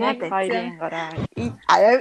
[0.00, 0.16] Sorry.
[0.16, 1.12] яг хоёрын гараа.
[1.68, 2.00] Аяа.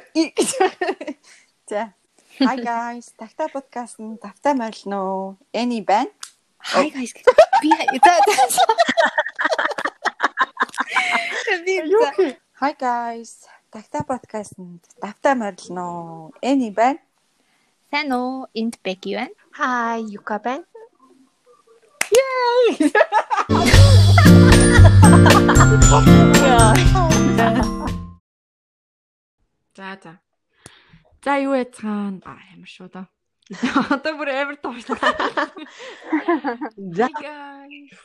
[1.70, 1.92] За.
[2.40, 3.12] Hi guys.
[3.20, 5.36] Такта подкаст нь тавтай морилно?
[5.52, 6.10] Эни байна.
[6.74, 7.12] Hi guys.
[7.62, 7.70] Би
[11.92, 12.10] за.
[12.62, 13.32] Hi guys.
[13.72, 16.32] Такта подкаст нь тавтай морилно?
[16.42, 17.00] Эни байна.
[17.92, 18.48] Сайн уу?
[18.54, 19.36] Энд Беки байна.
[19.52, 20.64] Хай, Юка байна.
[29.80, 30.20] За за.
[31.24, 32.20] За юу яцгаан?
[32.28, 33.08] А ямар шүү да.
[33.96, 35.00] Одоо бүр амар тоочлаа.
[37.00, 37.08] За.
[37.08, 37.96] guys.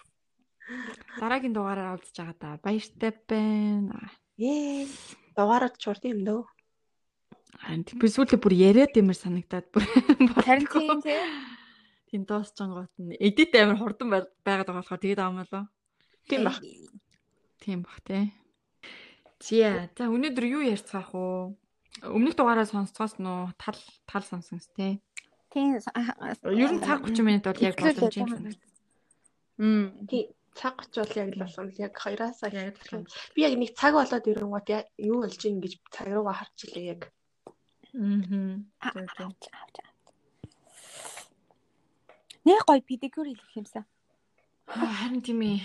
[1.19, 2.51] Дараагийн дугаараар уулзж байгаа да.
[2.63, 3.99] Баяртай байна.
[4.39, 4.87] Ээ.
[5.35, 6.47] Дугаараад чурд юм дөө.
[7.59, 9.83] Харин би сүүлдээ бүр яриад юмэр санагдаад бүр
[10.47, 11.19] Харин тийм тий.
[12.07, 15.67] тийм дуусч гот нь эдит амар хурдан байгаад байгаа болохоор тэгээд аам болоо.
[16.31, 16.63] Тийм баг.
[17.59, 18.31] Тийм бах тий.
[19.43, 19.91] Зя.
[19.99, 21.59] За өнөөдөр юу ярьцгаах вэ?
[22.03, 23.79] Өмнөх дугаараа сонсцоос нөө тал
[24.11, 24.99] тал сонсон с тий.
[25.53, 25.79] Тийм.
[25.79, 28.31] Ер нь цаг 30 минут бол яг боломж юм.
[29.59, 30.07] Мм.
[30.11, 30.35] Тий.
[30.55, 31.71] Цаг 30 бол яг л болсон.
[31.79, 33.07] Яг 2-аас Яг л.
[33.35, 37.03] Би яг нэг цаг болоод ирэнгүүт яа- юу болж ийн гэж цаг руугаа харчихлаа яг.
[37.95, 38.67] Мм.
[38.83, 39.77] Авч авч.
[42.45, 43.87] Нэ гой педикюр хийх юмсан.
[44.67, 45.63] Харин тийм ээ.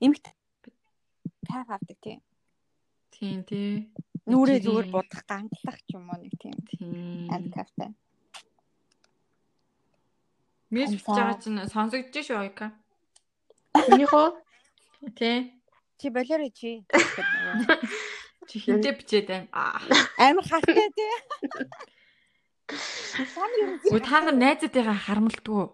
[0.00, 0.30] Имэгт
[1.44, 2.20] кайф авдаг тийм.
[3.10, 3.90] Тийм тий.
[4.28, 7.32] Нүрээ зүгээр будах ганглах ч юм уу нэг тийм Тийм.
[7.32, 7.90] амт кайфтай.
[10.68, 12.66] Мис бичиж байгаа чинь сонсогдож шүү Ойка.
[13.88, 14.26] Минийхөө
[15.14, 15.54] Тий.
[15.98, 16.84] Чи болоорой чи.
[18.48, 19.48] Чи хинтээ бичээд байна.
[19.52, 19.80] Аа.
[20.18, 21.12] Амар хаттай тий.
[23.88, 25.64] Үгүй та нар найзуудтайгаа харамлдгүү.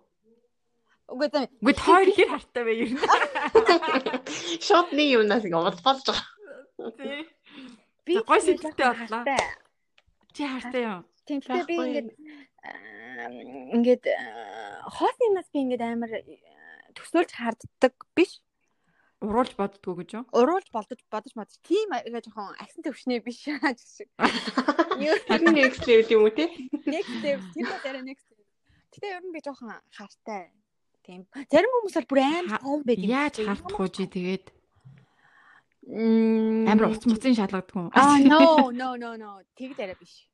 [1.12, 1.46] Үгүй дээ.
[1.60, 3.00] Үгүй хоёр хэр хартай бай ер нь.
[4.66, 6.28] шууд нэг юмнаас ингэ болж байгаа.
[7.00, 7.20] Тий.
[8.04, 9.40] Би гой сэтгэлтэй хартай.
[10.36, 11.00] Чи хартай юу?
[11.24, 12.08] Тийм гэхдээ би ингээд
[13.80, 16.12] ингээд аа, хоосны нас би ингээд амар
[16.92, 18.44] төсөөлж харддаг биш.
[19.24, 20.24] Уруулж боддгоо гэж юу?
[20.36, 24.08] Уруулж болдож бодож модож тийм ингээ жоохон агсан төвшнээ биш гэж шиг.
[24.20, 26.44] Нь next level юм уу те?
[26.84, 28.44] Next тэр бол арай next step.
[28.92, 30.52] Гэтэ ер нь би жоохон хартай.
[31.04, 31.24] Тийм.
[31.48, 33.08] Зарим хүмүүс бол бүр амар тав байдаг.
[33.08, 34.53] Яаж хардах уу чи тэгээд.
[35.90, 37.88] Амар уц муцын шалгадаг уу?
[37.92, 39.30] Аа no no no no.
[39.58, 40.24] Тэгд арай биш.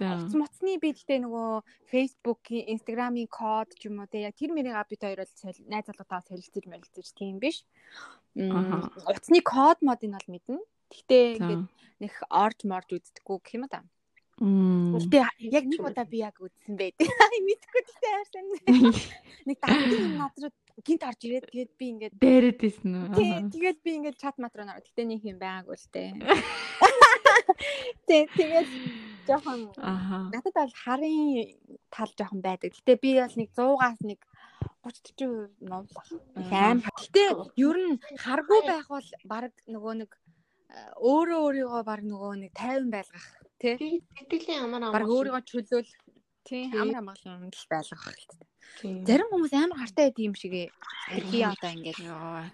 [0.00, 1.50] Уц моцны би гэхдээ нөгөө
[1.92, 5.34] Facebook-ийн, Instagram-ийн код ч юм уу те яг тэр мэрийг бид хоёр бол
[5.68, 7.62] найз залуутаа солилцож мэлцэж тийм биш.
[8.34, 10.58] Уцны код модыг бол мэднэ.
[10.88, 11.64] Гэхдээ ингээд
[12.02, 13.84] нэг орж морж үздэггүй гэх юм да.
[13.84, 14.01] Мм.
[14.42, 15.22] Гэтэ
[15.54, 16.98] яг нэг удаа би яг үзсэн байд.
[17.46, 18.46] Мэдхгүй гэхдээ харсан.
[19.46, 20.50] Нэг дахин над руу
[20.82, 23.54] гинт орж ирээд тэгээд би ингээд Дээрэд ийсэн үү?
[23.54, 26.10] тэгээд би ингээд чат мат руу нараад гэтээ нэг юм байгаагүй л тээ.
[28.10, 28.70] Тий тэгээд
[29.30, 29.70] жоохон
[30.34, 31.18] надад бол харын
[31.94, 32.74] тал жоохон байдаг.
[32.74, 34.20] Гэтэ би бол нэг 100-аас нэг
[34.82, 36.08] 30 40% новлах.
[36.34, 36.82] Аим.
[36.82, 37.22] Гэтэ
[37.62, 42.90] ер нь харгүй байх бол баг нөгөө нэг э, өөрөө өөрийгөө баг нөгөө нэг 50
[42.90, 45.02] байлгах Тий, тэтгэлийн амар амар.
[45.02, 45.90] Баг өөрийгөө чөлөөл
[46.42, 48.46] тий амар амгалан л байлгах хэрэгтэй.
[48.82, 48.94] Тий.
[49.06, 50.68] Зарим хүмүүс амар хартай байдаг юм шиг ээ.
[51.30, 51.98] Би одоо ингээд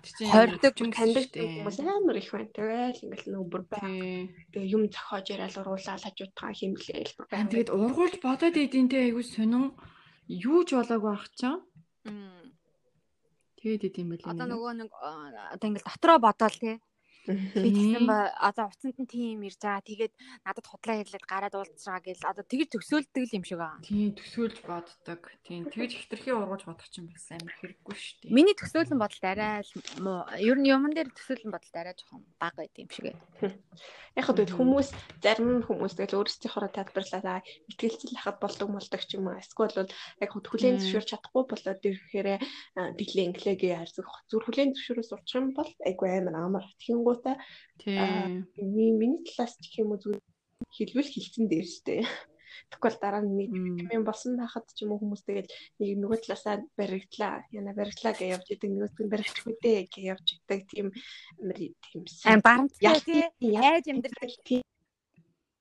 [0.04, 1.64] чинь Хордог, юм дээ.
[1.64, 2.52] хүмүүс амар их байна.
[2.52, 3.80] Тэгэл ингээл нөгөө бүр бай.
[3.80, 4.46] Тий.
[4.52, 7.12] Тэгээ юм зохиож яриад уруулаад хажуудгаа химлээл.
[7.32, 9.72] Тэгээд ургуулж бодоод идэнтэй айгүй сонин
[10.28, 11.64] юу ч болоогүй ах чам.
[12.04, 12.52] м,
[13.58, 14.26] Тэгээд идэм байл.
[14.28, 16.76] одоо нөгөө нэг одоо ингээд дотроо бодоол тий.
[17.28, 19.84] Би тэгсэн ба одоо уцанд нь тийм ирж байгаа.
[19.84, 20.14] Тэгээд
[20.48, 23.76] надад худлаа хэлээд гараад уулзгаа гэл одоо тэгж төсөөлдөг юм шиг аа.
[23.84, 25.20] Тийм төсөөлж боддог.
[25.44, 28.32] Тийм тэгж хитрхи ургуулж бодох чинь бас амар хэрэггүй шүү дээ.
[28.32, 30.24] Миний төсөөлөн бодолд арай л муу.
[30.40, 33.16] Ер нь юмн дээр төсөөлөн бодолд арай жоохон бага байд юм шиг ээ.
[34.16, 34.88] Яг хөө тэгэл хүмүүс
[35.20, 39.36] зарим хүмүүс тэгэл өөрсдийнхоороо тайлбарлаад ихтгэлцэл хахад болдог молдог ч юм уу.
[39.36, 42.28] Эсвэл бол яг хөө хүлэн зөвшөөрч чадахгүй болоод ирэхээр
[42.98, 44.10] дэглээ инглэгээ харьцах.
[44.26, 46.66] Зүр хүлэн зөвшөөрөөс урчих юм бол айгүй амар амар
[47.18, 47.36] тхингуудаа
[47.78, 48.46] Тийм.
[48.56, 50.22] миний талаас ч гэх юм уу зүгээр
[50.70, 52.06] хэлбэл хилцэн дээр штэ.
[52.68, 53.50] Тэгвэл дараа нь нэг
[53.94, 57.46] юм болсон байхад ч юм уу хүмүүс тэгэл нэг нөгөө талаасаа баригдлаа.
[57.54, 60.86] Яна баригдлаа гэж явж идэг нөгөөс нь баригдахгүй дээ гэж явж идэг тийм
[61.86, 63.24] тийм Ам барамттай Яг тий.
[63.40, 64.32] Яаж амьдрдаг.
[64.44, 64.62] тийм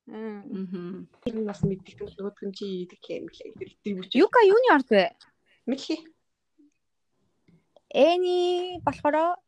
[0.07, 1.11] Мм.
[1.21, 4.39] Тэр нь бас мэддэг юм нөгөөд нь чи идэг юм лээ гэдэг юм чи Юка
[4.47, 5.11] юуны орд вэ?
[5.67, 5.99] мэдхий
[7.91, 9.39] Эни болохоор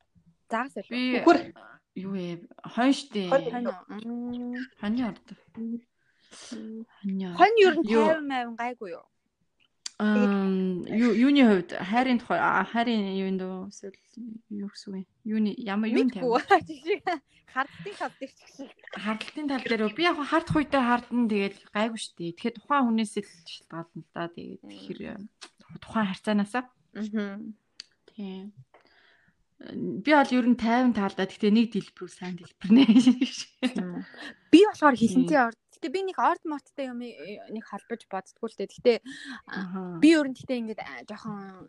[0.49, 0.75] заагс?
[0.89, 1.53] Би үхэр
[1.99, 2.35] юу ээ
[2.73, 3.27] хон штэ.
[3.29, 3.47] Хонь.
[3.51, 3.79] Хонь уу?
[3.89, 4.55] Мм.
[4.79, 5.25] Хоньны орд.
[5.53, 5.83] Хоньны.
[7.35, 8.07] Хонь ер нь Юу?
[8.07, 9.05] 50 50 гайгүй юу?
[9.99, 12.39] Юу юуны хувьд хайрын тухай
[12.71, 13.99] хайрын юунд дөө эсвэл
[14.47, 15.07] юу гэсэн үг?
[15.27, 16.23] Юуны ямар тавь?
[16.63, 17.19] Жишээ
[17.51, 18.71] хардтын хавдаг ч шиг.
[18.95, 22.31] Хардлагын тал дээр би яг хардах үедээ хардна тэгээд гайгүй шүү дээ.
[22.37, 24.23] Тэгэхээр тухайн хүнээс л шалтгаална да.
[24.29, 25.19] Тэгээд тэгэхээр
[25.83, 26.63] тухайн харьцаанаасаа
[26.95, 27.39] Аа.
[28.07, 28.53] тийм.
[29.59, 32.83] Би бол ер нь 50 таалдаа гэхдээ нэг дэлбэрүү сайн дэлбэрнэ.
[34.51, 35.59] Би болохоор хилэнтэй орд.
[35.75, 38.71] Гэтэ би нэг орд морттой юм нэг холбож боддггүй л дээ.
[38.71, 38.93] Гэтэ
[39.99, 41.67] би ер нь гэтэ ингээд жоохон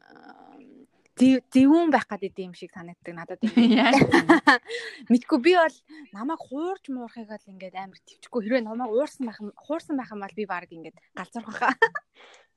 [1.19, 3.53] зэвүүн байх гэдэг юм шиг санагддаг надад юм.
[5.11, 5.77] Мэдгүй би бол
[6.15, 10.39] намайг хуурж муурахыг бол ингээд амар төвчгүй хэрвээ намайг уурсан байх хуурсан байх юм бол
[10.39, 11.75] би баг ингээд галзуурах хаа.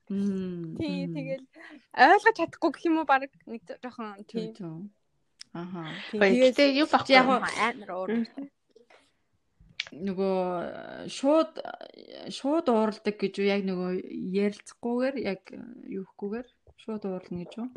[0.08, 1.44] Тий тэгэл
[1.92, 4.54] ойлгож чадахгүй гэх юм уу баг нэг жоохон тий.
[5.54, 5.86] Аха.
[6.12, 7.14] Гэхдээ юу баггүй.
[7.22, 8.10] амар уур.
[9.94, 11.60] нөгөө шууд
[12.34, 13.90] шууд уурладаг гэж үү яг нөгөө
[14.34, 15.42] ярилцахгүйгээр яг
[15.86, 16.46] юухгүйгээр
[16.82, 17.68] шууд уурлна гэж үү?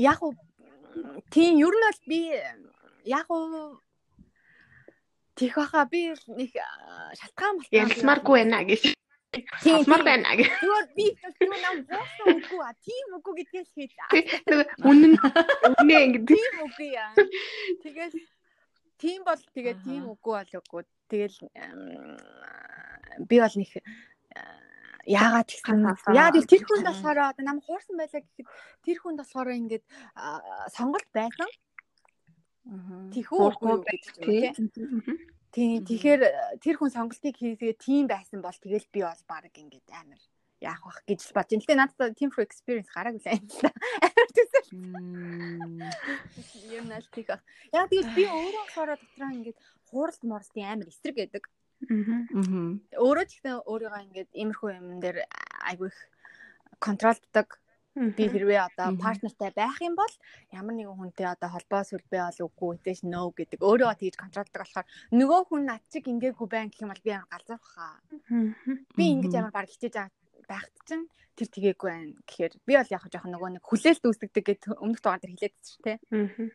[0.00, 0.32] Яг уу
[1.28, 2.20] тийм ер нь бол би
[3.04, 3.76] яг уу
[5.40, 6.52] Тих баха би нэг
[7.16, 7.80] шалтгаан болтой.
[7.80, 8.92] Ялсмааргүй байна гэж.
[9.30, 9.86] Тийм.
[9.86, 10.50] байна гэж.
[10.58, 11.06] Зүгээр би
[11.46, 15.14] юу нам хоосон үгүй а тийм үгүй гэдгээс хэд Нэг үнэн
[15.78, 17.14] үнэ ингэ тийм үгүй яа.
[17.86, 18.18] Тэгэл
[18.98, 20.82] тийм бол тэгээ тийм үгүй бол үгүй.
[21.06, 21.38] Тэгэл
[23.30, 23.70] би бол нэг
[24.34, 24.42] а,
[25.06, 26.10] яагаад Хатаасаа.
[26.10, 28.48] яагаад гэвэл тэр хүнд болохоор одоо нам хуурсан байлаа гэхэд
[28.82, 29.84] тэр хүнд болохоор ингээд
[30.74, 31.50] сонголт байсан.
[33.14, 35.38] Хуурахгүй үгүй гэдэг юм тийм.
[35.50, 36.22] Тийм тэгэхээр
[36.62, 40.22] тэр хүн сонголтыг хийгээ тийм байсан бол тэгэл би бол баг ингээд амар
[40.60, 41.58] яах вэ гэж л бодож.
[41.64, 43.70] Гэтэ надад тийм for experience гараагүй л юм л да.
[44.06, 44.68] Амар төсөл
[46.70, 47.32] юм нааш тийх.
[47.72, 49.58] Яг тэгэл би өөрөө болохоор дотроо ингээд
[49.90, 51.44] хууралт морстын амар эсрэг гэдэг.
[51.88, 52.84] Мгм.
[52.94, 55.24] Өөрөө ч гэсэн өөрийгөө ингээд иймэрхүү юм дээр
[55.64, 55.98] айгүй их
[56.78, 57.56] контролддог.
[57.98, 60.14] Би хэрвээ одоо партнертай байх юм бол
[60.54, 64.86] ямар нэгэн хүнтэй одоо холбоо сүлбээ бол үгүй үтэш нөө гэдэг өөрөө тэгж контролддог болохоор
[65.10, 67.98] нөгөө хүн над чиг ингээгүй байх гэх юм бол би амар галзуурах хаа.
[68.94, 70.14] Би ингэж ямар баг хичээж байгаа
[70.46, 74.78] байхад чинь тэр тгээгүй байна гэхээр би бол яг жоохон нөгөө нэг хүлээлт үүсгдэг гэдэг
[74.78, 75.94] өмнөх дугаар дээр хэлээд чинь тэ.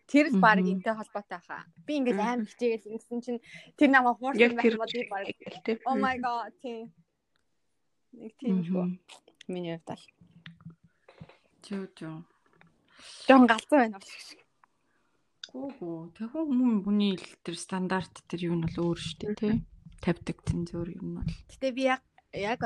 [0.07, 1.63] Тэр л баг энтэй холбоотой хаа.
[1.83, 2.19] Би Мгм.
[2.19, 3.41] амар хичээгээл ингэсэн чинь
[3.75, 5.25] тэр намайг хуурсан байх бол би баг
[5.89, 6.95] oh my god тийм.
[8.15, 8.87] Нэг тийм шүү.
[9.51, 10.03] Миний хувьд бол.
[11.65, 12.15] Чөө чөө.
[13.25, 15.71] Жохон галзуу байна уу?
[15.79, 15.97] Гүү.
[16.13, 19.53] Тэгвэл хүмүүс хүний л тэр стандарт тэр юу нь бол өөр шүү дээ тий.
[20.03, 21.31] Тавьдаг цензуур юм бол.
[21.49, 22.61] Гэтэ би яг яг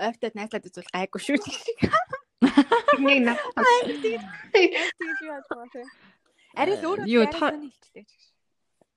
[0.00, 1.38] ойртод найзлаад үзвэл гайгүй шүү.
[3.04, 3.38] Нэг над
[4.50, 5.84] Тэгж яаж байгаа вэ?
[6.58, 8.04] Арай л өөрөө Юу, та- сони хэлчихтэй.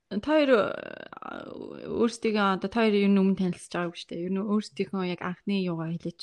[0.10, 4.26] Та хоёр э, өөрсдийнхөө одоо та хоёрын юу өмнө танилцж байгаагүй шүү дээ.
[4.32, 6.22] Юу өөрсдийнхөө яг анхны юугаа хэлээч.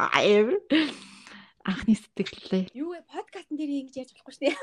[0.00, 0.22] Аа.
[1.64, 2.76] Анхны сэтгэлээ.
[2.76, 3.08] Юу вэ?
[3.08, 4.56] Подкастн дээр ингэж яаж болохгүй шүү дээ.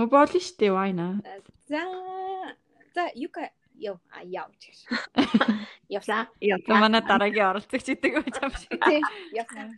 [0.00, 0.72] Мө болно шүү дээ.
[0.72, 1.20] Why not?
[1.68, 1.84] За
[2.96, 4.88] за юка яв а яв чиш.
[5.88, 6.32] Явлаа.
[6.40, 8.80] За манай дараагийн оролцогч гэдэг байж юм шиг.
[8.88, 9.00] Тий.
[9.36, 9.68] Явлаа.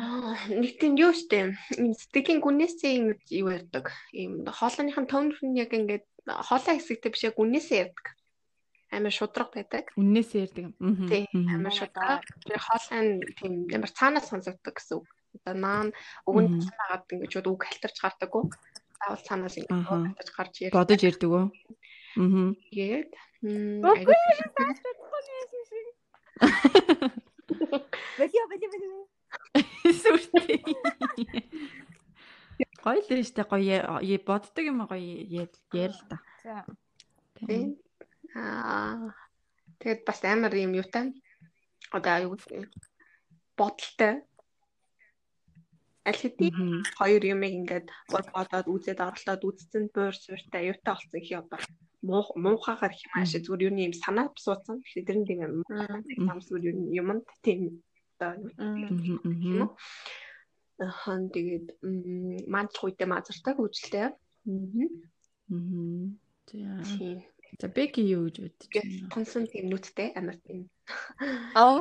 [0.00, 1.52] Аа, нэг тийм юу штэ.
[1.76, 3.92] Сэтгэлийн гүнээсээ ингэж юу ярьдаг.
[4.16, 8.15] Ийм хоолойных нь тон нь яг ингээд хоолой хэсэгтэй биш яг гүнээсээ ярьдаг.
[8.96, 9.92] Амар шудраг байдаг.
[10.00, 10.72] Үннээсээ ярьдаг.
[11.12, 12.24] Тий, амар шудраг.
[12.48, 15.06] Тэр хоолой нь тийм амар цаанаас сонсогддог гэсэн үг.
[15.36, 15.88] Одоо наан
[16.24, 16.64] өгөн Мгм.
[16.64, 18.44] цаагаад ингэж үг халтарч гардаггүй.
[18.96, 20.76] Заавал цаанаас ингэж халтарч гарч ярьдаг.
[20.80, 21.52] Бодож ярьдаг уу?
[22.16, 22.56] Аа.
[22.72, 23.12] Тэгээд
[23.44, 23.92] Бэлио
[28.16, 29.04] бэлио бэлио.
[29.92, 30.64] Сүртэй.
[32.80, 35.46] Гоё л штэ гоё боддог юм гоё яа
[35.92, 36.16] л та.
[36.42, 36.64] За.
[37.44, 37.76] Тийм.
[38.36, 39.16] Аа.
[39.80, 41.16] Тэгээд бас амар юм юутай.
[41.96, 42.36] Одоо аюу
[43.56, 44.14] бодолтой.
[46.06, 51.38] Аль хэдийн хоёр юмыг ингээд гол бодоод үзээд оролдоод үзсэн буур сууртай аюутай болсон хий
[51.40, 51.58] одоо
[52.04, 54.84] муу муухагаар их маш зүгээр юу юм санаа босуусан.
[54.84, 55.54] Тэгэхээр тэр нь тийм юм.
[56.46, 57.60] Зүгээр юу юмд тийм
[58.20, 59.70] одоо юу юм?
[60.78, 61.66] Ахан тэгээд
[62.52, 64.12] манч хуйтай мазартай хөвжөлтэй.
[64.44, 64.88] Мгм.
[65.48, 66.20] Мгм.
[66.52, 66.84] За.
[66.84, 67.24] Тийм.
[67.60, 69.08] За Беки юу гэж бодож байна?
[69.14, 70.68] тонсон тийм нүдтэй амар тийм.
[71.56, 71.78] Аа.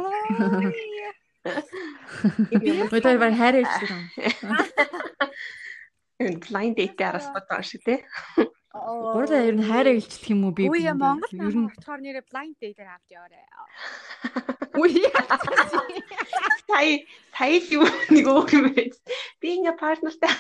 [2.92, 3.68] Ой тэр баг хайр юм
[6.48, 8.00] blind date араас бодоо шиг тий.
[8.72, 10.64] Гурлаа ер нь хайр хэлжлэх юм уу би?
[10.68, 13.40] Үгүй ээ Монгол ер нь очихоор нэрээ blind date-ээр авч яваарэ.
[14.76, 15.08] үгүй
[16.68, 17.00] Сая
[17.36, 19.00] сая л юу нэг өөр юм байц.
[19.40, 20.32] Би ингээ партнертай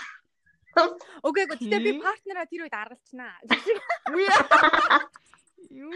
[1.25, 1.51] Үгүй ээ.
[1.55, 3.35] Гэтэ би партнераа тэр үед аргалчнаа.
[4.11, 4.19] Юу
[5.75, 5.91] юу.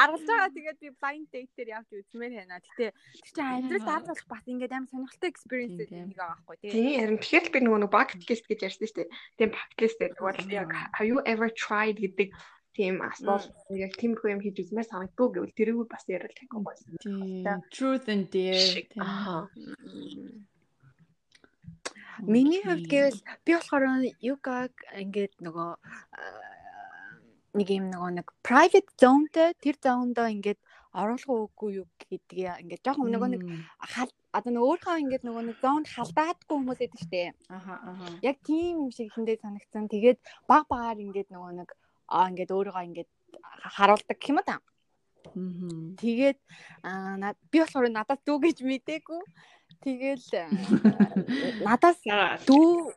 [0.00, 2.60] Аргалж байгаа тэгээд би blind date дээр явж үзмээр байна.
[2.62, 3.88] Гэтэ тэр чинь амьдрал Аа.
[3.90, 6.70] даалгах бас ингээд амар сонирхолтой experience нэг байгаа байхгүй тий.
[6.72, 9.08] Тийм харин тэгэхээр л би нөгөө нэг bucket list гэж ярьсан шүү дээ.
[9.36, 12.28] Тийм bucket list дээр бол яг have you ever tried гэдэг
[12.76, 17.60] тийм асуулт яг тиймэрхүү юм хийж үзмээр санагдуу гэвэл тэрийг бас ярил тахих байсан.
[17.72, 18.84] Truth and dare.
[19.00, 19.48] Аа.
[22.22, 23.84] Миний хувьд гэвэл би болохоор
[24.20, 26.46] югаг ингээд нөгөө аа,
[27.56, 30.60] нэг юм нөгөө нэг private zoneтэй тэр зондоо ингээд
[30.96, 33.42] оруулах уугүй юу гэдгийг ингээд жоохон нөгөө нэг
[34.32, 37.28] одоо нөгөө өөрийнхөө ингээд нөгөө нэг зонд халдаадгүй хүмүүс байдаг дээ.
[37.52, 38.06] Аха аха.
[38.24, 39.92] Яг тийм юм шиг ихэндээ санагдсан.
[39.92, 40.18] Тэгээд
[40.48, 41.68] баг багаар ингээд нөгөө нэг
[42.08, 43.10] аа ингээд өөрийгөө ингээд
[43.76, 44.56] харуулдаг юм да.
[45.34, 45.96] Мгм.
[46.00, 46.38] Тэгээд
[46.84, 49.20] аа би болохоор надад дүү гэж мэдээгүй.
[49.86, 50.50] Тэгэл аа,
[51.66, 52.00] надаас
[52.48, 52.90] дүү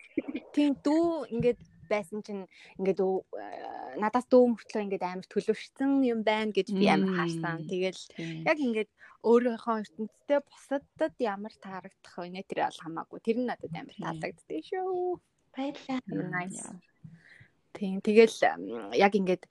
[0.56, 2.46] тийм дүү ингээд байсан чинь
[2.78, 7.18] ингээд аа, надаас дүү мөртлөө ингээд амар төлөвшсөн юм байна гэж би амар Мм.
[7.18, 7.58] хаарсан.
[7.70, 8.02] Тэгэл
[8.46, 8.90] яг ингээд
[9.26, 13.20] өөрийнхөө ертөнцтэй бусадад ямар таарагдах вэ тэр бол хамаагүй.
[13.22, 14.06] Тэр нь надад амар Тийм.
[14.06, 15.20] таалагддаг шүү.
[15.54, 16.74] Баярлалаа.
[17.76, 17.98] Тийм.
[18.02, 18.38] Тэгэл
[18.96, 19.44] яг ингээд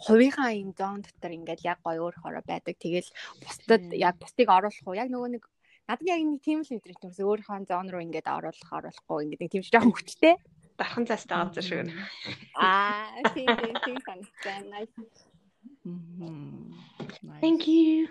[0.00, 2.74] хувийнхаа юм зон дотор ингээд яг гоё өөрөөрөө байдаг.
[2.80, 3.10] Тэгэл
[3.44, 4.96] бусдад яг бусдыг оруулах уу?
[4.96, 5.44] Яг нөгөө нэг
[5.90, 7.26] надад яг нэг тийм л мэдрэмж төрсөн.
[7.26, 10.34] Өөрийнхөө зон руу ингээд оруулах оруулахгүй ингээд нэг тийм жоохон хүчтэй.
[10.78, 11.90] Дархан цаастай газар шүү.
[12.54, 14.62] Аа, тийм тийм тийм санагдсан.
[14.70, 14.94] Nice.
[17.42, 18.08] Thank you.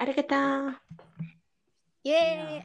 [0.00, 0.74] Аригата.
[2.02, 2.64] Yay.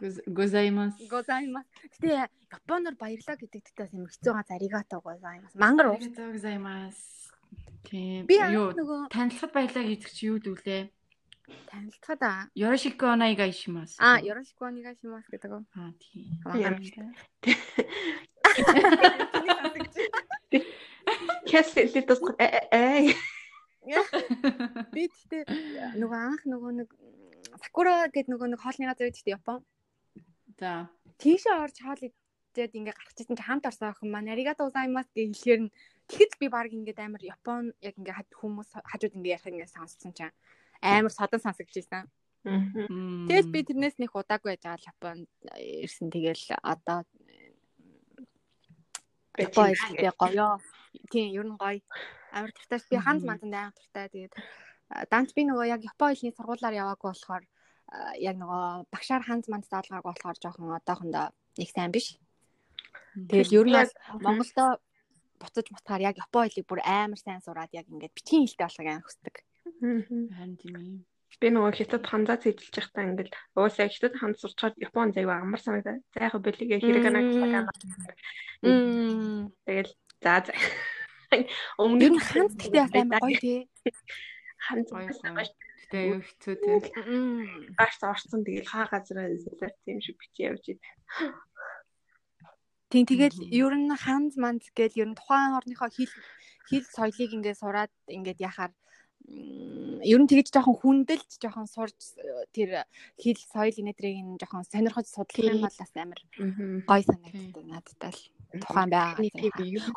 [0.00, 0.94] Гоз- Гозаймас.
[1.10, 1.66] Гозаймас.
[1.98, 5.52] Гэтэ Японоор баярлаа гэдэг тэгтээс юм хэцүү га заригато гозаймас.
[5.58, 5.98] Мангар уу?
[5.98, 7.27] Аригато гозаймас.
[7.88, 8.28] Тийм.
[8.28, 10.92] Би нөгөө танилцахад баярлаа гэдэг чи юу дүүлээ?
[11.70, 13.96] танилцахад аа Yoroshiku onaiga ishimasu.
[13.98, 15.64] а Yoroshiku onegaishimasu гэдэг үү?
[15.80, 16.26] Аа тийм.
[16.44, 16.76] Мангар.
[21.48, 22.20] Кэс литос
[22.76, 23.14] э
[24.92, 25.42] Би тэгтээ
[25.96, 26.88] нөгөө анх нөгөө нэг
[27.64, 29.64] Сакура гэдэг нөгөө нэг хоолны газар дээ Япон.
[30.60, 30.92] За.
[31.16, 35.32] Тийшээ орж хоол идээд ингээ гарч ирсэн чи хамт орсон охин маань аригато гозаймас гэж
[35.32, 35.72] хэлэхээр нь
[36.08, 40.12] тэгэхэд би баг ингээд амар Япон яг ингээ хад хүмүүс хажууд ингээ ярих ингээ сонссон
[40.16, 40.32] чинь
[40.82, 42.08] амар садан.
[42.46, 43.28] Мм.
[43.28, 47.04] Тэгэл би тэрнээс нэг удаагүй байж байгаа Японд ирсэн тэгэл одоо
[49.36, 50.58] Япон хэлтэй гоё.
[51.10, 51.82] Тийм ер нь гоё.
[52.32, 52.78] Амар туртай.
[52.90, 54.08] Би ханд манданд амар туртай.
[54.08, 54.32] Тэгээд
[54.88, 57.44] а, данч би нөгөө яг Япон хэлний сургуулаар яваагүй болохоор
[57.92, 62.16] а, яг нөгөө багшаар ханд манд даалгаагүй болохоор жоохон одоохондоо их сайн биш.
[63.14, 64.78] Тэгэл ер нь бол Монголдо
[65.40, 69.06] буцаж мутахаар яг Япон хэлийг бүр амар сайн сураад яг ингээд бичгийн хэлтэй болохыг амар
[69.06, 69.36] хүсдэг.
[69.80, 70.98] Харин тийм юм.
[71.38, 76.02] Би нөгөө хятад ханзаа цэжилж байхдаа ингээл уусаа хятад ханд сурчаад Япон заяа амар санагдаа.
[76.16, 77.68] Зайха бэлигээ хэрэгэнаа
[78.62, 78.74] Мм.
[78.74, 79.52] Мм.
[79.62, 80.52] тэгэл за за.
[81.78, 83.60] Өмнө нь ханд гэхдээ бас амар гоё тий.
[84.66, 85.46] ханд Гоё гоё гоё.
[85.78, 86.80] Гэтэ аюу хэцүү тийм.
[87.06, 87.76] Мм.
[87.78, 89.30] гаш орсон тэгэл хаа газараа
[89.86, 90.82] тийм шиг бичиж явж ид.
[92.88, 96.12] Тийм тэгэл ер нь ханз манз гэл ер нь тухайн орныхоо хэл
[96.68, 98.72] хэл соёлыг ингээд сураад ингээд яхаар
[99.28, 102.88] ер нь тэгж жоохон хүндэлж жоохон сурж э, тэр
[103.20, 106.20] хэл соёл инээдрийг нь жоохон сонирхож судлах юм бол бас амар
[106.88, 108.20] гоё санагддаг надад л
[108.64, 109.20] тухайн байгаа.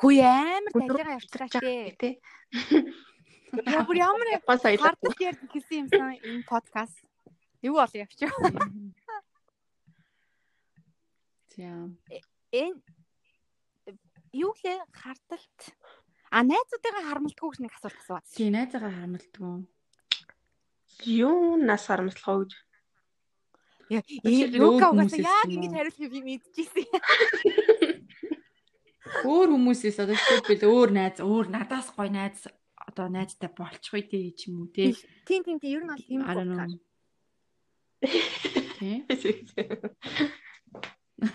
[0.02, 1.96] Хүү амар далигаа явчихлаа тий.
[1.96, 2.14] тий.
[3.72, 4.84] Яа бүр ямар Япон соёл.
[4.84, 7.00] хардл дээр хэлсэн юмсан энэ подкаст.
[7.64, 8.32] Юу бол явчих.
[11.56, 12.00] Тийм.
[12.52, 12.80] Энэ
[14.36, 15.60] юу лээ хардалт.
[16.32, 18.24] А найзуудыгаа харамлдаггүй гэж нэг асуулт асууад.
[18.32, 19.68] Тийм найзаагаа харамлдгүй.
[21.08, 22.52] Юу нас харамслах гэж.
[23.92, 25.56] Яа, Чи юу өөр гавгаас хүмүүсээс яг юм уу?
[25.60, 26.88] ингэж хариулахыг би мэдчихсэн.
[29.28, 32.48] Өөр хүмүүсээс одоо жишээлбэл өөр найз, өөр надаас гоё найз
[32.80, 34.96] одоо найзтай болчих үү ч юм уу тий.
[35.28, 36.60] Тийм тийм тийм ер нь бол тийм I don't know.
[36.64, 36.78] байна.
[38.80, 39.04] Тий.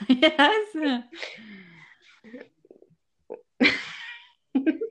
[0.08, 1.06] Яасан.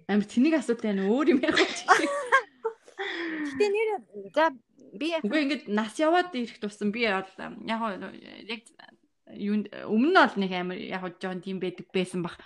[0.07, 1.83] Амир тэнийг асуудал байна өөр юм яг чи.
[3.55, 3.89] Гэтэ нэр
[4.31, 4.53] за
[4.95, 8.63] би яг Үгүй ингээд нас яваад ирэх тусам би яг яг
[9.27, 12.39] өмнө нь бол нэг амир яг жоон тийм байдаг байсан бах.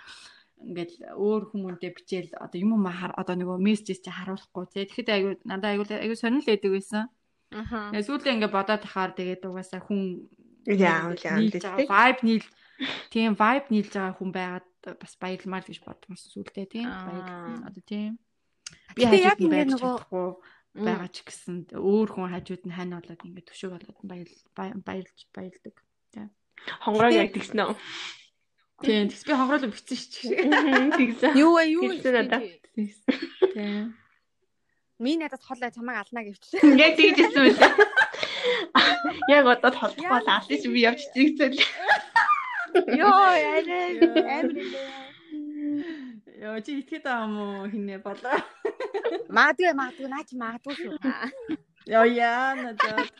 [0.60, 4.84] Ингээд өөр хүмүүнтэй бичээл одоо юм хар одоо нөгөө мессежс чи харуулахгүй тий.
[4.88, 7.02] Тэгэхэд айгу надаа айгу айгу сонирхол байдаг байсан.
[7.50, 10.28] Тэгээ сүүлдээ ингээд бодоод тахаар тэгээд угаасаа хүн
[10.66, 11.38] Яа, яа,
[11.88, 12.46] vibe нийл
[13.12, 14.66] тийм vibe нийлж байгаа хүн байгаад
[15.00, 17.04] бас баярламаар гэж бодсон сүүлдээ тийм Аа.
[17.08, 18.12] баярлалаа одоо тийм
[18.96, 20.28] би хажууд нь байж чадахгүй
[20.80, 23.98] байгаа ч гэсэн өөр хүн хажууд нь хань болоод ингээд төшөөг болоод
[24.56, 25.76] баяр баярлж баярлдаг
[26.84, 27.74] Хонгороо Гэтэ- яг тэгсэн үү?
[28.84, 29.08] Тийм.
[29.08, 30.92] Тэгс би хонхорлоо бичсэн шүү дээ.
[31.00, 31.32] Тэгсэн.
[31.40, 32.44] Юу вэ юу Хэлсэн надад.
[33.56, 33.96] Тийм.
[35.00, 36.44] Ми надад холоо чамайг ална гэвч.
[36.60, 37.72] Яг тэгж хэлсэн үлээ.
[39.28, 41.56] Яг одоо толгой аль ч би явж чигцэл.
[43.00, 44.64] Йоо арай амар нэ.
[46.40, 48.38] Яа чи итгэдэг юм уу хинэ болоо.
[49.28, 50.96] Магадгүй магадгүй наа чи магадгүй шүү.
[51.84, 53.12] Яа яа надад.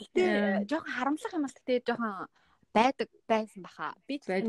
[0.00, 0.24] Гэтэ
[0.70, 2.28] жоохон харамсах юм бол гэтэ жоохон
[2.76, 3.92] байдаг байсан баха.
[4.08, 4.40] Би тий.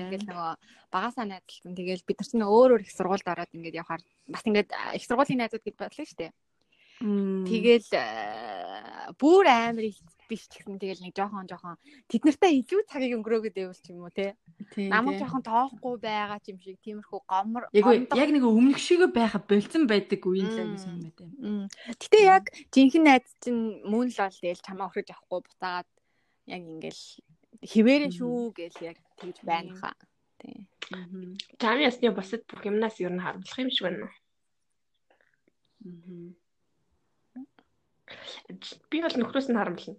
[0.00, 0.52] ингээд нөгөө
[0.92, 1.76] багасаа найзалсан.
[1.76, 5.04] Тэгээл бид нар ч нөгөө өөр өөр их сургуульд ороод ингээд явхаар бас ингээд их
[5.08, 6.32] сургуулийн найзууд гэж бодлоо шүү дээ.
[7.02, 9.98] Тэгээл э, бүр амар их
[10.30, 14.06] биш ч гэсэн тэгэл нэг жоохон жоохон тэд нартай илүү цагийг өнгөрөөгд байвал ч юм
[14.06, 14.38] уу те.
[14.78, 19.90] Намайг жоохон тоохгүй байгаа ч юм шиг тиймэрхүү гомор Яг нэг өмнөх шиг байха болцсон
[19.90, 21.30] байдаг үеийн л аягүй сайн байт юм.
[21.42, 21.66] Мм.
[21.98, 25.90] Гэтэ яг жинхэнэ найз чинь мөн л бол тэгэл чамаа охрож авахгүй буцаагаад
[26.46, 27.02] яг ингээл
[27.66, 28.16] хിവэрэ Мгм.
[28.16, 29.96] шүү гэл яг тэгж байна хаа.
[30.38, 30.66] Тий.
[31.58, 34.06] Чамын ясны бусад бүх юмнаас юу н харамлах юм шиг байна.
[38.90, 39.94] Би бол нөхрөөс нь харамлна.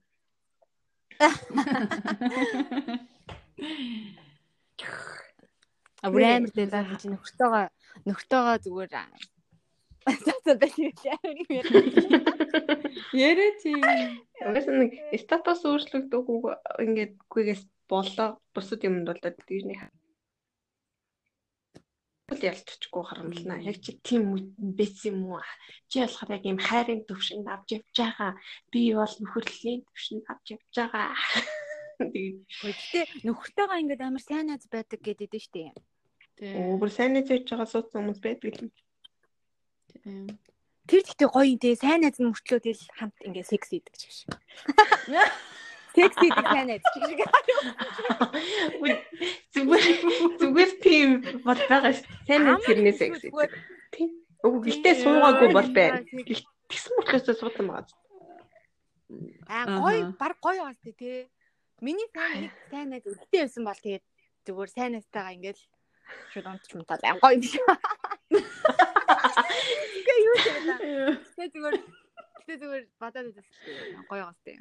[6.03, 7.65] А бүр амар дээр даа чи нөхөртөөгөө
[8.07, 8.91] нөхөртөөгөө зүгээр
[10.25, 10.75] за за байх
[13.13, 13.71] Ярэ чи.
[14.43, 14.91] Угаасаа нэг
[15.23, 16.39] статус өөрчлөгдөөгүй
[16.83, 19.79] ингээд гүйгээс болоо бусад юмд бол тэгж нэг
[22.31, 23.59] л ялцчихгүй харамлнаа.
[23.59, 25.43] Яг чи тийм бэс юм уу?
[25.91, 28.31] Чи болохоор яг юм хайрын төвшөнд авч явж байгаа.
[28.71, 31.11] Би бол нөхөрлийн төвшөнд авч явж байгаа.
[31.99, 35.75] Тэгээд Гэтэ нөхөртөөгөө ингээд амар сайн найз байдаг гэдэг дээ штэ.
[36.41, 38.69] өөр сайн нэг хийж байгаа суудсан хүмүүс байдаг юм.
[40.89, 44.01] Тэр гэхдээ гоё юм те сайн найз нь мөртлөө тэгэл хамт ингээд секс хийдэг ч
[44.09, 44.17] гэж.
[45.93, 47.03] Секс хийдэг сайн найз гэж.
[49.53, 49.83] Зүгээр
[50.41, 51.09] зүгээр тийм
[51.45, 52.01] бол байгаа ш.
[52.25, 53.21] Сайн нэг тэрнээс экс.
[53.93, 54.09] Тийм.
[54.41, 56.01] Үгүй гэлтэй суугаагүй бол байна.
[56.67, 57.93] Тэгсэн мөртлөөсөө суусан байгаа.
[59.45, 61.11] Аа гоё баг байгаас тээ те.
[61.77, 64.05] Миний сайн нэг сайн найз өлтөө байсан бол тэгээд
[64.49, 65.59] зүгээр сайн найзтайгаа ингээд
[66.33, 67.61] шууд унтч мутал аа гоё юм шиг.
[70.05, 70.65] Гэ юу ч юм.
[71.37, 71.75] Тэ зүгээр
[72.47, 73.45] тэ зүгээр бодоод үзсэн
[74.09, 74.59] гоё байгаас тээ.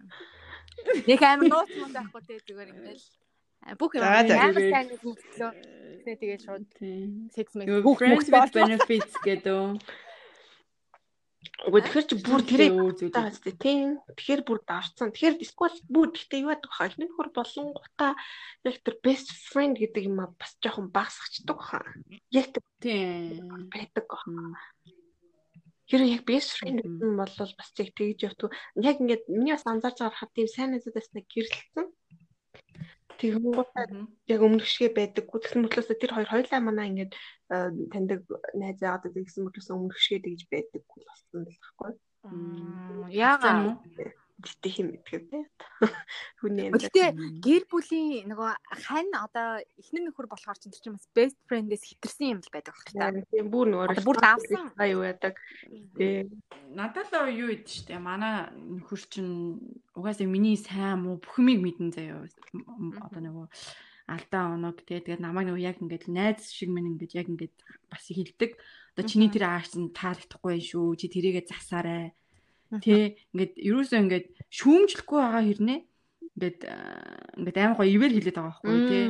[1.09, 3.01] Нэг амар нууц мунд байхгүй те зүгээр ингээд
[3.67, 4.27] аа, бүх юм амар
[4.59, 5.51] сайн найз мөртлөө
[6.05, 6.67] тэ тэгээд шууд
[7.69, 9.79] Юу friends with benefits гэдэг.
[11.63, 13.15] Үгүй тэгэхээр чи бүр тэрийг өөр зүйл.
[13.15, 14.03] таа зү тийм.
[14.19, 15.15] Тэгэхээр бүр давцсан.
[15.15, 18.13] Тэгэхээр эсвэл бүр гэхдээ юу яадаг хаа эхний нөхөр болон гутаа
[18.67, 21.87] яг тэр best friend гэдэг юм а бас жоохон багсахчдаг хаа.
[22.35, 22.51] Яг
[22.83, 23.71] Тийм.
[23.71, 24.27] байдаг гоо.
[25.91, 28.51] Тэр яг best friend гэсэн бол бас яг тэгж явтгүй.
[28.81, 31.87] Яг ингээд миний бас анзаарч байгаа хат тийм сайн найзуудаас нэг гэрэлтсэн.
[33.19, 34.07] Тэгэн гутаа Мгм.
[34.27, 35.39] яг өмнөх шигэ байдаггүй.
[35.43, 37.13] Тэгсэн мөртлөөсөө тэр хоёр хоёлаа манаа ингээд
[37.55, 38.21] э, таньдаг
[38.59, 41.93] найз яагаад гэсэн мөртлөөсөө өмнөх шигэ тэгж байдаггүй болсон л байхгүй.
[43.11, 43.79] Яагаад
[44.43, 45.45] Гэтэ хим мэддэг тий.
[46.43, 46.75] Хүний юм.
[46.75, 48.51] Гэтэ гэр бүлийн нөгөө
[48.91, 52.75] хань одоо эхнэр нөхөр болохоор ч тэр чинь бас best friend-ээс хэтэрсэн юм л байдаг
[52.75, 53.15] баг та.
[53.31, 54.75] Тийм бүр нөгөө бүр давсан.
[54.75, 55.39] аюу яадаг.
[55.95, 56.27] Тий.
[56.75, 59.63] Надад л юу ид штэ манай нөхөр чинь
[59.95, 62.27] угаасаа миний сайн муу бүх юмыг мэдэн заяа.
[62.99, 63.47] Одоо нөгөө
[64.11, 67.55] алдаа оног тий тэгээд намайг нөгөө яг ингээд найз шиг минь ингээд яг ингээд
[67.87, 68.59] бас хилдэг.
[68.93, 70.99] Одоо чиний тэр ааш чинь таалагдахгүй шүү.
[70.99, 72.11] Чи тэрийгэ засаарай.
[72.81, 75.81] Тий ингээд ерөөсөө ингээд шүүмжлэхгүй байгаа хэрнээ
[76.33, 79.05] ингээд аа, ингээд амар гоё ивэл хэлээд байгаа байхгүй тий.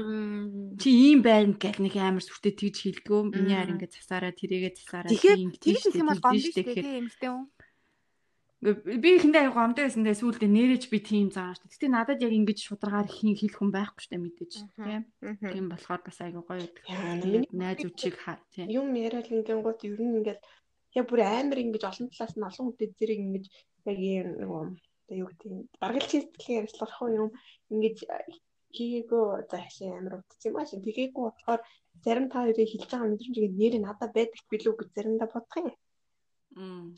[0.83, 3.21] Чи ийм байна гэл нэг амар сүртэй тэгж хэлдгөө.
[3.31, 7.31] Миний харин ингээд засаараа тэрийгэ засаараа тийм штэ, их юм бол гомдсон штэ дээ эмэгтэй
[7.31, 7.47] хүн.
[8.63, 11.67] Би ихэндээ аяга гомдоо байсандаа сүүлдээ нэрэж би тийм заагаа шүү.
[11.67, 15.03] Гэтэ надад яг ингэж шударгаар хийн хэлэх хүн байхгүй дээ мэдээж тийм.
[15.19, 17.51] Тийм болохоор бас аяга гоё байдаг.
[17.51, 18.71] Найз үчиг хаа тийм.
[18.71, 20.43] Юм яриад ингээд гот ер нь ингээд
[20.99, 23.45] яг бүр амар ингэж олон талаас нь олон хүнтэй зэрэг ингэж
[23.91, 24.63] яг юм нөгөө
[25.03, 27.31] одоо юу гэдэг юм баргалчийн сэтгэлийн ярьцлах юм
[27.73, 27.97] ингэж
[28.77, 31.61] хийгээгүй за хашаа амар утц юм ааш тэгээгүй болохоор
[32.05, 35.69] зарим та хоёрыг хэлж байгаа мэдрэмж ингээд нэр надад байдаг билүү гэж заримдаа бодох юм.
[36.57, 36.89] Мм.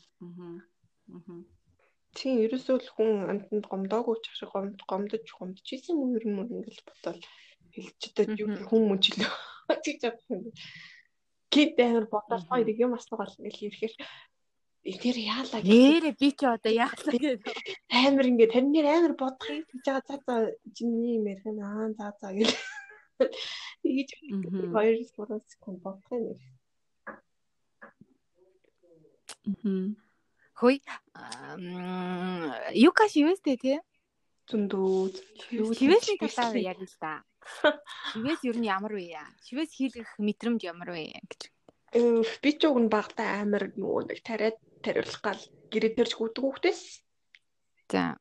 [1.07, 1.43] Мм.
[2.15, 6.77] Тийм ерөөсөө л хүн амтнд гомдоогүй ч ашиг гомд гомдож гомдчихсэн юм ер нь ингэж
[6.87, 7.21] бодвол
[7.75, 8.63] хэлчихэд Мгм.
[8.67, 9.31] хүн мөчлөө
[9.85, 10.39] гэж бодсон.
[11.53, 12.49] Гэт амар бодож Мгм.
[12.51, 13.93] хоёр юм асуугаал ингээл ирэхээр
[15.01, 17.55] тэр яалаа гэж Нэрэ би ч одоо яахлаа гэдэг.
[17.89, 20.35] амар ингээд тэр нэр амар бодох юм гэж байгаа за за
[20.75, 22.49] чиний юм ярих юм аа за за гэж
[23.81, 24.73] тэгэж Мгм.
[24.73, 26.37] 2 секунд бодох юм.
[29.63, 29.95] Мм.
[30.57, 30.79] Хөөе.
[32.73, 33.73] Юкаш юу өстэй те?
[34.49, 35.13] зөндөө
[35.77, 37.21] Шивэсний талаар ярил л да.
[38.11, 39.27] Шивэс ер нь ямар вэ яа?
[39.45, 41.41] Шивэс хийх мэдрэмж ямар вэ гэж.
[42.41, 46.81] би ч уг нь багтаа амар нөгөө нэг тариад тариулах гал гэрээ төрж гүдэг хүүхдээс.
[47.91, 48.17] За.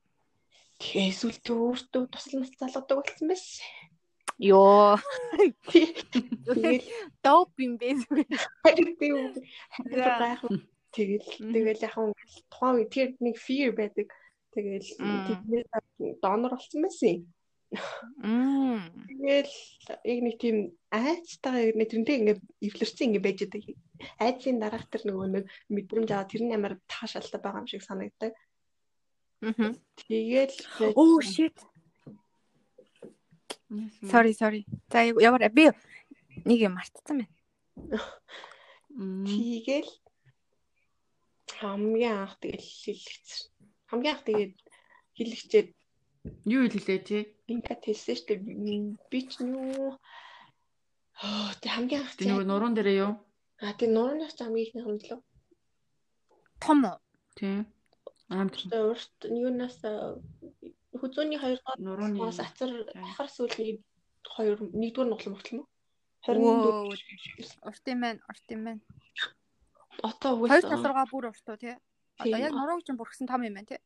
[0.79, 3.47] Тэгээ эсвэл тэр өөртөө туслан залгадаг болсон байс.
[4.39, 4.99] Йоо.
[5.71, 6.85] Тэгэл
[7.25, 8.31] Доп юм бэ зүгээр.
[8.63, 9.09] харин би
[9.91, 10.43] гайх.
[10.95, 12.15] Тэгэл тэгэл яг нь
[12.51, 14.11] тухайн үед тэр нэг fear байдаг.
[14.55, 14.89] Тэгэл
[15.27, 15.71] тэднээс
[16.23, 17.27] донор болсон байсан.
[17.27, 17.34] Мм.
[17.75, 19.55] Тэгэл
[20.05, 20.57] яг нэг тийм
[20.91, 23.77] айцтайгаа яг нэг тэрнтэй ингээд эвлэрсэн ингээд байж байгаа.
[24.21, 28.33] Айцын дараах тэр нөгөө нэг мэдрэмж аваад тэр нь ямар таашаалтай байгаа юм шиг санагддаг.
[29.45, 29.77] Мгм.
[30.09, 30.57] Тэгэл
[30.97, 31.57] Oh shit.
[34.07, 34.63] Sorry, sorry.
[34.91, 35.71] За ямар би
[36.45, 37.27] нэг юм мартсан байна.
[38.95, 39.91] Тэгэл
[41.61, 43.29] хамгийн анх тэгэл хэлэгч.
[43.91, 44.55] Хамгийн анх тэгээд
[45.19, 45.69] хэлэгчээд
[46.49, 47.19] Юу хэлээ чи?
[47.53, 48.97] ингээд хэлсэн шүү дээ.
[49.11, 49.99] Би ч юу
[51.23, 53.13] Аа тэг хамгийн анх нөгөө нуруунд дээрээ юу?
[53.63, 55.21] А тэг нуурнаас хамгийн ихнийх нь лөө.
[56.65, 56.99] Том уу?
[57.39, 57.63] Тий.
[58.33, 59.79] Аамт урт юунаас
[60.99, 63.79] хүзөөний 2 дугаар нурууны Бас ацар ахар сүүлийн
[64.25, 65.67] 2 1-р нуглам хүртэл мө.
[66.25, 66.89] Wow.
[66.89, 68.81] 24 Урт юм байна, урт юм байна.
[70.01, 71.77] Хоёр үгүй талруугаа бүр урт уу тий?
[72.19, 73.81] Одоо яг нурууг чинь бүрхсэн том юм байна тий?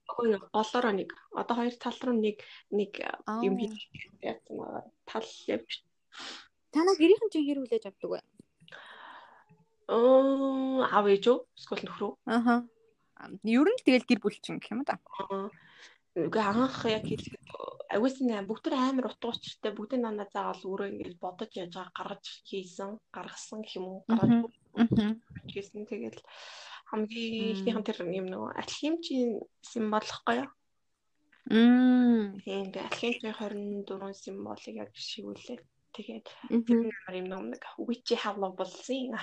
[0.53, 1.11] болоороо нэг.
[1.33, 2.93] Одоо хоёр тал руу нэг нэг
[3.41, 3.89] юм хийж
[4.21, 4.85] яасан байгаа.
[5.09, 5.85] Тал явж
[6.73, 8.21] Танаа гэрийнхэн чинь хэр хүлээж авдаг вэ?
[9.89, 11.39] оо аав ээж үү?
[11.57, 12.69] Эсвэл нөхрөө Аха.
[13.49, 15.01] Ер нь тэгэл гэр бүл чинь гэх юм да.
[16.13, 17.49] Үгүй анх яг хэлэхэд
[17.89, 19.73] агуулсан аим бүгд төр амар утга учиртай.
[19.73, 24.01] Бүгдийн нанаа заавал өөрөө ингэж бодож яаж байгаа гаргаж хийсэн гаргасан гэх юм уу?
[24.05, 24.53] Гаргаж
[25.49, 25.89] хийсэн.
[25.89, 26.21] Тэгэл
[26.91, 29.31] хамгийн ихнийхэн тэр юм нөгөө алхимчийн
[29.71, 30.51] символхгүй юу?
[31.49, 32.41] Мм.
[32.45, 35.59] тийм тэгээ алхимчийн 24 символыг яг шигүүлээ
[35.97, 39.17] тэгээд ямар юм нэг witch hallow болсон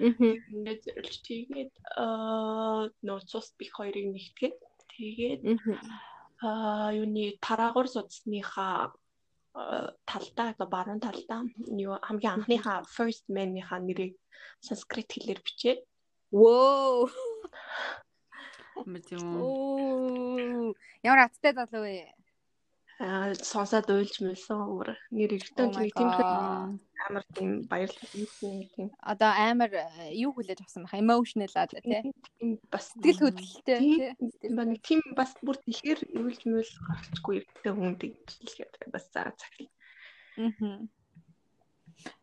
[0.00, 4.56] ингээд зөвлөж тэгээд аа нөө цус бих хоёрыг нэгтгээд
[4.94, 5.40] тэгээд
[6.42, 8.90] аа юуны тараагуур судасныхаа
[9.54, 11.46] аа, талдаа одоо баруун талдаа
[11.86, 14.14] юу хамгийн анхныхаа first man-ийнхаа нэрийг
[14.66, 15.80] санскрит хэлээр бичээд
[16.34, 17.06] Воо.
[18.90, 19.24] Мэт юм.
[19.38, 20.74] Оо.
[21.06, 22.10] Ямар аттай залуу вэ?
[23.02, 26.78] аа сонсоод уйлж мэлсэн өөр нэр Oh ихтэй my тийм God.
[27.06, 28.26] амар тийм баярлал юм
[28.70, 32.14] тийм Одоо амар э, юу хүлээж авсан баха emotional аа тий.
[32.70, 34.14] бас Сэтгэл хөдлөлтэй тий.
[34.14, 39.34] Тийм ба нэг тийм бас бүр тэгэхээр уйлж мэл гарчгүй эрттэй хүн гэдэг бас заа
[39.34, 39.54] цаг.
[40.38, 40.86] Мгм.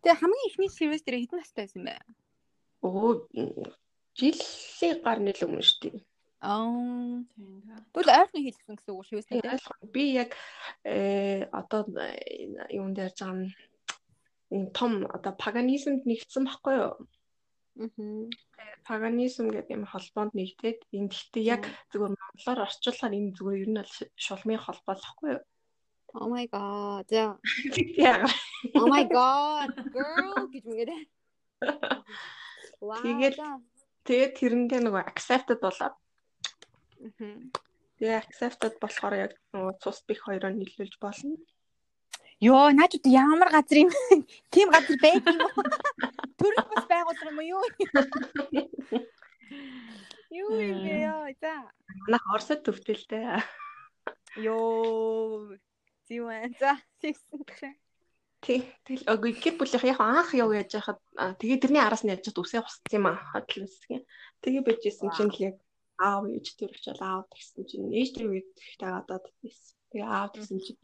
[0.03, 1.95] Тэгээ хамгийн ихний сервис дээр хэдэн настай байсан бэ?
[2.87, 3.27] Өө
[4.17, 5.97] жилийн гар нэл өмнө шүү дээ.
[6.41, 7.21] Аа.
[7.93, 9.45] Тэгвэл ойрхон хийлгсэн гэсэн үг шүү дээ.
[9.45, 9.77] ойлгоо.
[9.93, 10.31] Би яг
[10.83, 13.53] э одоо э, юунд ярьж байгаа нь
[14.49, 16.93] ийм том одоо паганизмд нэгдсэн байхгүй юу?
[17.77, 18.25] Аа.
[18.89, 23.79] Паганизм гэдэг юм холбоонд нэгдээд энэ гэхдээ яг зүгээр монголоор орчуулахаар энэ зүгээр ер нь
[23.79, 25.43] бол шулмын холбоо л байхгүй юу?
[26.17, 27.05] Oh my god.
[27.07, 27.39] За.
[27.95, 28.27] Яг
[28.75, 30.97] Oh my god, girl гэж мэгэрэ.
[32.81, 32.99] Вау.
[33.05, 33.39] Тэгээд-
[34.11, 35.95] тэгээд тэрэндээ нөгөө accepted болоод
[37.95, 41.39] тэгээ accepted болохоор яг нөгөө цус бих хоёроо нийлүүлж болно.
[42.43, 43.91] Йоо, наачууд ямар газар юм.
[44.51, 45.63] Тийм газар байдаг юм уу?
[46.35, 47.63] Төрөл бас байгуулах юм уу юу?
[50.33, 50.49] Юм
[50.83, 51.31] бэ ёо?
[51.39, 51.71] За.
[52.03, 53.39] Манайх Оросд төвтэй л дээ.
[54.43, 55.55] Йоо.
[56.09, 56.51] Зүүн.
[56.59, 57.79] За, тэгсэн чинь.
[58.41, 58.65] Тий.
[58.89, 60.97] Тэгэл гэр бүлийнх яг анх яв яаж яхад
[61.37, 63.21] тэгээ тэрний араас нь яаж чад үсээ хусцсан юм аа.
[63.37, 64.01] Хадлын үсгэн.
[64.41, 65.55] Тэгээ бижсэн чинь л яг
[66.01, 69.77] аав ээж тэр учраас аав гэсэн чинь ээж ихтэй гадаад байсан.
[69.93, 70.81] Тэгээ аав гэсэн чинь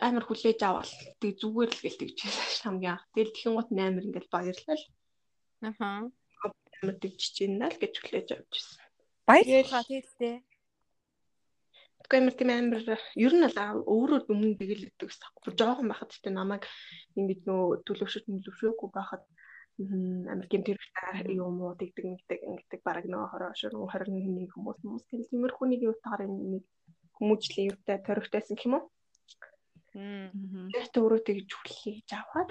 [0.00, 3.04] амар хүлээж авал тэг зүгээр л гээл тэгж байсан хамгийн анх.
[3.12, 4.82] Тэгэл тхэн гот амар ингээл баярлал
[5.68, 6.08] Аха.
[6.80, 8.80] амар тэгж чинь л гэж хүлээж авч байсан.
[9.28, 10.34] Баярлалаа тэлтэй.
[12.04, 12.84] Тэгэхгүй амар тийм амар
[13.16, 15.32] ер нь бол өөрөө өмнө тэгэл өгдөг гэсэн.
[15.40, 16.68] Бүр жоохон байхад ч тийм намайг
[17.16, 19.24] ингэж нөө төлөвшөж төлөвшөөгүй байхад
[19.80, 25.30] амар гэмт хэрэгтэй юм уу тэгдэг ингэдэг ингэдэг бараг нөө 20 21 хүмүүс хүмүүс тэгэл
[25.32, 26.64] тиймэрхүү нэг юутаар нэг
[27.16, 28.84] хүмүүжлийн юутай төрөгтэйсэн гэх юм уу?
[29.96, 30.70] Мм.
[30.74, 32.50] Тэгт өөрөө тэгж хүлээж аваад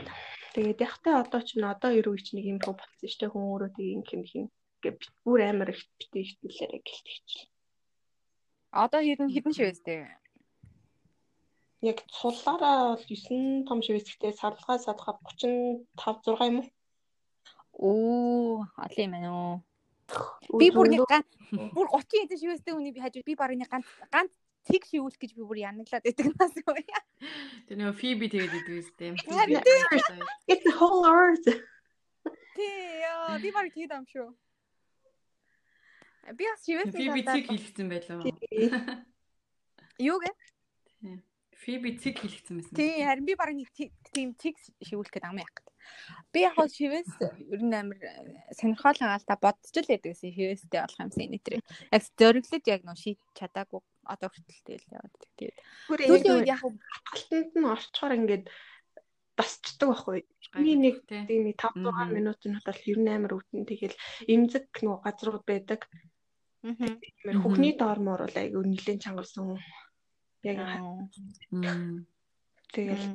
[0.55, 3.71] тэгээд яхтай одоо ч н одоо ерөө ч нэг юм болсон шүү дээ хүн өөрөө
[3.75, 4.45] тэг юм хин
[4.83, 7.27] гэ бит бүр амар их битээ ихтүүлээрэ гэлтэж.
[8.73, 10.09] Одоо хэдэн хэдэн шивэстэй.
[11.85, 16.67] Яг цулаараа бол 9 том шивэсгтээ сарлгаа садхаа 35 6 юм уу?
[17.77, 19.55] Оо, олон юм байна уу.
[20.57, 23.85] Би бүр нэг ганц бүр 30 эдэн шивэстэй үний би хажууд би баг нэг ганц
[24.09, 24.33] ганц
[24.65, 26.73] цэг шивүүлэх гэж би бүр янаглаад байдаг нас юу.
[27.69, 29.13] Тэр нөгөө Фиби тэгээд идэв үстэй.
[30.49, 31.45] It's the whole earth.
[32.57, 34.33] Тий, яа, би баг тэгээд ам шүү.
[36.31, 38.23] Би бас шивээс Фиби цэг хийлгцэн байлаа.
[39.99, 40.31] Юу гэ?
[41.63, 42.75] Фиби цэг хийлгцэн байсан.
[42.75, 45.75] Тий, харин би баг нэг ти- тийм цэг шивүүлэх гэдэг ам яах гэдэг.
[46.31, 50.79] Би яг бол шивээс ер нь амар э, сонирхол хаалта бодож л байдаг гэсэн шивээстэй
[50.79, 51.59] болох юмсан энэ тэр.
[51.91, 55.31] Яг зөриглөж яг нөө шийд чадаагүй одоо хүртэл тэгэл яваад байдаг.
[55.39, 55.57] Тэгээд
[55.87, 58.45] сүүлийн үед яг Халтанд нь орчхоор ингээд
[59.39, 60.19] басчдаг байхгүй.
[60.55, 62.11] Би нэг тийм нэг 5 6 Мгм.
[62.15, 63.95] минутын хатал ер нь амар өвдөн тэгэл
[64.27, 65.87] эмзэг нөгөө газрууд байдаг.
[65.87, 65.99] мгм.
[66.03, 66.12] Тиймэр
[66.63, 69.59] Хүүхний доор мор бол айгүй нилээн чангарсан.
[70.43, 71.07] Яг Аа.
[71.51, 72.07] Мм.
[72.71, 73.13] тэгэл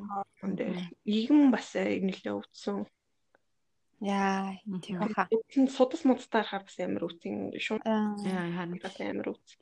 [1.03, 2.85] игэн бас нилээ өвдсөн.
[3.99, 5.27] Яа, тийм баха.
[5.67, 7.81] Судас мудастаар харах бас амар шүү.
[7.83, 8.15] Аа.
[8.23, 9.59] Яа харин Бас амар өвдсөн.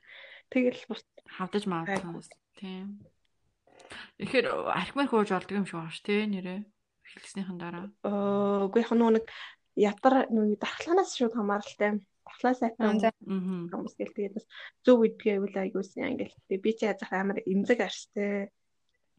[0.53, 2.37] Тэгэл бус хавдаж маавсан.
[2.59, 3.01] Тийм.
[4.21, 6.59] Тэгэхээр архимаар хөөж олдог юм шиг байна ш тий нэрээ.
[7.07, 7.89] Эхлэснийхэн дараа.
[8.03, 9.25] Э, үгүй яг нөгөө нэг
[9.77, 11.97] ядар нөгөө дархлаанаас шууд хамааралтай.
[11.97, 13.09] Дархлаа сайтай За.
[13.11, 13.67] Аа.
[13.71, 14.45] хүмүүс гэл тэгээд бас
[14.85, 16.35] зөв үдгээ үл аягуулсан ангил.
[16.47, 18.49] Тэгээд би чи язах амар эмзэг арьстай.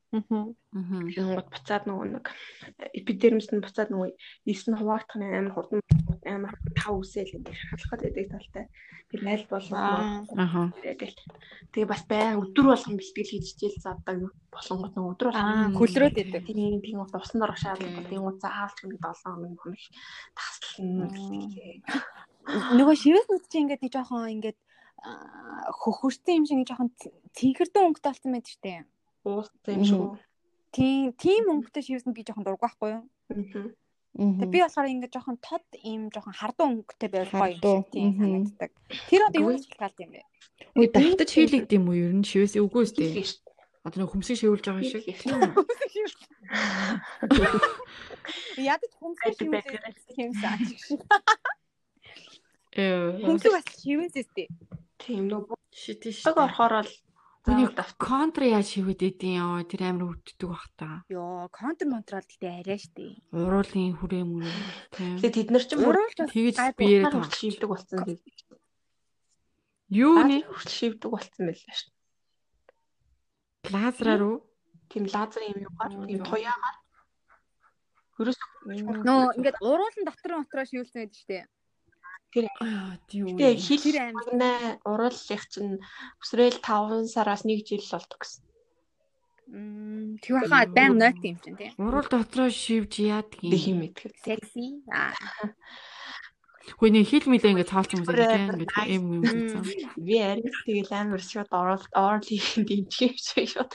[0.09, 0.57] Мгм.
[0.73, 1.05] Аа.
[1.13, 2.27] Тэгэнгүүт буцаад нөгөө нэг
[2.97, 4.09] эпидермис нь буцаад нөгөө
[4.49, 5.85] ис нь хуваагдах нь амар хурдан
[6.25, 8.65] амар тав үсэл ингэ халахад байдаг талтай.
[9.13, 10.25] Би найл Аа.
[10.33, 10.73] Аха.
[10.81, 16.45] Тэгээ бас байн өдөр болгон бэлтгэл хийж хичээл задаг болонгот нөгөө өдөр болгон хөлрөөд идэг.
[16.49, 18.09] тийм тийм ус усан дор шаардлагатай.
[18.09, 18.25] Тийм.
[18.25, 19.83] Ус заавалч нэг 7 хоног хоног
[20.33, 21.09] таслана.
[22.49, 24.59] Нөгөө шивээс нүд чи ингээд нэг жоохон ингээд
[25.05, 26.89] аа, хөхөрсөн юм шиг жоохон
[27.37, 28.89] цэнхэрдэн өнгөтэй болсон байдаг штэ.
[29.29, 30.17] Уус юм шүү.
[30.73, 33.05] Тийм, тийм өнгөтэй шивээс нь би жоохон дург байхгүй юу?
[33.29, 33.77] Мгм.
[34.19, 38.11] Тэгээ би болохоор ингээд жоохон тод ийм жоохон хардуу өнгөтэй байвал гоё юм шиг тийм
[38.19, 38.73] санагддаг.
[39.13, 40.23] Тэр одоо юу хэлдэг юм бэ?
[40.75, 43.29] Үгүй Давтаж хийлэгд юм уу ер нь шивээс үгүй Тийм үстэй.
[43.29, 43.49] шүү.
[43.87, 45.05] Одоо нэг хүмсийг шивүүлж байгаа шиг.
[48.59, 49.39] Ядаж байдаг.
[49.39, 51.01] шивээс тийм саач шиг.
[52.77, 53.17] Э.
[53.25, 54.47] Хүмсэг бас шивээс өстэй.
[54.99, 56.25] Тийм нөгөө Шит тийш.
[56.25, 56.93] баг орохоор л
[57.49, 61.01] Миний контр яаж шивэд идэв яа тэр амар өвддөг бах та.
[61.09, 63.25] Йоо, контр монтрол гэдэг арай штэ.
[63.33, 64.53] Уруулын хүрээ мөрөө.
[64.93, 66.77] Тэгээ тэд нар ч юм уу Уруулж бас Тэгэж гайгүй.
[66.77, 67.33] биеэ хурц тоглож.
[67.41, 68.19] шивдэг болсон тийм.
[69.89, 70.37] Юу нэ?
[70.45, 71.93] Хурц шивдэг болсон байлаа шүү.
[73.73, 74.37] Лазераар уу?
[74.93, 76.77] Тийм лазер юм юугаар тийм туяагаар.
[78.13, 78.37] Хөрөс
[78.69, 81.49] Нөө ингээд уруулан дотор мотроо шивүүлсэн байдаг штэ.
[82.37, 83.35] Аа тийм.
[83.41, 84.15] тэгээ хил Тэр аим.
[84.15, 85.81] магнаа урууллах чинь
[86.21, 88.43] өсрөөл 5 сараас 1 жил болдог гэсэн.
[89.49, 91.73] Мм, тэг баха байн нойт юм чинь тий.
[91.81, 93.57] Урал дотроо шивж яадаг юм.
[93.57, 94.13] юм итгэв.
[94.21, 94.85] Секси.
[94.93, 95.17] Аа.
[96.69, 98.93] Хөөе нэг хил мэлээ ингэ цаалсан юм Бүрээ, тийм ингэ nice.
[98.93, 99.65] юм юм гэсэн.
[100.05, 103.73] Би арай тэгэл амар шууд орол орлын дэмжих юм шиг шууд.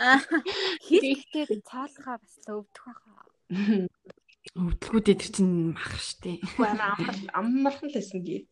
[0.88, 3.28] Хийхдээ цаалхаа бас өвдөх баха.
[4.56, 6.40] Өвдөлгүүдээ тэр чинь мах штэ.
[6.56, 8.48] Амар амар амархан л байсан гээд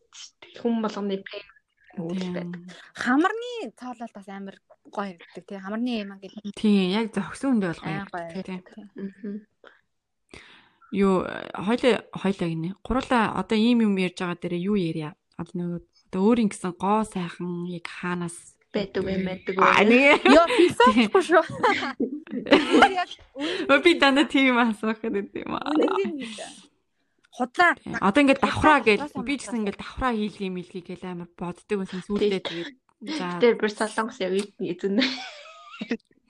[0.61, 1.47] хүн болгоны пэйн
[1.97, 2.61] үйл байдаг.
[2.93, 5.57] Хамарны цаалал бас амар гоё ирдэг тий.
[5.57, 7.73] Хамарны юм ингээд Тийм яг зохисон үндэ.
[7.81, 8.05] Тийм.
[8.05, 8.59] ирдэг, тий.
[10.93, 11.25] Юу
[11.57, 12.69] хоёлаа хоёлаа гинэ.
[12.85, 15.17] Гурлаа одоо ийм юм ярьж байгаа дээрээ юу ярья?
[15.37, 19.55] Одоо нөгөө одоо өөрийн гэсэн гоо сайхан яг хаанаас байдаг юм байдаг.
[19.57, 21.43] Аа нэг Йоо, философигүй шүү.
[23.83, 25.65] Би дандаа тийм асуух гэдэг юм аа.
[25.73, 26.25] үнэн
[27.39, 27.73] худлаа.
[27.79, 27.95] Тийм.
[28.03, 32.03] Одоо ингээд давхраа гэж би ч гэсэн ингээд давхраа хийлгээ мэлгээ гэл амар боддог байсан
[32.03, 32.75] сүүлдээ тэгээд
[33.15, 34.99] за Тэр бүр солонгос яв эзэн.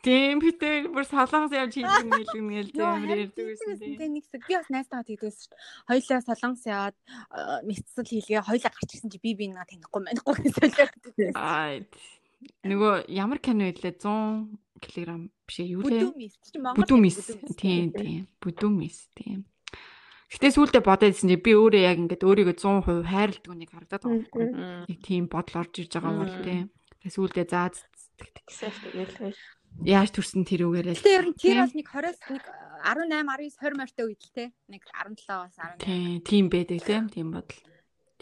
[0.05, 4.11] тийм би тэр бүр солонгос явж мэлгээ гэл Йоо, амар харин ярьдаг байсан тийм тийм.
[4.13, 5.57] нэг хэсэг би бас найстайгаа тэгдээс шүү.
[5.89, 6.95] Хоёлаа солонгос яваад
[7.65, 10.93] мэдсэл хийлгээ хоёлаа гарч ирсэн чи би би нэг танихгүй манихгүй гэсэн солиод.
[11.33, 11.81] Аа
[12.63, 14.47] нөгөө ямар кино хэлээ 100
[14.79, 16.11] кг биш ээ юу лээ?
[16.15, 16.79] мис чи Монгол.
[16.83, 17.17] Бүдүү мис.
[17.59, 18.27] Тийм тийм.
[18.39, 19.43] Бүдүү мис тийм.
[20.29, 24.21] Гэтэ сүүлдээ бодоод ирсэн чи би өөрөө яг ингээд өөрийгөө 100% хайрладаг нэг харагдаад байгаа
[24.23, 24.45] байхгүй.
[24.85, 26.65] Нэг тийм бодол орж ирж байгаа бол тийм.
[27.01, 27.73] Тэгээ сүүлдээ заа
[28.49, 29.33] Сэф тэгэл.
[29.85, 30.99] яаж төрсөн тэрүүгээрээ л.
[30.99, 32.43] Гэтэ ер нь тэр бас нэг 20-с нэг
[32.83, 34.45] 18, 19, 20 морьтой үед л те.
[34.67, 35.81] Нэг 17-аас 18.
[35.81, 37.59] Тийм, тийм байдаг тийм, тийм бодол.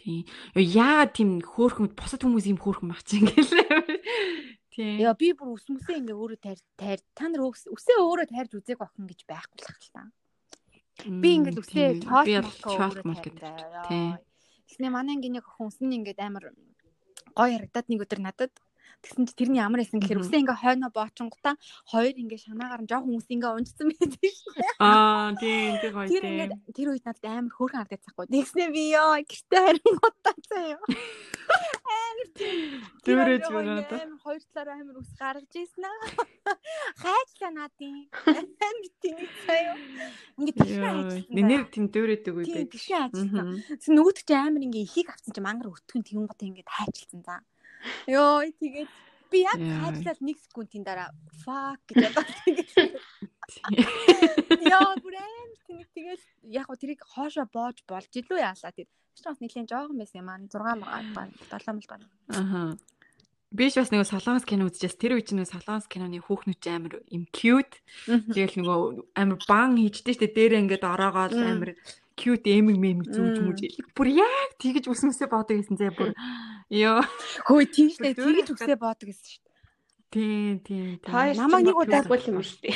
[0.07, 0.23] Тийм.
[0.55, 3.67] Яагаад тийм хөөхмөд бусад хүмүүс юм хөөхм баг чинь гэлээ.
[4.71, 5.03] Тийм.
[5.03, 9.03] Яа би бүр мүсээ ингээ өөрөө тайр тайр та нар үсээ өөрөө тайрж үзег охин
[9.03, 10.03] гэж байхгүй л хэл та.
[11.11, 11.31] Би
[12.07, 13.51] чоолт өөрөө малка тайрдаг.
[13.51, 13.83] гэдэг.
[13.91, 14.15] Тийм.
[14.71, 16.55] Тэснэ манай ангийн нэг охин үс нь ингээд амар
[17.35, 18.53] гоё харагдаад нэг өдөр надад
[19.03, 21.55] Тэгсэн чи тэрний ямар байсан гэхээр үсээ ингээ хойноо боочингуудаа
[21.91, 24.51] хоёр ингээ шанаагаар нь жоохон үс ингээ унжсан байдаг шүү.
[24.81, 26.33] Аа тийм тийм гоё Тэр тийм.
[26.33, 28.25] ингээд тэр үед надад амар хөөрхөн хардаад цахгүй.
[28.33, 30.79] Тэгснэ би ёо гэртээ харин гутаа заяа.
[31.87, 32.81] Амар тийм.
[33.05, 34.01] Тэр байгаа ингээ даа.
[34.03, 35.99] Амар хоёр талаараа амар ус гаргаж ийсэн аа.
[36.97, 37.95] Хайчлаа наадын.
[38.27, 39.75] Амар тийм заяа.
[40.41, 41.45] Ингээ Яа, хайчлаа.
[41.47, 43.07] нэр тийм дөөрөөдөг үе Тийм хайчлаа.
[43.13, 43.61] Мгм.
[43.77, 47.39] Тэгсэн нөгөөд чи амар ингээ ихийг авсан чи мангар өтгөн тэгэн гот ингээ хайчилсан за.
[48.07, 48.91] Йоо тэгээд
[49.31, 51.09] би яг хайчлаад 1 секундын дараа
[51.43, 52.93] fuck гэж бодоод тэгээд
[54.67, 58.91] Яа бүр амар тэнэг тэгээд яг гоо тэрийг хоошоо боож болж илүү яалаа тэгээд
[59.25, 61.01] бас нэлийн жоохон байсан юм аа 6 маа
[61.49, 62.05] 7 мал байна.
[62.29, 62.77] Аха.
[63.47, 66.93] Биш бас нэг солонгос кино үзчихээс тэр үе чинь нэг солонгос киноны хүүхнүүд чинь амар
[67.07, 67.79] им cute.
[68.03, 68.79] Тэгэл нөгөө
[69.15, 71.47] амар бан хийжтэй штэ дээрээ ингээд ороогоод Мм.
[71.47, 71.69] амар
[72.17, 73.53] cute эмэг мэмэг зүүж Мм.
[73.53, 73.59] мүж.
[73.93, 76.17] Бүр яг тэгэж үснэсээ бодог гэсэн зэ бүр.
[76.73, 77.05] Йоо.
[77.45, 79.53] Хөөе Бүр дөөрөө тэгж үсээ боодог гэсэн шүү дээ.
[80.11, 81.13] Тийм тийм тийм.
[81.13, 82.75] Хоёр Намайг нэг удаа- удаагүй юм шүү дээ.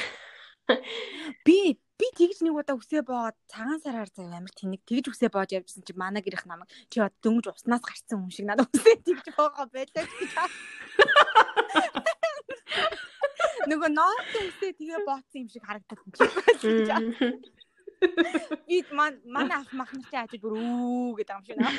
[1.43, 1.57] Би
[1.99, 5.83] би тэгж нэг удаа үсээ бооод цагаан сараар зав амар тэнэг тэгж үсээ боож явжсэн
[5.85, 9.65] чи манай гэрийнх намайг чи бод дөнгөж уснаас гарцсан хүн шиг надад үсээ тэгж байгаа
[9.69, 10.31] байлаа гэж.
[13.69, 16.25] Нөгөө ноот үсээ тэгээ бооцсон юм шиг харагдаад юм чи.
[18.67, 21.73] Би ман- манай ах махнах чи ажиж бүр үү гэдэг юм шиг наа.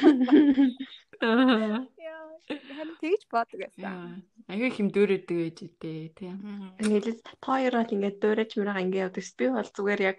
[1.23, 1.87] Аа.
[1.99, 4.23] Яа, харин тэгж боодог байсан.
[4.51, 6.39] Аягүй юм дөөрөөдөг ээж дээ тийм.
[6.83, 9.25] Ингээл хоёр бол ингээд дуурайж мөрөг ингээд явдаг.
[9.39, 10.19] Би бол зүгээр яг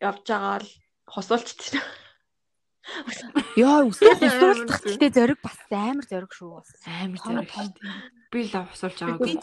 [0.00, 0.68] явж байгаа л
[1.08, 1.80] хосуулчихсан.
[3.60, 4.96] Яа, үсээ Амар усуулдах зү.
[4.96, 6.64] гэхдээ зориг бас амар зориг шүү.
[6.88, 8.00] Амар Тоног зэрэг шүү.
[8.32, 9.36] Би л авсуулж байгаагүй.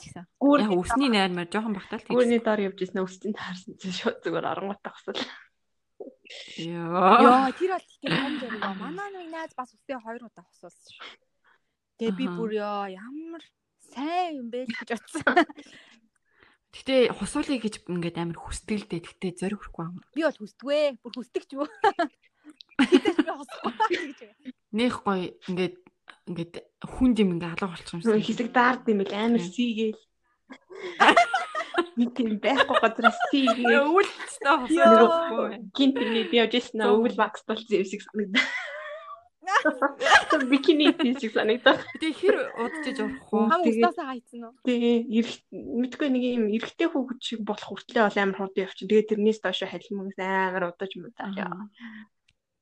[0.65, 2.17] Яг усны найрмаар жоохон багтаал тийм.
[2.17, 5.21] Гүрний доор явж ирсэн өсчөнд таарсан чинь шууд зүгээр оронготой хосол.
[6.57, 7.21] Яа.
[7.21, 8.75] Яа, тэр бол тийм том зориг аа.
[8.79, 11.09] Манай нэг найз бас үсээ хоёр удаа хосуулсан шүү.
[12.01, 13.43] Тэгээ би бүр яа, ямар
[13.93, 15.45] сайн юм бэ л гэж бодсон.
[16.75, 18.99] Гэтэ хусуулъя гэж ингээд амар хүсдэгдээ.
[18.99, 20.05] Гэтэ зориг хүрхгүй амар.
[20.11, 20.99] Би бол хүсдэгвэ.
[20.99, 21.69] Бүр хүсдэг ч юу.
[22.75, 23.71] Тэтэс би хосохгүй
[24.11, 24.19] гэж.
[24.75, 25.75] Нэх гоё ингээд
[26.27, 28.19] ингээд хүнд юм ингээд алга болчих юм шиг.
[28.19, 30.03] Хэсэг даард юм бэл амар сийгээл.
[31.95, 33.17] Нэг тийм байхгүй газраас.
[33.31, 34.59] Өвөлцтэй Яа.
[34.63, 35.47] хусуулахгүй.
[35.75, 38.43] Гинт би би явж ирсэн өвөл вакс болсон юм шиг санагдаа.
[40.49, 41.77] Бикини тийм санагдаа.
[41.93, 43.45] Гэтэ хэр удаж орох уу?
[43.49, 44.53] Хам уснасаа хайцсан уу?
[44.65, 48.89] Тэгээ эрэг мэдгүй нэг юм эрэгтэй хүүхэд шиг болох хүртлээ бол амар хурд явчих.
[48.89, 51.29] Тэгээ тэрнээс доош халимгаас амар удаж мудаа.
[51.29, 51.69] Аа.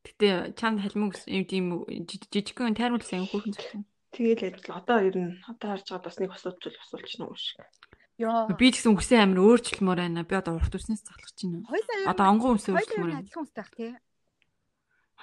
[0.03, 1.65] Гэтэ чанд халмиг юм тийм
[2.03, 3.87] жиж- жижигхэн тайруулсан хүүхэн зүйл.
[4.11, 7.63] Тэгээл л одоо ер нь одоо харж байгаа бас нэг асуудал асуулч нэг шиг.
[8.21, 8.45] Яа.
[8.53, 10.21] Би ч гэсэн үсээ амар өөрчлөлмөр байна.
[10.27, 11.65] Би одоо урт үснээс залхаж байна.
[12.07, 13.21] Одоо онгон үсээ өөрчлөлмөр байна.
[13.25, 13.91] адилхан үстэй бах тий.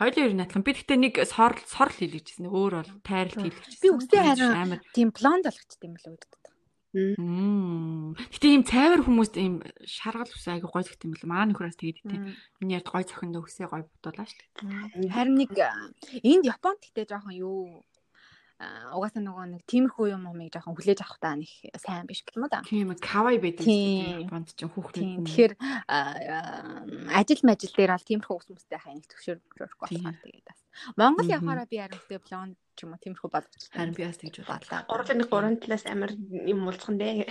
[0.00, 0.64] Хоёлын ер нь адилхан.
[0.66, 2.46] Би гэхдээ нэг сорл сорл хийлгэжсэн.
[2.50, 3.79] Өөр бол тайралт хийлгэжсэн.
[3.85, 6.33] Би үсээ харин- Тийм блонд болгочтой юм л үүддэг.
[6.90, 8.18] Мм.
[8.18, 11.31] Гэтэ ийм цайвар хүмүүст ийм шаргал үсээ айгу гоё зэгт юм бэл.
[11.31, 12.35] Манай нөхрөөс тэгээд тийм.
[12.59, 14.35] Миний ярд гоё цохиндөө үсээ гоё бодуулаа ш.
[14.59, 17.87] Харин нэг энд Японд гэхдээ жоохон юу
[18.60, 21.48] угаасаа нөгөө нэг тиймэрхүү юм юмыг жоохон хүлээж авах та нэг
[21.80, 22.60] сайн биш юм уу да.
[22.60, 23.64] Тийм кавай байдаг.
[23.64, 24.28] Тийм.
[24.28, 25.00] Бонд ч хүүхдүүд.
[25.00, 25.24] Тийм.
[25.24, 25.52] Тэгэхээр
[27.08, 30.04] ажил мажил дээр бол тиймэрхүү ус мөстэй хай нэг төвшөрөх Тийм.
[30.04, 30.60] болохоор тэгээд бас.
[30.92, 34.80] Монгол явахаараа би аримтай блонд ч юм уу тиймэрхүү болгож харин би бас тэгж бодлоо.
[34.92, 37.24] Гурлын нэг гурван талаас амар юм уулзхан дээ.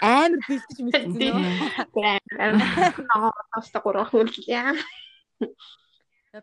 [0.00, 1.44] амар бэлдэж мэдсэн Тийм.
[1.44, 2.24] нөө.
[2.40, 4.80] Амар таста гурван хөлжлээ.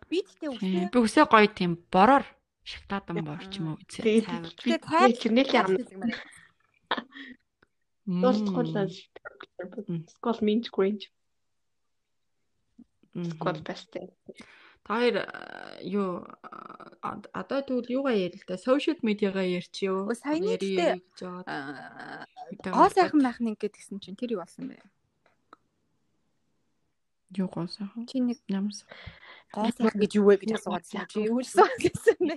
[0.08, 2.22] Би тэгтээ үсээ Би үсээ гоё тийм бороор
[2.64, 3.78] шалтаадан бор ч юм уу.
[3.90, 4.54] Тэгээд цайвар.
[4.64, 6.02] би тайр- тэрнээ л юм.
[8.22, 8.86] Дуусхолоо.
[9.86, 10.06] Мм.
[10.10, 11.10] Скол минч гринч.
[13.14, 13.30] Мгм.
[13.30, 14.10] Скол бэстэй.
[14.90, 14.98] А,
[15.82, 16.26] юу
[17.02, 18.58] одоо тэгвэл юугаа ярил л да?
[18.58, 20.10] Social медиагаа ярьчихё.
[20.10, 21.46] Өө, саяны гоо
[22.58, 22.92] холбоод.
[22.94, 24.82] сайхан байх нэг гэдгсэн чинь тэр юу болсон бэ?
[27.36, 28.06] Юу гоо сайхан?
[28.06, 28.84] Чи нэг Ямс.
[29.52, 31.06] гоо сайхан гэж юу вэ гэж асуугаадсан.
[31.08, 32.36] Чи юу гэсэн гэсэн бэ?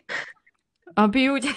[0.96, 1.52] А би юу гэж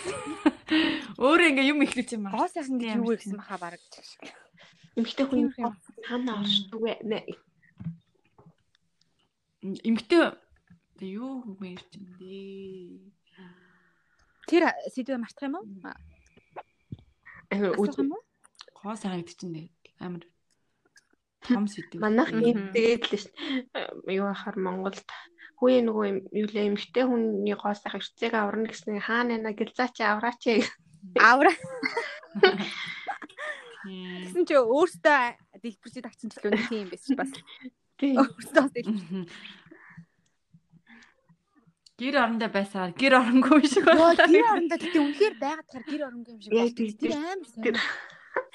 [1.22, 3.82] өөрөө ингээ юм ихлүүлж юм Гоо сайхан гэж юу вэ гэсэн махаа бараг.
[4.98, 5.54] Эмхтэй хүн
[6.02, 7.22] хана оршдгүй нэ.
[9.62, 10.34] Эмгтээ
[10.98, 13.14] тэг юу хүмүүс юм дээ.
[14.50, 15.66] Тэр сэдвээ мартах юм уу?
[18.78, 19.70] Гоо сайхан гэдэг чинь
[20.02, 20.26] амар
[21.48, 21.98] том сэдв.
[22.00, 23.26] Манайх ийм тэгээд л ш.
[24.06, 25.02] Юу ахаар Монголд
[25.58, 29.96] хөөе нөгөө юм юу лээ эмхтэй хүний гоос ах эрцээг аварна гэсэн хаана нэ гэлзаач
[30.04, 30.42] авраач.
[31.18, 31.50] Авра
[33.86, 34.22] Тийм.
[34.28, 35.22] гэсэн чи өөртөө
[35.62, 37.30] дэлбэрчээд авчин ч л үнэ тийм байсан бас
[37.98, 38.18] Тийм.
[38.22, 39.26] өөртөө дэлбэр.
[41.98, 44.14] Гэр орондоо байсаар гэр оронгүй шиг байна.
[44.14, 46.70] тэр орондоо тэгтээ үнэхээр байгаад тэр оронгүй юм шиг байна.
[46.78, 47.74] Тэр тэр- амар сайн.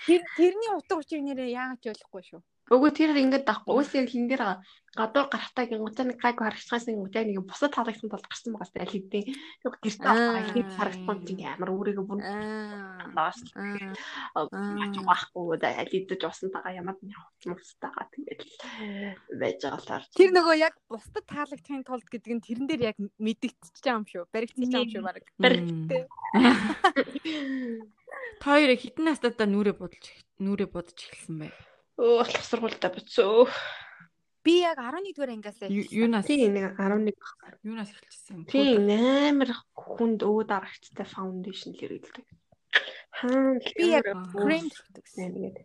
[0.07, 2.41] Тэр тэрний утга учир нэрээ яагаад ч ойлгохгүй шүү.
[2.73, 3.45] Өгөө тэр ингээд.
[3.69, 4.57] Уус яг хин дээр
[4.93, 8.93] гадуур гарахтаа гингуцаа нэг гайг харагчаас нэг яг нэг бусад харагдсан тул гарсан байгаас аль
[8.93, 9.25] хэдийн
[9.65, 10.37] гэртээ Аа.
[10.37, 12.21] авах хин харагдсан чинь амар өөрийгөө бүр
[14.37, 18.41] яаж байхгүй да аль хэдэж усан тагаа ямар нэг хувцмустайгаа тэгээд
[19.33, 23.85] байж байгаа л Тэр нөгөө яг бусдад таалагдахын тулд гэдэг нь тэрэн дээр яг мэдэгдчихэж
[23.89, 24.29] юм шүү.
[24.29, 25.25] Баригдчихэж юм шүү баг.
[25.41, 26.05] Баригдтээ.
[28.37, 30.05] Та хоёрыг хитэн настадаа нүрэ бодож
[30.37, 31.53] нүрэ бодож эхэлсэн бай.
[31.97, 33.47] Өө болох сургуультай бицөө.
[34.43, 37.15] Би яг 11 дугаар ангиасаа Ю- Юунаас Би нэг 11
[37.63, 38.43] юунаас эхэлчихсэн?
[38.43, 38.59] би
[39.31, 42.25] амар хүнд өө дарагчтай фаундейшн л ирэлдэг.
[43.13, 44.03] Хаана л би яг
[44.35, 45.31] крем гэсэн.
[45.31, 45.57] нэгээд.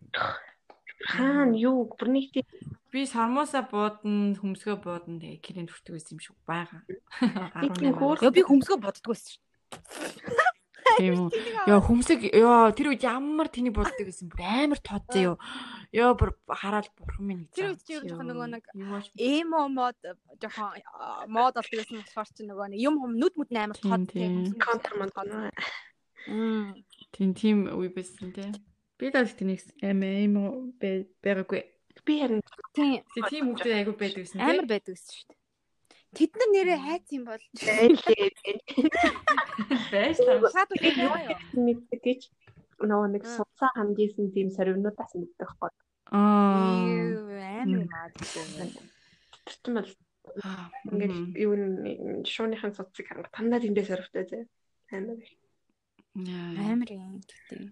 [1.11, 2.47] Хаана юу бүр нэг тийм
[2.89, 6.81] Би сармууса буудна, хөмсгөө буудна тэгээ кирийн төртөг байсан юм шиг байгаа.
[7.77, 10.48] тийм хөөр Яа би хөмсгөө боддгоо байсан шүү.
[10.97, 11.29] Тийм үү.
[11.69, 15.35] Яа хөмсөг яа тэр үед ямар тэнийг боддог гэсэн бүр амар тооцоо юу.
[15.93, 17.53] Яа бүр хараад бурхан минь гэж.
[17.53, 18.63] Тэр үед чи жоохон нөгөө нэг
[19.19, 19.97] эмо мод
[20.41, 20.79] жоохон
[21.29, 24.55] мод болдог гэсэн болохоор чи нөгөө нэг юм хум нүд мүд амар тод тийм.
[24.57, 25.11] контр мод.
[26.27, 26.83] Мм.
[27.15, 28.51] тийм тийм үе байсан тий.
[28.99, 31.61] Би даа тэнийг юм байгаагүй.
[32.05, 32.41] Би харин
[32.75, 34.71] Тийм тийм хүмүүс айгу байдаг гэсэн амар тий.
[34.71, 35.38] байдаг гэсэн шүү дээ.
[36.15, 38.33] Тэд нар нэрээ хайц юм бол байлээ.
[39.93, 40.41] Байж таа.
[40.49, 41.37] хаад үгүй юу?
[41.53, 42.21] мэддэгч
[42.81, 43.35] нөгөө нэг Аа.
[43.37, 45.69] суцаа хандижсэн тийм сорвинуудаас мэддэг байхгүй.
[46.09, 46.81] Аа.
[46.89, 48.13] Юу амар маад.
[49.45, 49.91] Тэгтэн бол
[50.89, 54.39] ингээд юу н шууныхын суцыг харангуй танаа тэндээс сорвтой зэ.
[54.89, 55.21] Амар.
[56.57, 57.69] Амар юм гэдэг.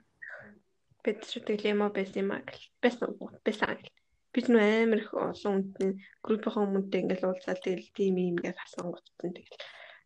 [1.02, 2.46] Бид ч тэгэл юм байсан юм аа.
[2.82, 3.34] Байсан уу?
[3.42, 3.90] Байсан гэл.
[4.34, 8.92] Бид нөө амар их олон үндэний группийн хүмүүнтэй ингээд уулзаад тэгэл тийм юм ингээд хасан
[8.92, 9.62] гоцсон тэгэл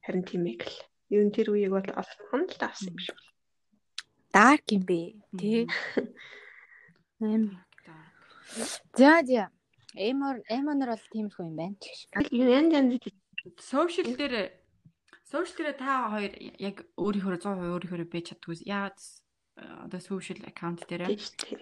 [0.06, 0.80] харин тийм ээ гэл.
[1.12, 3.18] Юу н тэр үеийг бол олсон л таасан юм шиг.
[4.32, 5.20] Dark юм бэ.
[5.36, 5.68] Тэ.
[7.20, 7.68] Амар.
[8.96, 9.52] За за.
[9.96, 11.76] Эмор эмонор бол тиймэрхүү юм байна.
[12.32, 12.88] Юу ян ян
[13.60, 14.56] Сошиал дээр
[15.28, 18.64] сошиал дээр та хоёр яг өөрийнхөө 100% өөрийнхөө байж чаддгүй.
[18.64, 19.00] Яагаад
[19.60, 21.60] э, одоо сошиал аккаунт дээр тий.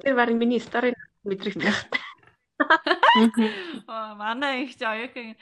[0.00, 2.04] Тэр баг миний стори мэдрэгдэх байх.
[3.88, 5.34] Аа манай их ч оюукын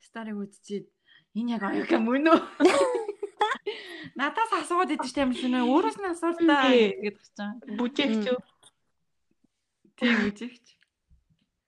[0.00, 0.86] старыг үзчихээд
[1.38, 2.40] энэ яг оюука мөн үү?
[4.16, 7.78] Надаас асууад идэж тамир шинэ өөрөөс нь асуултаа гэдэг чинь.
[7.78, 8.40] Бүжээгч юу?
[9.96, 10.66] Тийм үжигч.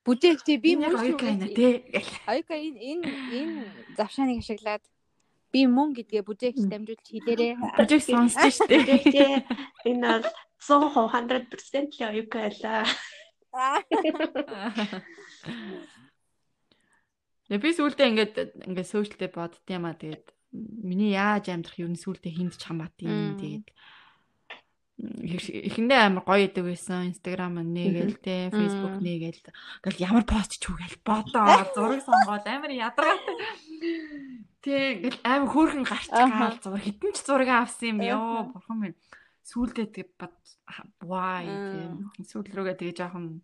[0.03, 1.84] Бүжээгчээ би мөн оюука байна тий.
[2.26, 3.07] Аюука энэ энэ
[3.38, 3.62] энэ
[3.96, 4.82] завшааныг ашиглаад
[5.53, 7.55] би мөн гэдгээ бүжээгч дамжуулж хэлээрээ.
[8.03, 8.66] Сонсдоо штэ.
[8.82, 9.30] Бүжээгчээ
[9.92, 10.26] энэ бол
[10.59, 12.82] 100% 100% л оюука байлаа.
[17.53, 18.34] Би сүүлдээ ингээд
[18.64, 22.96] ингээд сошиалтэй боддсон юм аа тэгээд миний яаж амьдрах юу н сүүлдээ хинд ч хамаат
[23.05, 23.68] юм тэгээд.
[25.68, 27.12] Эхэндээ амар гоё идэг байсан.
[27.12, 31.44] Инстаграм нэгээл те фейсбુક нэгээл ингээл ямар пост ч үгээл бодоо.
[31.76, 33.36] Зураг сонгоод амар ядаргаатай
[34.64, 36.84] тэг ингээл амар хөөрхөн гарч гаал зураг.
[36.86, 38.96] Хитэн ч зураг авсан юм ёо бурхан минь
[39.47, 40.34] сүүлдээ тэг бод
[41.47, 42.11] Мм.
[42.14, 43.43] тийм сүүл рүүгээ тэгээ жоохон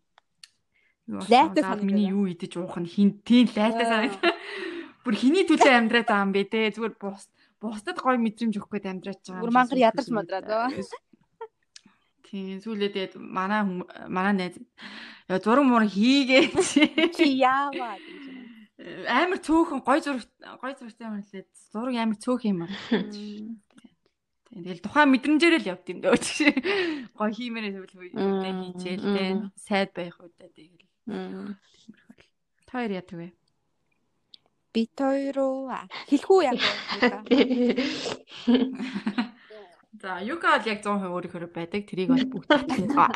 [1.64, 1.86] санагдана.
[1.88, 3.90] миний юу идэж уух нь хин тийм лайтай Аа.
[3.92, 4.20] санагд
[5.05, 7.26] бүр хиний төлөө амьдраад байгаа юм бэ те зүгээр бус
[7.59, 10.46] бусдад гоё мэдрэмж өгөх гээд амьдраад байгаа Бүр мангар ядарч мадраад.
[12.28, 13.64] Тийм сүүлдээ манай
[14.07, 14.57] манай найз
[15.32, 16.53] яа зураг муур хийгээ
[17.16, 18.24] Чи яаваа гэж
[19.09, 20.28] амар цөөхөн гой зураг
[20.61, 22.70] гой зурагтай юм лээ зураг амар цөөх юм аа.
[24.49, 26.49] Тэгэл тухайн мэдрэмжээр л явд юм дөө чи.
[27.12, 29.16] Гой хиймээрээ тэгвэл үедээ хийчихэл мм.
[29.16, 30.88] тэ сайд байх үедээ тэгэл.
[32.64, 33.28] Та хоёр яадаг вэ?
[34.72, 36.57] Бит хоёроо хэлэхүү яг.
[39.99, 41.82] За, юка бол яг 100% өөрийнхөө байдаг.
[41.88, 43.11] Тэрийг бол бүгд батлаа.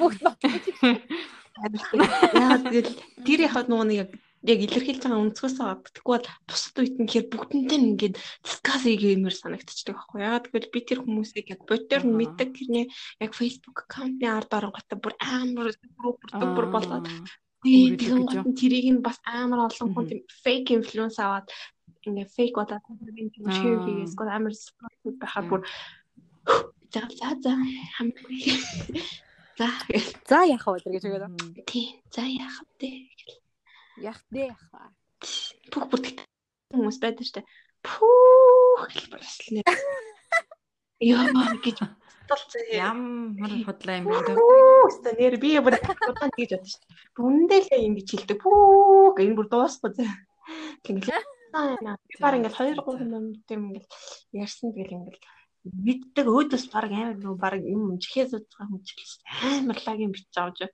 [0.00, 0.64] Бүгд батлаж.
[1.60, 2.90] Яа тэгэл
[3.26, 4.08] тэр яхад нөгөө нэг
[4.42, 5.56] яг илэрхийлж байгаа өнцгөөс.
[5.60, 10.20] Тэгэхгүй бол бусад үед нь хэр бүгдэнтэй нь ингээд дискас хийгэмээр санагдчихдаг байхгүй.
[10.24, 11.60] Ягаад гэвэл би тэр хүмүүсийг яг
[12.08, 12.16] Аха.
[12.18, 12.86] мэддэг гэрнээ
[13.20, 15.68] яг Facebook аккаунтны ард оронготой бүр амар
[16.00, 17.06] бүр бүр болоод
[17.60, 18.00] тийм
[18.56, 21.52] тэрийг нь бас амар олон хүн тийм фейк инфлюенс аваад
[22.08, 22.56] ингээ фейк
[23.36, 23.84] тийм шир Аа.
[23.84, 25.60] хийгээс гол амар спорт байхад бүр
[26.92, 27.52] за за за
[28.00, 28.40] хамаагүй.
[29.60, 29.68] За
[30.24, 31.68] За яах вэ гэж өгөөд.
[31.68, 33.12] тий за яах вэ?
[34.00, 34.82] Яах дээ яах вэ?
[35.72, 36.24] Бүх тэгт
[36.72, 37.44] хүмүүс байдаг штэ.
[37.84, 39.76] Пүүх гэж барслаа.
[41.04, 41.28] Яа
[41.60, 41.78] гэж
[42.28, 42.62] толцоо.
[42.72, 44.40] Ямар худлаа юм бэ?
[44.40, 46.86] Пүүх нэр би бүр удаан гэж бодсон штэ.
[47.16, 48.38] Бүндээ л ингэж хэлдэг.
[48.40, 50.08] Пүүх энэ бүр дуусахгүй зэ.
[50.84, 51.12] Тэгэл
[52.22, 53.88] баг ингээд 2 3 минут юм ингээд
[54.32, 55.18] ярьсан тэгэл ингээд
[55.64, 58.88] мэддэг өөдөөс баг амар нөө баг юм чихээ зүүж байгаа хүн ч
[59.44, 60.70] амар лагийн бич авч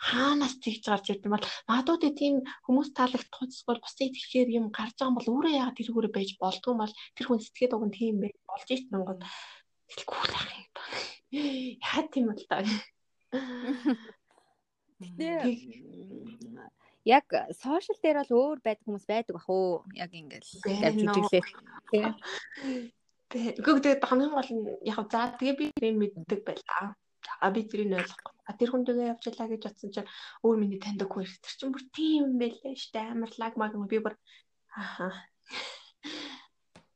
[0.00, 2.34] хаанаас тэгж гарч ирдэм бол магадгүй тийм
[2.64, 6.74] хүмүүс таалагдах бол бусдыг тэгэхээр юм гарч байгаа бол өөрөө яагаад тэр хүрээ байж болдгүй
[6.78, 9.20] бол тэр хүн сэтгэхэд уг нь тийм байж болж ич Монгол
[9.90, 10.68] тэлгүй л ах юм.
[11.84, 12.64] Яа тийм бол та.
[17.04, 17.26] Яг
[17.56, 19.84] сошиал дээр бол өөр байдаг хүмүүс байдаг бах уу?
[19.96, 20.52] Яг ингээл.
[21.90, 22.12] Тийм.
[23.30, 26.92] Гэхдээ хамгийн гол нь яг за тэгээ би юм мэддэг байлаа.
[27.20, 28.34] За би тэрийг ойлгохгүй.
[28.48, 30.10] А тэр хүнтэйгээ явж ялаа гэж бодсон чинь
[30.44, 33.72] өөр миний таньдаг хүн их тэр чинь бүр тийм юм байлээ штэ амар лаг маг
[33.88, 34.16] би бүр
[34.72, 35.08] ааха.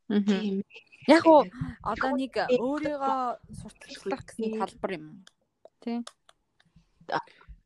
[0.09, 0.65] Тийм.
[1.09, 1.45] Яг уу
[1.85, 3.21] одоо нэг өөрийгөө
[3.61, 5.07] сурталчлах гэсэн талбар юм.
[5.85, 6.01] Тийм.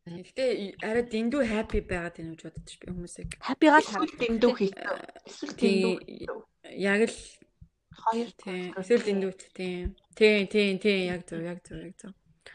[0.08, 0.44] Гэтэ
[0.82, 3.30] арай дэндүү хаппи байгаад байна гэж боддог би хүмүүсийг.
[3.44, 4.74] Хаппигаа хараад дэндүү хийх.
[5.28, 5.94] Эсвэл дэндүү.
[6.80, 7.18] Яг л
[8.02, 8.72] хоёр тийм.
[8.80, 9.86] Эсвэл дэндүү тийм.
[10.18, 12.12] Тийм тийм тийм яг зөв яг зөв яг зөв.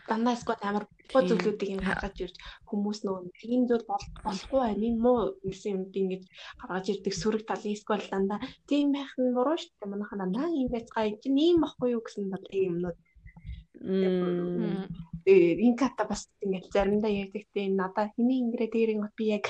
[0.09, 2.35] Дандаа скот амар боо зүйлүүдийг ингэ гаргаж ирж
[2.69, 3.85] хүмүүс нөгөө тийм зүйл
[4.25, 4.83] болохгүй байна.
[4.89, 6.23] Энэ муу гэсэн юм ингэж
[6.59, 8.39] гаргаж ирдэг сөрөг талын скол дандаа
[8.69, 9.91] тийм байх нь буруу шүү дээ.
[9.91, 12.97] Манайха дандаа ийм байцгаа чинь ийм байхгүй юу гэсэн бодлын юмнууд.
[15.25, 19.45] Тэгээд инката бас ингэж заримдаа ярьдаг тийм надаа хэний ингэрээ дээрэн би яг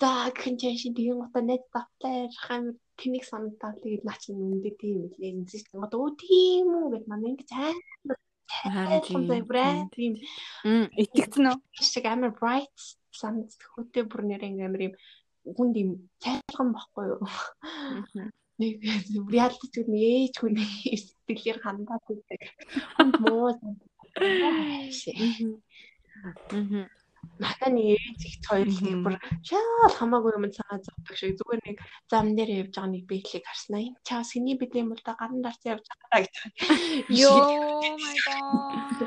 [0.00, 2.62] за гэх чинь шин тийм гоо нэт тавтай хам
[2.98, 7.30] тэнийг санагдаа тэгээд наа чинь үндэ тийм үлээ энэ чинь одоо тийм үү гэд манай
[7.34, 7.50] ингэж
[8.64, 10.12] амар Харин тийм
[11.02, 11.56] итгэцэн үү?
[11.78, 12.72] Шиг амар bright
[13.12, 14.94] санаж хөтэ бүр нэр амар юм
[15.56, 15.90] хүнд юм
[16.22, 17.22] цайлган баггүй юу?
[18.58, 18.82] Нэг
[19.30, 22.40] reality зүйл нэг ээж хүн сэтгэлээр хандаад байдаг.
[23.22, 23.54] Муу.
[26.52, 26.90] Мм.
[27.38, 29.14] Надаа нэг ээж их хоёр их бүр
[29.46, 31.76] шаал хамаагүй юм цаа зовдөг шиг зүгээр нэг
[32.10, 33.84] зам дээр явж байгаа нэг бэхлийг харснаа.
[33.84, 36.34] Энэ чаа сэний бид юм бол да гарын дарц явж байгаа гэж.
[37.12, 38.98] Йоо my god.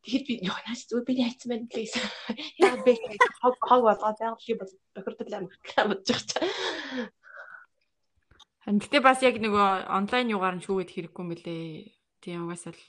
[0.00, 1.98] Тэгэхэд би ёо наас зүгээр би хайцсан байна please.
[2.62, 2.94] Яа бэ
[3.42, 5.54] хог хог болгоод байгаль би бас тохирдол амар
[5.90, 7.10] бодож байгаа.
[8.64, 11.92] Харин гэтээ бас яг нөгөө онлайн югаар нь шүүгээд хэрэггүй мөлий.
[12.22, 12.80] Тийм угаасаа л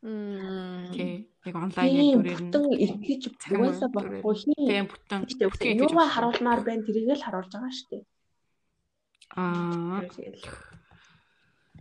[0.00, 1.28] Тий.
[1.44, 3.22] Яг онлайн дүрээр нь бүтэн эргэж
[3.52, 4.56] угаасаа болохгүй хин.
[4.56, 5.20] Тийм бүтэн.
[5.76, 8.04] Юугаа харуулмаар байна тэрийг л харуулж байгаа шүү дээ.
[9.36, 10.00] Аа.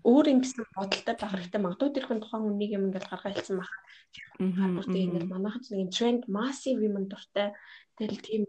[0.04, 1.62] Өөр юм гэсэн бодолтой байх хэрэгтэй.
[1.62, 3.74] Магадгүй тэр хүн тухайн үнийг юм ингээл гаргаа хэлсэн байх.
[4.39, 7.52] Бүгдээ ингээл манайхан ч нэг тренд массив юм дуртай.
[8.00, 8.43] Тэгэл тийм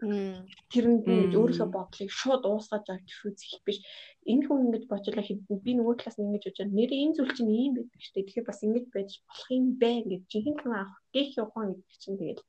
[0.71, 3.83] тэрэнд нь өөрийнхөө бодлыг шууд уусгаж авч үзэх биш.
[4.23, 7.51] Энэ хүн ингэж бочлоо хэдэн би нөгөө талаас нь ингэж бодож нэр энэ зүйл чинь
[7.51, 8.25] ийм байдаг шүү дээ.
[8.31, 12.19] Тэгэхээр бас ингэж байж болох юм бэ гэж жинхэнэ хүн авах гэх ухаан гэдэг чинь
[12.19, 12.43] тэгэл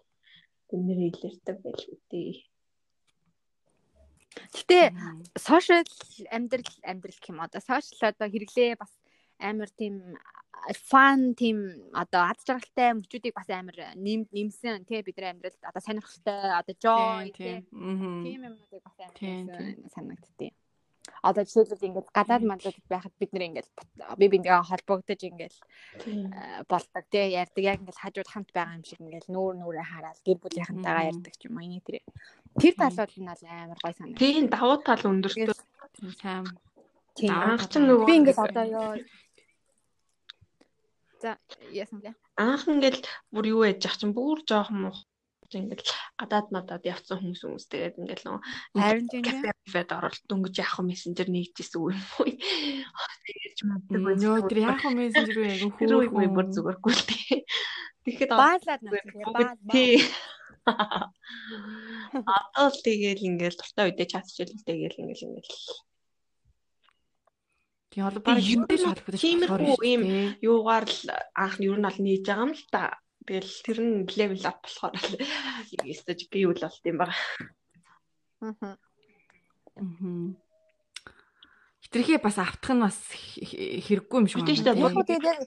[0.70, 2.51] тэнэр илэрдэг байл үгүй.
[4.54, 4.92] Гэтэ
[5.36, 5.88] сошиал
[6.30, 7.60] амьдрал амьдрал гэх юм одоо.
[7.60, 8.92] Сошиал одоо хэрэглээ бас
[9.38, 10.16] амар тийм
[10.90, 11.58] фан тийм
[11.92, 17.32] одоо ад жаргалтай мөчүүдийг бас амар нэм нэмсэн тий бидний амьдралд одоо сонирхолтой одоо joy
[17.34, 17.66] тий.
[18.24, 20.54] тийм юмнуудыг бас амар санагдтыг.
[21.22, 23.68] Одоо жишээлбэл ингээд гадаад манлуудад байхад бид нэр ингээд
[24.18, 25.54] би биндээ холбогдож ингээд
[26.66, 27.62] болдог тий ярьдаг.
[27.62, 31.42] Яг ингээд хажууд хамт байгаа юм шиг ингээд нүүр нүрээ хараад гэр бүлийнхэнтэйгээ ярьдаг ч
[31.46, 31.96] юм уу энэ тэр
[32.58, 34.18] тэр талууд нь бол амар гой санагдав.
[34.18, 35.54] Тийм давуу тал өндөртөө.
[36.18, 36.44] Сайн.
[37.14, 38.92] Тийм анх ч нөгөө би ингээд одоо ёо.
[41.22, 41.38] За
[41.70, 42.18] яасан бэ?
[42.34, 44.98] Анх ингээл бүр юу яж ах чинь бүр жоохон мух
[45.60, 47.66] ингээл гадаад надад явцсан хүмүүс хүмүүс.
[47.68, 48.38] Тэгээд ингээл нөө
[48.78, 52.26] харин кафед оролт дөнгөж яах мессенжер нэгжсэн үү юм уу?
[52.28, 57.44] Тэгээд ч мэддэг тэр яах мессенжер үү яг хөөрхөө бүр зүгээргүй л тий
[58.02, 60.02] Тэгэхэд баалаад надад тий
[60.66, 65.50] Одоо л тэгэл ингээл дуртай үедээ чатчихэл тэгэл ингээл ингээл.
[67.90, 70.02] Тийм бол баг юмтэй л холбогдож тиймэрхүү ийм
[70.38, 71.02] юугаар л
[71.34, 73.01] анх нь ер нь аль нээж байгаа юм л та.
[73.22, 77.16] Тэгэл тэр нь левел ап болохоор л ёстож би үл болт юм байна.
[78.42, 78.76] Аа.
[81.86, 84.50] Хитрхээ бас автах нь бас хэрэггүй юм шиг байна.
[84.50, 85.38] Тэгээд яг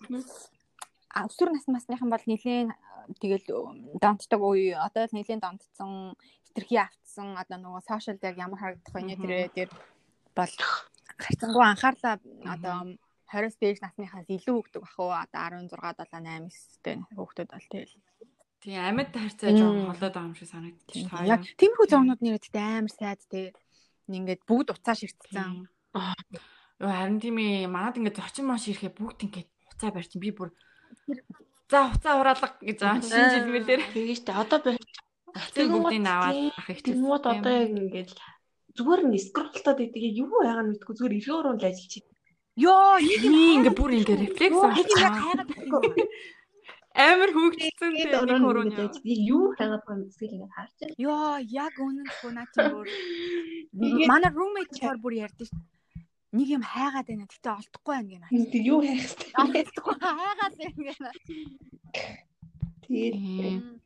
[1.15, 2.71] өсвөр нас масныхан бол нэлийн
[3.19, 3.47] тэгэл
[3.99, 6.15] донтдог үе одоо л нэлийн донтсон
[6.47, 7.35] хитрхий автсан.
[7.39, 9.15] Одоо нөгөө сошиал дээр ямар харагдах вэ?
[9.15, 9.71] Тэр дээр
[10.35, 10.55] бол
[11.15, 12.99] гарцсангүй анхаарлаа одоо
[13.31, 17.95] 20-с дээш насныхаас илүү өгдөг бах уу одоо 16 7 8 9-тэй хүүхдүүд бол тэгэл
[18.65, 21.05] Тийм амьд харьцаа жоохон холоод байгаа юм шиг санагдчих.
[21.29, 23.53] Яг тиймэрхүү зоонууд нэрэттэй амар сайд те.
[24.09, 25.69] Ингээд бүгд уцаа ширтсэн.
[26.81, 30.49] Йоо харин тийм ээ манад ингээд зочин маш ирэхэ бүгд ингээд уцаа барьчин би бүр
[31.69, 33.81] за уцаа ураалга гэж байгаа шинэ жил мэлээр.
[33.93, 38.11] Тэгэж тэ одоо Тэгвэл бүгдийг аваад ах их Тэгмүүд одоо яг ингээд
[38.75, 42.14] зүгээр нь скролтоод идэг юу байгаа нь мэдгүй зүгээр эргээ уруу л ажиллаж байна.
[42.55, 44.55] Йоо, нэг юм ингээ бүр ингээ рефлекс
[44.95, 45.51] хайгаад
[46.95, 49.03] амар хөөгдсөн тийм нэг ингээд ажил
[49.35, 50.95] юу хагаад байгаа юм эсвэл ингээд харж байна.
[51.03, 52.87] Йоо, яг үнэн шүү наа чи бүр.
[54.07, 55.59] Манай roommate чаар бүр ярьдэн шүү.
[56.31, 57.27] Нэг юм хайгаад байна.
[57.27, 58.27] Гэтэ олдохгүй байна гэнэ.
[58.55, 59.59] Тэг юу хайх вэ?
[59.59, 61.11] Олдохгүй хайгаад байна гэнэ.
[62.87, 63.84] Тэгээд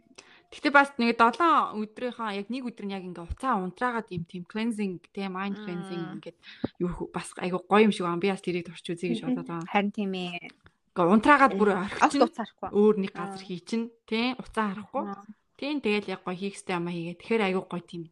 [0.50, 4.44] Гэтэ бас нэг 7 өдрийнхаа яг нэг өдөр нь яг ингээ уцаа унтраагаад юм тийм
[4.50, 6.38] cleansing тийм mind cleansing ингээд
[6.82, 8.18] юу бас айгу гоё юм шиг байна.
[8.18, 9.70] Би бас тэрийг турч үзье гэж бодоод байгаа.
[9.74, 10.50] Харин тийм ээ.
[10.98, 12.70] Ингээ унтраагаад бүр уцаарахгүй.
[12.74, 15.06] өөр нэг газар хий чин тий уцаа харахгүй.
[15.54, 17.20] Тийм тэгэл яг гоё хийх сте амаа хийгээ.
[17.22, 18.04] Тэгэхээр айгу гоё тийм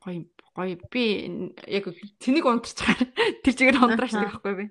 [0.00, 1.04] гоё гоё би
[1.64, 1.88] яг
[2.20, 3.00] цэнийг унтарчаар
[3.42, 4.24] тэр чигээр унтрааш Аха.
[4.36, 4.64] байхгүй би.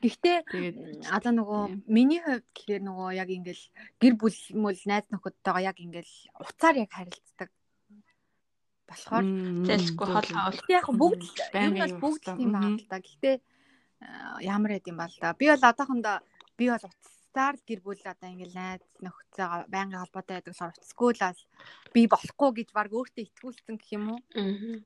[0.00, 0.76] Гэхдээ Тэгээд
[1.12, 3.64] одоо нөгөө миний хувьд гэхээр нөгөө яг ингээл
[4.00, 7.48] гэр бүл мөл найз нөхөдтэйгээ яг ингээл уцаар яг харилцдаг.
[8.88, 9.24] Болохоор
[9.66, 10.56] зайлшгүй хол хаал.
[10.56, 12.96] Гэхдээ яг бүгд нь бол юм бүгд тийм байна л да.
[13.00, 13.36] Гэхдээ
[14.40, 15.36] ямар юм бол да.
[15.36, 16.16] Би бол одоохондоо
[16.56, 16.84] би бол
[17.36, 21.40] уцаар л гэр бүл одоо ингээл найз нөхцөйгээ байнгын холбоотой байдаг болохоор уцгүй л бол
[21.92, 24.20] би болохгүй гэж баг өөртөө итгүүлсэн гэх юм уу?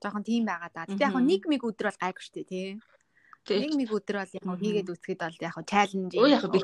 [0.03, 0.90] Жохон тийм байгаа да.
[0.90, 2.68] Гэтэ яг нэг миг өдөр бол гайгүй штэ тий.
[3.46, 6.12] Нэг миг өдөр бол яг хийгээд үсгэд бол яг чаленж.
[6.18, 6.59] Оо яг би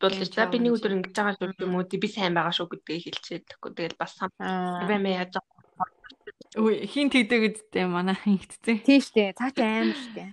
[0.00, 0.32] болно шүү.
[0.32, 1.84] За би нэг өдөр ингэж байгаа шүү юм уу?
[1.84, 3.70] Би сайн байгаа шүү гэдгийг хэлчихээд тэгэхгүй.
[3.76, 5.36] Тэгэл бас сам баймаа яаж
[6.58, 8.82] Үй хин тэгдэг үсттэй манай хийгдсэн.
[8.82, 9.38] Тийм штэ.
[9.38, 10.24] Цаа чи амар штэ.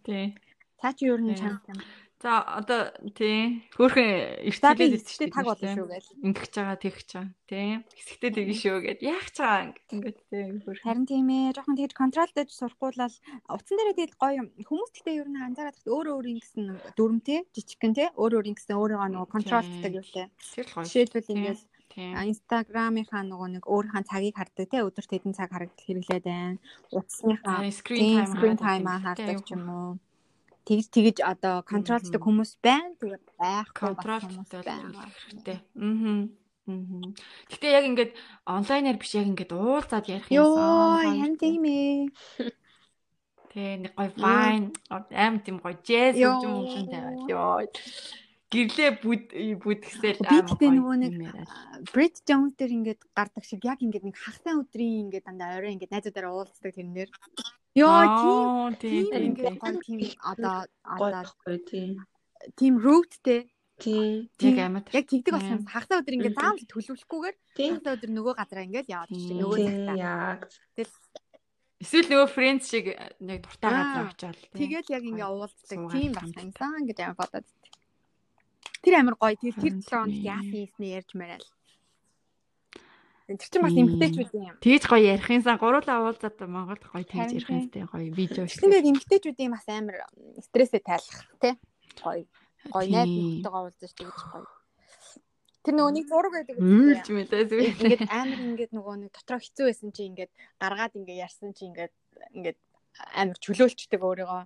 [0.00, 0.32] Тий.
[0.80, 2.07] Цаа чи ер нь Тийм.
[2.18, 2.22] Юм.
[2.22, 6.04] За одоо тий хөөхөн эртэлээд эцэгтэй таг болно шүү гэж.
[6.18, 7.68] Ингэж байгаа тэгж байгаа тий.
[7.94, 9.62] Хэсэгтэй тэгэн шүү гэд яах ч байгаа
[9.94, 10.44] ингээд тий.
[10.82, 11.54] Харин тийм ээ.
[11.54, 14.48] Жохон тэгж контролдож сурахгүй л утсан дээрээ тэгэл гоё юм.
[14.66, 16.64] Хүмүүс гэхдээ ер нь анзаараад тахт өөр өөр ингэсэн
[16.98, 18.08] дүрмтэй, жижигхэн тий.
[18.18, 20.26] Өөр өөр ингэсэн өөрийгөө нөгөө контролддаг юу лээ.
[20.58, 20.84] Тэр л гоё.
[20.90, 22.12] Жишээлбэл Тий.
[22.12, 24.84] Инстаграмынхаа нөгөө нэг өөрийнхөө цагийг хардаг тий.
[24.84, 26.60] Өдөрт хэдэн цаг харагдах хэрэглээд байна.
[26.92, 29.04] Утасныхаа screen тийм time screen хараад time байдаг.
[29.08, 29.92] хардаг ч юм уу.
[30.68, 32.26] Тэгж тэгж одоо контролддог Мгм.
[32.28, 32.92] хүмүүс байна.
[33.00, 35.08] Тэгээд байхгүй байна.
[35.16, 35.58] хэрэгтэй.
[35.80, 36.28] Аа.
[36.68, 37.08] Аа.
[37.48, 38.12] Гэтэ яг ингээд
[38.44, 41.16] онлайнаар биш яг ингээд уулзаад ярих Йоо, юмсан.
[41.24, 42.12] ян тийм ээ.
[43.48, 44.68] Тэ нэг гоё fine
[45.16, 46.36] аим тийм jazz Йоо.
[46.44, 47.24] юм юм шиг тавиад.
[47.24, 47.64] Йоо.
[48.48, 49.24] Гэрлээ бүд
[49.60, 51.12] бүдгсэл Би тэгтээ нөгөө нэг
[51.92, 55.92] Brit Jones дээр ингээд гардаг шиг яг ингээд нэг хагасаа өдрийн ингээд дандаа орой ингээд
[55.92, 57.08] найзуудаараа уулздаг тэрнэр.
[57.78, 60.00] Йоо, тийм тийм ингээд гоё тийм
[60.30, 61.22] одоо одоо
[61.70, 61.90] тийм.
[62.58, 63.40] тийм rootтэй
[63.78, 64.26] Тийм.
[64.42, 68.90] яг амар яг тэгдэг болсон хагасаа өдөр ингээд заавал төлөвлөхгүйгээр хагасаа өдөр нөгөө газараа ингээд
[68.90, 69.22] яваад Тийм.
[69.22, 69.96] чинь нөгөө цагтаа.
[69.96, 70.40] яг.
[70.74, 70.94] Тэгэл
[71.78, 72.86] Эсвэл нөгөө friends шиг
[73.22, 74.38] нэг дуртай газар очиод.
[74.50, 76.34] тэгэл яг ингээд уулздаг тийм хамт.
[76.42, 77.46] юмсан гэж амар бодоод.
[78.82, 79.38] Тэр амар гоё.
[79.38, 81.46] Тэр тэр Харин 7 хоног яасан хийснээ ярьж мараал.
[83.28, 84.56] Тэр чинь бас эмгтээчүүд юм.
[84.64, 89.52] Тэгж гоё ярихынсан гурлаа уулзаад Монголд гоё тэгж Харин ярихынстэй гоё видео Тэгсэн дээр эмгтээчүүдийн
[89.52, 90.00] бас амар
[90.48, 91.54] стрессээ тайлах тий.
[92.00, 92.24] Гоё.
[92.72, 94.48] Гоё найз нөхдөйгөө уулзаж тэгж гоё.
[95.60, 99.90] Тэр нөгөө нэг зураг байдаг Үлж мэдээс Ингээд амар ингээд нөгөө нэг дотроо хэцүү байсан
[99.92, 101.94] чи ингээд гаргаад ингээд ярьсан чи ингээд
[102.32, 102.58] ингээд
[103.12, 104.42] амар чөлөөлчдөг өөрийгөө.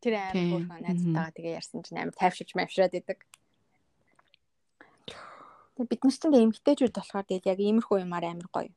[0.00, 3.18] Тэр амар хөөрхөн найзтайгаа тэгээ ярьсан чинь амар тайвширч мавшраад идэг.
[5.78, 8.72] Бид нар ч тэгээ эмгтээчүүд болохоор тэгээ яг иймэрхүү юмар амар гоё.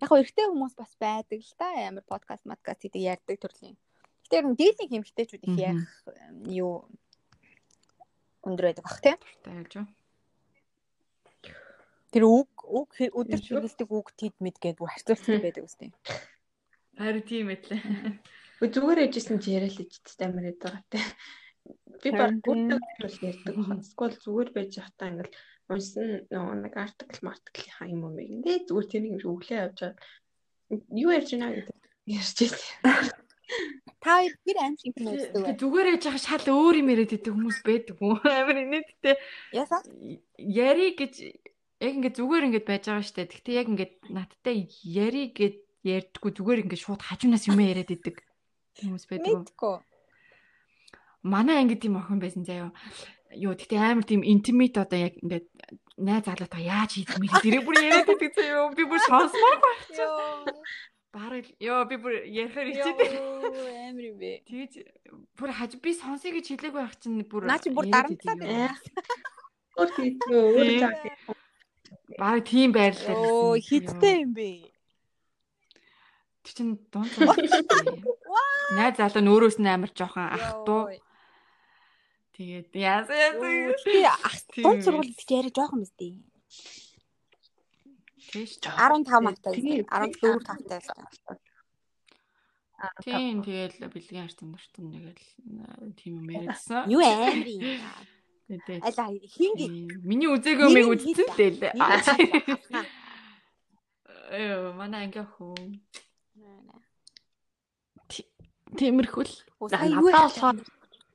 [0.00, 3.76] Яг гоо эрэгтэй хүмүүс бас байдаг л та амар подкаст маткаст гэдэг ярьдаг төрлийн.
[4.24, 5.92] Гэтэ ер нь дийлэнх эмгтээчүүд их ярих
[6.48, 6.88] юу
[8.40, 9.16] өндөр байдаг бах тий.
[9.44, 9.84] тааж.
[12.08, 15.90] Тэр үг үг өдөр хэрэгэлдэг үг тед мэд гэдэг бүр харьцуулдаг байдаг үстэй.
[16.96, 17.68] Харин тийм ээ.
[18.62, 21.02] Өө зүгээр ээжсэн чи яриа л ичтэй амар яд байгаа те.
[22.00, 22.70] Би баг тийм.
[22.70, 23.54] гүрдэг бол ярьдаг.
[23.82, 25.34] Скол зүгээр байж захтаа ингээл
[25.72, 29.78] унсан нөгөө нэг артикл мартиклийнхаа юм юм ингээ зүгээр тэр нэг юм шиг өглөө явж
[29.80, 29.94] байгаа.
[30.92, 33.24] Юу ярьж байна гэдэг ярьж байсан.
[34.04, 35.56] Та хоёр аим шиг юм бай.
[35.56, 38.14] Зүгээр яж байгаа шал өөр юм яриад идэг хүмүүс байдаг үү?
[38.40, 39.16] Амар инээдтэй.
[39.56, 39.80] Ясаа?
[40.36, 41.14] Яри гэж
[41.80, 43.28] яг ингээд зүгээр ингээд байж байгаа штэ.
[43.28, 48.20] Гэхдээ яг ингээд надтай яри гэд ярьдггүй зүгээр ингээд шууд хажуунаас юм яриад идэг
[48.84, 49.40] хүмүүс байдаг уу?
[49.44, 49.76] Мэдгүй.
[51.24, 52.68] Манай ангид тийм охин байсан заяа.
[53.34, 55.46] Юу гэхдээ амар тийм интимит одоо яг ингээд
[55.98, 57.42] найз залуутай яаж хийх юм бэ?
[57.42, 58.70] Тэр бүр яриад идэг заяа.
[58.74, 59.58] Би бүр сонсмоор.
[59.94, 60.50] Йоо.
[61.14, 62.98] Бараг ёо би бүр ярихаар ичээд.
[63.90, 64.30] амар юм бэ.
[64.50, 64.72] Тэгэж
[65.38, 68.74] бүр хаж би сонсъё гэж хэлээгүй байх чинь бүр Наа чи бүр дарамтлаад байна.
[68.74, 68.74] юу.
[69.78, 70.80] Өөр хийдгөө өөр Тийм.
[70.82, 70.94] жаа.
[72.18, 74.70] Бараг тийм байрлалаар Оо хиттэй юм бэ.
[76.42, 77.10] Тэр чинь дунд.
[78.74, 80.90] Найз залуу нь өөрөөс нь амар жоохон ах дуу.
[82.34, 83.78] Тэгээд яасан яасан.
[83.86, 84.64] Би ах Тийм.
[84.66, 86.18] дунд сургууль гэж яриа жоох юм өстэй.
[88.34, 88.58] Тийш.
[88.58, 89.54] 15 мавтай.
[89.54, 91.38] Тэгээ 14 тавтай л та.
[93.06, 95.22] Тийм тэгэл бэлгийн арт нартан нэгэл
[95.94, 96.90] тийм юм яриадсан.
[96.90, 97.06] Юу.
[98.50, 101.78] Тэгээд Ала хинги миний үзээгүй мэг үзсэн дээ.
[104.34, 105.54] Ээ манай анги хөө.
[108.74, 109.34] Тиймэрхүүл.
[109.70, 110.58] Яах болохоор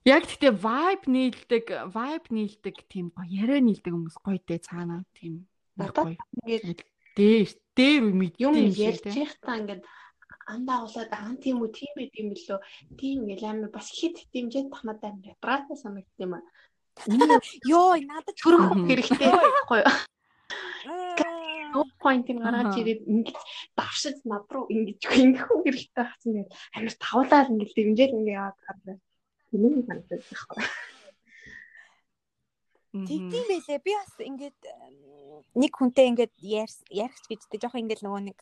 [0.08, 5.47] Яг тэгтээ vibe нийлдэг, vibe нийлдэг тийм гоё яриа нийлдэг хүмүүс гоё дээ цаана тийм.
[5.76, 6.88] Надад ингээд
[7.20, 8.04] Дээр дээр
[8.39, 9.84] юм ярьж байхдаа ингээд
[10.47, 12.60] андаа болоод ан тийм үү тийм байт юм билүү.
[12.95, 16.43] Тийм ингээл амар бас хит хэмжээд тахнаад амар ядратай санагдсан юм аа.
[17.72, 19.32] Йоо надад төрөх хэрэгтэй.
[19.36, 19.91] Байхгүй юу
[20.88, 21.76] Аа.
[21.76, 23.38] no point ин гаргаж ирээд ингэж
[23.78, 28.60] давшиж над руу ингэж ингэх үү хэрэгтэй болсон юм амар тавлаад ингээл дэмжээл ингээ яваад
[28.64, 28.95] гадаа
[29.50, 30.64] тийм юм санагдаж байхгүй
[32.89, 33.80] Тэгтийн байлээ.
[33.86, 34.60] Би бас ингээд
[35.54, 38.38] нэг хүнтэй ингээд ярьс- ярих ч гэжтэй жоох ингээд нөгөө нэг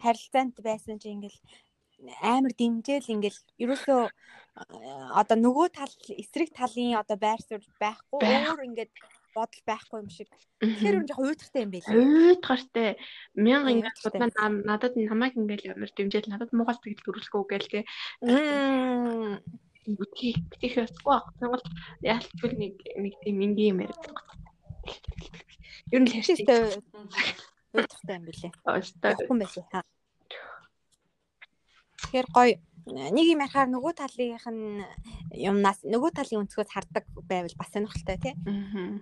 [0.00, 1.36] харилцаанд байсан чи ингээд
[2.24, 4.12] амар дэмжээл ингээд ерөөсөө э,
[5.20, 8.56] одоо нөгөө тал эсрэг талын одоо байр суурь байхгүй Байх.
[8.56, 8.92] өөр ингээд
[9.36, 10.32] бодол байхгүй юм шиг.
[10.64, 11.92] Тэгэхээр ер нь жоох уйтартай юм байлээ.
[11.92, 12.88] уйдгартай
[13.36, 17.80] мянга ингээд нам- надад намайг ингээл амар дэмжээл надад Монгол тэгэл төрүүлэхгүй гээл те
[18.24, 19.44] Мм.
[19.98, 21.26] Битгий битгий хэвчгүй ах.
[21.40, 21.66] Тэгвэл
[22.04, 24.04] яалтчгүй нэг нэг тийм ингийн юм яриад.
[25.90, 26.82] Ер нь хэвчээ.
[27.74, 28.24] Уйтартай юм.
[29.14, 29.66] Явахгүй юм байлээ.
[29.70, 29.84] Хаа.
[32.00, 32.54] Тэгэхээр гоё
[32.90, 34.82] нэг юм ярахаар нөгөө талынх нь
[35.36, 38.34] юмнаас нөгөө талын өнцгөөс хардаг байвал бас сонирхолтой тий.
[38.48, 38.98] Аа.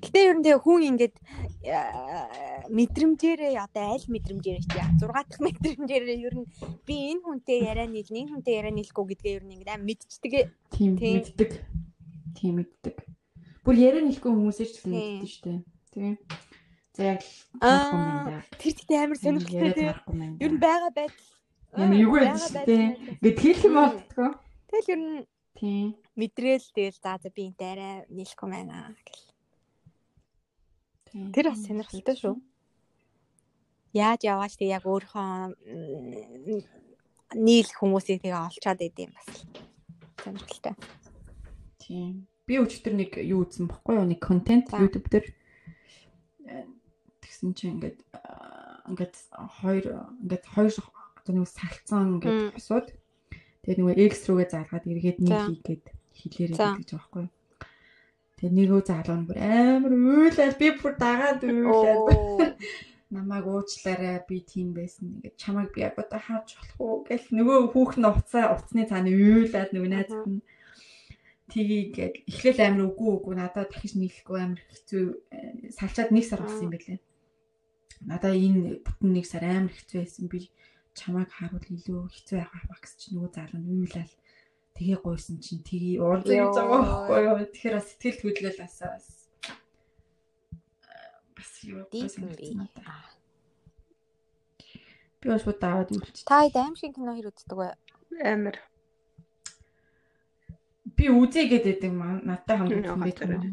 [0.00, 1.16] Гэтэ ер нь тэгээ хүн ингээд
[1.68, 6.48] аа, мэдрэмжээрээ одоо аль мэдрэмжээрээ чи 6 дахь мэдрэмжээрээ ер нь
[6.88, 10.32] би энэ хүнтэй яриа нийлнэ энэ хүнтэй яриа нийлэхгүй гэдгээ ер нь ингээд аим мэдчихдэг.
[10.72, 11.14] Тийм Тийм.
[11.20, 11.50] мэддэг.
[12.40, 12.96] Тийм мэддэг.
[13.64, 15.00] Бүр яриа нийлэхгүй хүмүүсээ ч гэсэн Тийм.
[15.20, 15.60] мэддэг шүү дээ.
[15.92, 16.14] Тийм.
[16.96, 17.20] За яг
[17.60, 18.38] Аа, да.
[18.56, 19.84] Тэр тэгтээ амар сонирхолтой Яриа тий.
[19.84, 21.28] таарахгүй юм Ер нь байгаа байдал.
[21.76, 22.14] Аа, юу
[22.66, 22.88] дээ.
[22.88, 24.30] нь- Ингээд хэлэх юм болтгоо.
[24.70, 25.26] Тэгэл ер нь
[25.60, 25.86] Тийм.
[26.16, 29.29] мэдрээл тэгэл за за би энтэй арай нийлэхгүй байна гэл.
[31.12, 32.36] Тэр бас сонирхолтой шүү.
[33.94, 35.54] Яаж яваач тэг яг өөрийнхөө
[37.34, 39.28] нийл хүмүүсийг тэгээ олцоод идэм бас
[40.22, 40.74] сонирхолтой.
[41.82, 42.26] Тийм.
[42.46, 44.06] Би өчтөр нэг юу үзсэн баггүй юу?
[44.06, 44.70] Нэг контент.
[44.70, 45.26] YouTube дээр
[46.50, 46.66] Э,
[47.22, 49.14] тэгсэн чинь ингээд аа, ингээд
[49.62, 49.84] хоёр
[50.24, 50.72] ингээд хоёр
[51.20, 52.54] одоо нэг салцсан ингээд Мм.
[52.58, 52.88] босоод
[53.62, 55.84] тэгээд нөгөө X рүүгээ заалгаад эргээд нэг хийгээд
[56.18, 56.74] хэлээрээ За.
[56.74, 57.30] гэж байгаа байхгүй юу?
[58.40, 62.08] Тэгээд нэрөө заалгаа нь бүр амар уйлаад би бүр дагаад уйлаад.
[62.08, 62.40] Оо.
[63.10, 65.18] намайг уучлаарай би тийм байсан.
[65.18, 69.74] Ингээд чамайг би яг одоо харж болох уу гэл нөгөө хүүхэн уцаа уцны цаана уйлаад
[69.74, 70.46] нөгөө найзад нь.
[71.50, 76.70] Тгийгээд эхлээл амар үгүй үгүй надад дахиж нийлэхгүй амар хэцүү э, салчаад нэг сар болсон
[76.70, 77.00] юм байлээ.
[78.06, 80.30] Надаа энэ бүтэн нэг сар амар хэцүү байсан.
[80.30, 80.46] Би
[80.94, 84.12] чамайг харуул илүү хэцүү явах багс чи нөгөө залуу нь уйлал
[84.76, 86.52] тэгээ гойсон чинь тгий уулзаж Йоо.
[86.54, 87.36] байгаа байхгүй юу.
[87.50, 89.06] Тэгэхээр бас сэтгэл хөдлөл бас бас
[90.86, 90.96] э,
[91.36, 91.84] бас юу
[92.18, 92.48] юм би.
[95.28, 96.24] бас шууд даваад үлч.
[96.24, 97.76] Та хэд аим шиг кино хэр үздэг вэ?
[98.24, 98.56] Амар.
[100.96, 103.44] Би үзье гэдэг маа надтай хамт Мм, үзсэн ганцаар байх.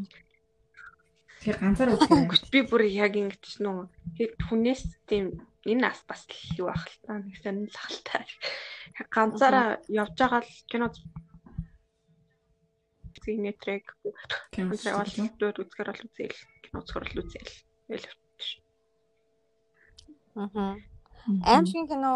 [1.44, 2.24] Тэгэхээр ганцаар үзсэн.
[2.52, 6.98] Би бүр яг ингэж нөө хэд хүнээс тийм энэ нас бас л юу ах л
[7.04, 8.26] та нэг сонирхолтой.
[9.12, 10.88] Ганцаараа явж байгаа л кино
[13.24, 13.86] Синетрек
[14.56, 17.54] ганцаараа бол дөрөв үзгээр бол үзээл кино цогцол үзээл.
[17.92, 18.08] Тэгэл
[20.38, 20.78] Аа.
[21.44, 22.14] Аим шиг кино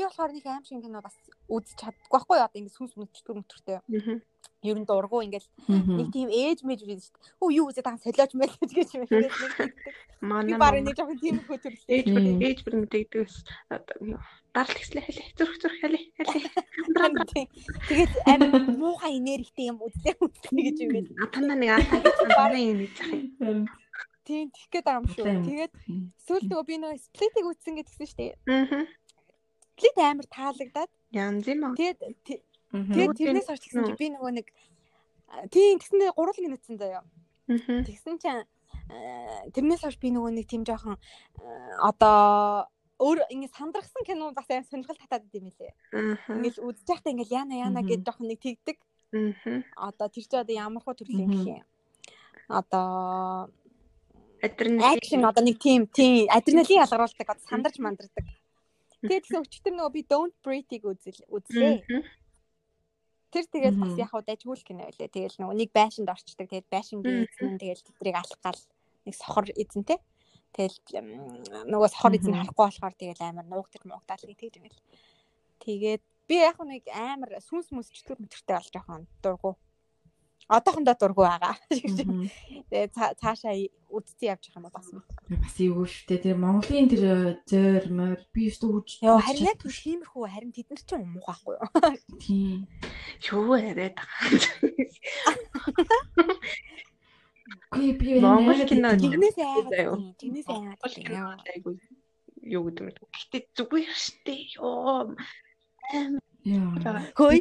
[0.00, 1.16] би болохоор нэг аим шиг кино бас
[1.52, 2.38] үзэж чаддаггүй байхгүй?
[2.40, 3.76] Одоо ингэ сүнс мөчтөр мөтөртэй.
[3.84, 4.20] Аа.
[4.64, 7.36] Ер нь дургу ингээл нэг тийм ээж мэж үрээд шүү дээ.
[7.40, 9.72] Өө юу үзээд байгаа солиоч мэл гэж гэж юм ингээд нэг тэгдэг.
[10.20, 11.88] Би Манай барыг нэг жоохон тийм хөтөрлөө.
[11.88, 13.34] ээж бүр ээж бүр мэдэгдээс
[14.52, 16.44] дарал хэслээ хэлээ зүрх зүрх хэлээ хэлээ.
[17.88, 21.08] Тэгээд амин муухай энергитэй юм үзлээ үзлээ гэж юм гээд.
[21.24, 22.00] Атанда нэг атаа
[22.36, 23.64] бараа юм хийж байгаа юм.
[24.28, 25.24] Тийм тэгэх гээд байгаа юм шүү.
[25.48, 25.72] Тэгээд
[26.20, 28.32] сүүл нөгөө би нөгөө сплитийг үзсэн гэдгсэн шүү дээ.
[28.44, 28.84] Аа.
[29.80, 31.74] Сплит амар таалагдаад Янз юм аа.
[31.74, 34.46] тэгээд тэ- Тэгээд тэрнээс тэгсэн чи би нөгөө нэг
[35.50, 37.02] тийм тэгсэндээ гурван минут үзсэн заяа.
[37.48, 38.44] Тэгсэн чинь
[39.56, 40.94] тэрнээс хойш би нөгөө нэг тийм жоохон
[41.82, 42.68] одоо
[43.00, 45.72] өөр ингэ сандрахсан кино бас аим сонирхол татаад идэм билээ.
[45.96, 46.36] Аа.
[46.36, 48.76] Ингээл үзэж байхдаа ингээл яна яна гэж жоохон нэг тэгдэг.
[49.74, 51.64] Одоо тэр чинь одоо ямар хөө төрлийн гэх юм.
[52.46, 53.50] Одоо
[54.42, 55.24] Адреналин.
[55.26, 58.24] одоо нэг тийм тийм адреналин ялгаруулдаг одоо сандарч мандардаг.
[59.00, 61.84] Тэгээд тэгсэн өчтөр нөгөө би Don't Breathe-ийг үзэл үзлээ.
[63.30, 65.08] Тэр тэгээд бас яг хуу дайжгүй кино байлээ.
[65.08, 66.50] Тэгэл нөгөө нэг байшинд орчдөг.
[66.50, 67.28] Тэгээд байшингийн Мгм.
[67.30, 68.60] эзэн тэгэл тэдрийг алах гал
[69.06, 69.98] нэг сохор эзэнтэй.
[70.50, 70.78] Тэгэл
[71.70, 74.82] нөгөө сохор эзэн харахгүй болохоор тэгэл амар нуугдэр муугдаал нэг тэгж ингээл.
[75.62, 79.54] Тэгээд би яг нэг амар сүнс мүс чөтгөр мэтэртэй болж жоохон дургу.
[80.50, 81.54] Одоохондоо дургу байгаа.
[82.94, 83.54] Цаа- цаашаа
[83.90, 84.88] үдцэн явж байгаа юм ба бас.
[85.30, 86.22] Бас эвгүй шүү дээ.
[86.26, 87.04] Тэр Монголын тэр
[87.46, 88.98] зөөр мөр би өстө үж.
[89.02, 91.68] Йоо харин яг тиймэрхүү харин тэд нар ч юм уу байхгүй юу?
[92.18, 92.58] Тийм.
[93.30, 93.94] Юу яриад
[97.70, 99.30] Гүй би Монгол кино юм бэ?
[99.30, 99.94] Тэгнээс айгаад Заяа.
[99.94, 101.06] тийм, тэгнээс айгаад тийм.
[101.14, 101.34] Йоо.
[101.50, 101.70] Айгу
[102.42, 103.10] юу гэдэг юм?
[103.14, 104.34] Гэтэ зүгээр штэ.
[104.54, 105.14] Йоо.
[105.94, 106.18] Яа.
[106.40, 107.40] Хөөе.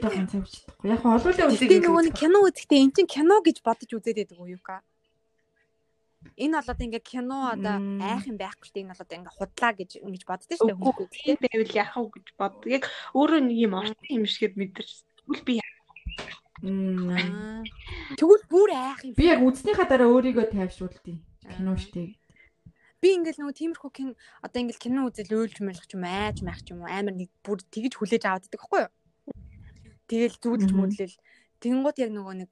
[0.84, 1.64] Яг олуулаа үзэх.
[1.64, 4.84] Гэтэ нөгөө нэг кино үзэхдээ эн чинь кино гэж бодож үзээд байдаг уу юу ка?
[6.36, 8.84] Энэ болоод ингээ кино одоо айх юм байхгүй дээ.
[8.84, 10.80] Энэ болоод ингээ худлаа гэж ингэж боддоо шүү дээ.
[10.84, 12.56] Үгүй хүмүүс тийм байвал яах вэ гэж бод.
[12.68, 12.84] Яг
[13.16, 14.92] өөрөө нэг юм орчин юм шигэд мэдэрч.
[15.24, 15.56] Тэгвэл би.
[18.20, 19.16] Тэгвэл бүр айх юм.
[19.16, 21.24] Би яг үзснийхаа дараа өөрийгөө тайвшруултыг.
[21.56, 22.20] Кино штэ.
[23.00, 24.10] Би ингээл нөгөө тиймэрхүү кин
[24.44, 27.32] одоо ингээл кино үзэл өөлж мэлэх ч юм айж маях ч юм уу амар нэг
[27.44, 28.92] бүр тэгж хүлээж авааддаг байхгүй юу?
[30.10, 30.78] Тэгэл Мгм.
[30.84, 31.16] мүдлэл
[31.60, 32.52] Тэнгууд яг нөгөө нэг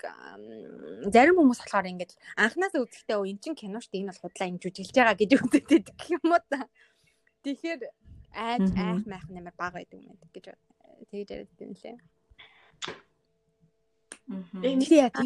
[1.15, 4.47] зарим хүмүүс болохоор ингээд анханасаа үзэхдээ өө эн чин кино шүү дээ энэ бол худлаа
[4.51, 6.67] ингэж үжилж байгаа гэж үздэг гэх юм уу та.
[7.47, 7.81] Тэгэхээр
[8.35, 10.45] айж айх майх нэмэр бага байдаг юм байна гэж
[11.07, 11.95] тэгж яриад байсан лээ.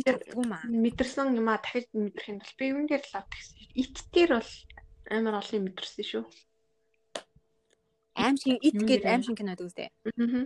[0.05, 0.61] Чаддгүй маа.
[0.69, 3.57] мэдэрсэн юм а дахиж мэдрэх юм бол би юун дээр л авдаг гэсэн.
[3.81, 4.51] Ит дээр бол
[5.11, 6.23] амар олон мэдэрсэн шүү.
[8.15, 9.91] Аим шиг ит дээр аим шиг кино үздэг.
[10.07, 10.45] Аа.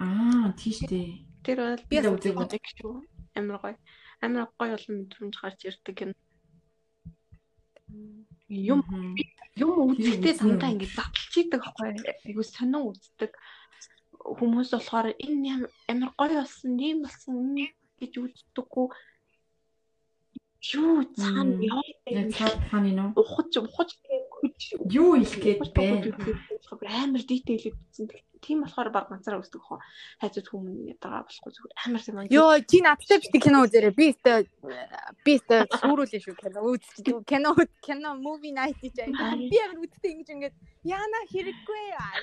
[0.00, 1.28] Аа, тийштэй.
[1.44, 3.04] Тэр бол Би үзег үзег шүү.
[3.36, 3.76] Амар гоё.
[4.24, 6.12] Амар гоё олон мэдрэмж гарч ирдэг юм.
[8.48, 8.80] Юм
[9.56, 10.56] юм үзэхдээ юм.
[10.56, 11.92] ингэ задлж идэг байхгүй
[12.24, 13.32] айгу сонин үздэг
[14.16, 17.36] хүмүүс болохоор энэ амар гоё болсон юм болсон
[18.00, 18.86] гэж үздэггүй
[20.62, 23.18] юу цаана яа хааны нөө.
[23.18, 24.22] ухаж ухаж гэж
[24.90, 26.14] Юу хэлгээд байна?
[27.02, 28.06] амар дитэйлэд үзсэн.
[28.42, 29.78] Тийм болохоор баг ганцаараа үздэг хоо.
[30.18, 32.34] Хайзууд хүмүүс ядагаа болохгүй зүгээр амар юм.
[32.34, 33.94] Йоо, чи надтай бити кино үзээрэй.
[33.94, 34.32] Би өстө
[35.22, 37.22] би өстө сүрүүлээ шүү кино үзчих.
[37.22, 37.54] Кино
[37.86, 39.06] кино movie night гэж.
[39.46, 42.14] Би яг үзтээ ингэж ингээд яана хэрэггүй аа.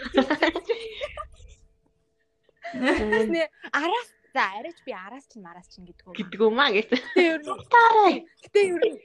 [2.76, 3.48] Нэ
[3.80, 6.16] араас за арайч би араас чинь мараас чинь гэдэг үү.
[6.18, 7.00] гэдэг юм аа гэдэг.
[7.00, 8.16] Гэтэ ер нь Таарай.
[8.44, 9.00] гэтэ ер нь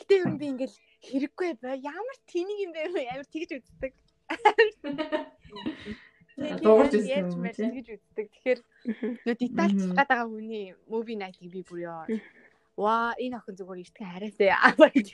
[0.00, 1.76] гэтэ ер нь би ингээл хэрэггүй бай.
[1.80, 2.80] Ямар тэнийг юм бэ?
[3.12, 3.92] Амар тэгж үздэг.
[6.36, 7.70] Мэл тий.
[7.72, 8.26] тэгж үздэг.
[8.36, 8.60] Тэгэхээр
[9.24, 12.04] нөө детальч байгаа хүний movie night-ийг би бүр ёо.
[12.76, 15.08] Ваа, энэ охин зүгээр иртгэн хараасаа аа гэж.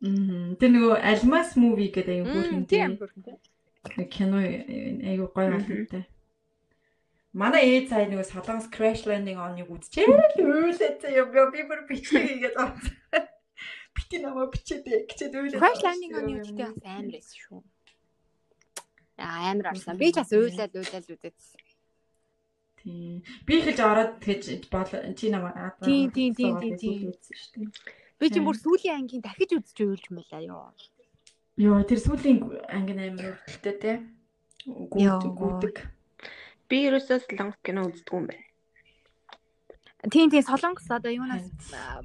[0.00, 0.56] Мгм.
[0.56, 2.90] Тэр нөгөө Almas movie гэдэг аюу Мм, бүрхэн тийм
[3.94, 6.04] нэг кино аюу гоё болтой.
[7.36, 11.84] Манай ээж сая нөгөө Солонгос Crash Landing on-ыг үзчихээ л үйлээ заяа би би бүр
[11.84, 12.80] бичээ гэдэг байна.
[13.92, 15.60] Бити намаа бичээд гэчээд үйлээ.
[15.60, 17.60] Crash landing on you гэдэг бас амар эс шүү.
[19.20, 20.00] Аа амар орсон.
[20.00, 21.60] Би ч бас уйлал уйлал үзээдсэн.
[22.80, 23.20] Тийм.
[23.44, 25.76] Би ихэж ороод тэгэж бол чи намаа аа.
[25.84, 27.12] Тийм, тийм, тийм, тийм, тийм.
[27.12, 27.68] шүү дээ.
[28.16, 28.48] Би чи Тийм.
[28.48, 30.72] бүр сүүлийн ангийн дахиж үзэж уйлж мэлаа ёо.
[31.60, 33.92] Йоо, тэр сүүлийн анги амар өвдөлтөө те.
[34.64, 35.76] Гүдэг гүдэг.
[36.68, 38.44] Би ерөөсөө солонгос кино үздэг юм байна.
[40.10, 41.46] Тийм тийм солонгос одоо юунаас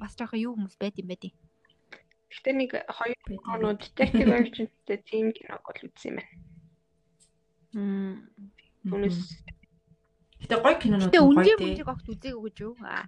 [0.00, 1.30] бас жоохон юу хүмүүс байд юм байд.
[2.32, 3.18] Гэтэ нэг хоёр
[3.52, 6.32] оноо detective agentтэй тийм киног бол үзсэн юм байна.
[7.72, 8.14] Мм.
[8.88, 9.18] Түүнээс
[10.42, 11.62] Гэтэ гоё кинонууд Гэтэ гоё үнжээ те.
[11.62, 12.74] мүнжийг огт үзээгүй гэж юу?
[12.82, 13.06] Аа.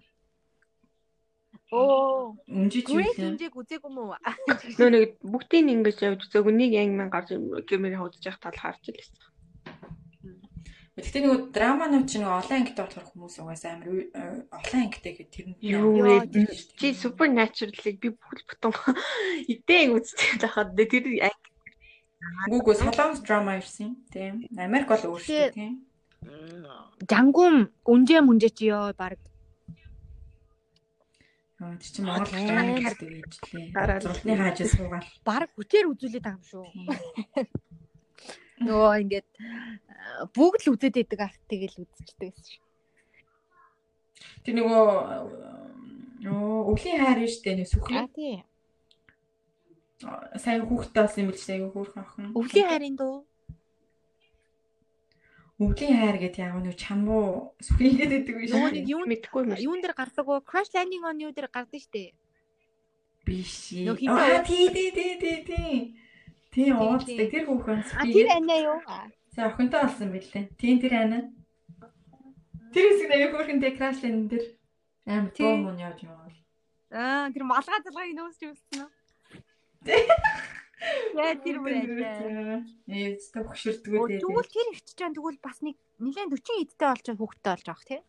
[1.74, 3.34] Оо, Үнжиж юу лээ.
[3.34, 4.14] үнжийг үзээгүй мүү?
[4.78, 8.94] нөө нэг бүгдийг ингэж явж үзээг нэг ангиман гарч гэмээр хуудаж явах тал харж л
[8.94, 9.18] байсан.
[10.94, 15.34] Гэтэ нөгөө драма нууч нөгөө олон ангитай болохоор хүмүүс угаасаа амар э, олон ангитай гэдэг
[15.34, 16.22] тэр нь Юу
[16.78, 18.72] Чи supernatural-ыг би бүхэл бүтэн
[19.50, 21.50] идээн үздэг байхад тэр анги
[22.50, 24.46] Гүүгөө солонгос драма ирсэн тийм.
[24.54, 25.72] Америк бол өөрсдөө тийм.
[27.10, 29.18] Жангум үнжээ мүнжээ чи ёо баг
[31.64, 33.72] Аа тэр чинь Монгол гэдэг ээжлээ.
[33.72, 34.02] Гараад.
[34.04, 35.06] Зургны хаажаа суугаад.
[35.24, 36.64] баг хүчээр үзүүлээд байгаа юм шүү.
[38.62, 39.28] Нөгөө ингээд
[40.36, 42.62] бүгд л үзээд байдаг ах тэгэл үзчихдэг гэсэн шүү.
[44.46, 44.86] Тэр нөгөө
[46.70, 48.44] өвлийн хайр нь штэ нэг сүхрийн тий.
[50.38, 52.32] сайн хүүхдтэй болсон юм биш аягүй хөөрхөн охин.
[52.38, 53.16] Өвлийн хайрын дөө.
[55.64, 58.52] Өвлийн хайр гэдэг яг нэг чамбуу сүхрийн гэдэг биш.
[58.54, 59.66] Нөгөө нэг юу мэдхгүй юм шүү.
[59.66, 60.44] юун дээр гардаг уу?
[60.46, 62.14] Crash Landing on you дээр гардаг штэ.
[63.24, 63.72] биш.
[63.72, 65.76] Нөгөө тий тий тий тий тий.
[66.54, 68.78] Тий уулздаг тэр хүүхэн А тэр анаа юу?
[69.34, 70.54] За охинтой болсон бэлээ.
[70.54, 71.18] Тийм тэр ана.
[72.70, 74.44] Тэр хэсэг аягүй хөөрхөнтэй крашлэн дээр
[75.10, 75.42] амар Тий.
[75.42, 76.30] дуу мөн явж байгаа.
[76.94, 78.90] Аа тэр малгай залгааг нөөсч үзсэн үү?
[81.18, 82.62] Яа тэр бүр яа.
[82.86, 84.22] Ээ зөв хөшөрдгөө дээ.
[84.22, 87.88] Тэгвэл тэр ихч чам тэгвэл бас нэг нэлээд 40 эдтэй болж байгаа хүүхдтэй болж байгаа
[87.88, 88.02] тий.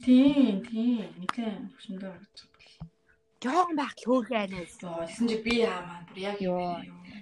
[0.00, 1.04] Тийм, тийм.
[1.20, 2.88] Нилээн хөшөндөө байгаа.
[3.40, 4.74] Жохон байх л хөөхөө анаас.
[4.84, 6.76] Оо, гэсэн чи би яамаа бүр яг Йоо.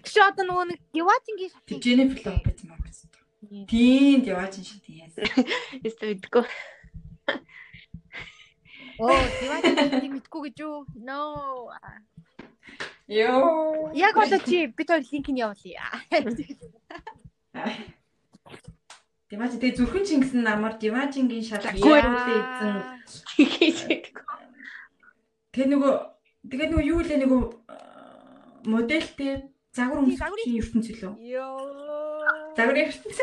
[0.05, 3.09] Чи одоо нөгөө нэг Геватингийн Тэг шатыг Jennifer Lopez маа гэсэн.
[3.71, 5.09] Тийм, яваач шин тийм.
[5.87, 6.45] Эсвэл мэдгүй.
[8.99, 10.87] Оо, Геватингийг мэдгүй гэж юу?
[11.03, 11.71] No.
[13.09, 13.91] Йоо.
[13.97, 15.87] Яг одоо чи бид хоёр линк нь явуулъя.
[19.29, 22.01] Димач тэг зүрхэн Чингис намар Димачингийн шалгыг Үгүй.
[22.01, 22.29] яагаад
[23.61, 24.01] эзэн.
[25.53, 25.93] Тэгээ нөгөө
[26.49, 31.13] тэгээ нөгөө юу лээ нөгөө аа, модельтэй загвар өмсөхийн ертөнц лөө.
[31.23, 31.59] Йоо.
[32.59, 33.19] Загварын ертөнц.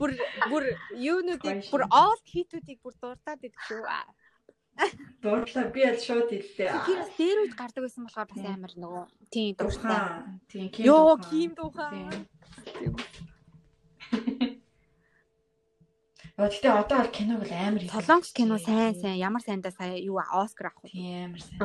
[0.00, 0.10] бүр
[0.50, 0.64] бүр
[0.98, 1.94] юунуудыг бүр шүү.
[1.94, 3.84] all хитүүдийг бүр дуртаад идэх шүү.
[5.22, 6.72] Дуурлаа би аль шууд хэллээ.
[6.88, 9.52] Тэр дээр үед гардаг байсан болохоор бас амар нөгөө тийм.
[9.60, 10.40] Духаан.
[10.48, 12.24] Тийм, Ким Йоо, ким духаан.
[16.40, 18.00] Оо гэтээ одоо бол киног л амар хийсэн.
[18.00, 20.88] Солонгос кино сайн сайн ямар сайндаа сая юу Оскар авах?
[20.88, 21.60] Тийм амар сайн.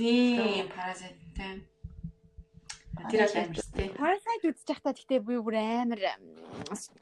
[0.00, 1.75] Тийм, паразит тийм.
[2.96, 3.92] Тэр л амар тийм.
[4.00, 6.00] Parasite үзэж байхдаа гэхдээ би бүр амар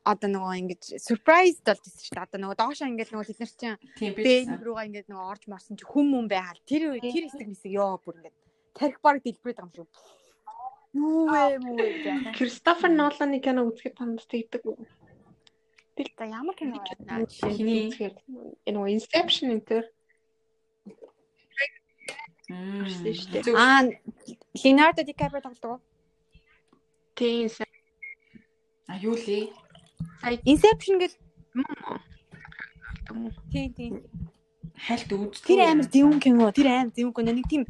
[0.03, 2.27] одоо нөгөө ингэж surprise болж ирсэн шүү дээ.
[2.27, 5.87] Одоо нөгөө доошоо ингэж нөгөө тэд нар чинь бэн руугаа ингэж нөгөө орж марсан чи
[5.87, 8.35] хүм юм байхал тэр тэр хэсэг мэсэг ёо бүр ингэж
[8.75, 9.89] тарих баг дэлбэрээд байгаа юм шүү.
[10.95, 12.35] Юу вэ мүү вэ.
[12.39, 14.79] Кристофер Ноланы кино үзэхэд танд тэгдэг үү?
[16.19, 17.27] За ямар кино байна?
[17.31, 18.15] Хиний Үзэхээр
[18.67, 19.94] энэ нөгөө Inception энэ
[22.49, 22.85] Мм.
[23.17, 23.57] шүү дээ.
[23.57, 23.89] Аа
[24.61, 25.81] Leonardo DiCaprio тоглодог.
[27.17, 27.49] тийм
[28.87, 29.49] А юу лээ?
[30.45, 31.13] Inception гэж
[31.57, 31.65] юм.
[33.53, 33.93] тийм тийм.
[34.77, 35.49] Хальт үздэг.
[35.49, 36.53] Тэр амар дэвэн кино.
[36.53, 37.33] Тэр амар дэвэн кино.
[37.33, 37.65] Нэг тийм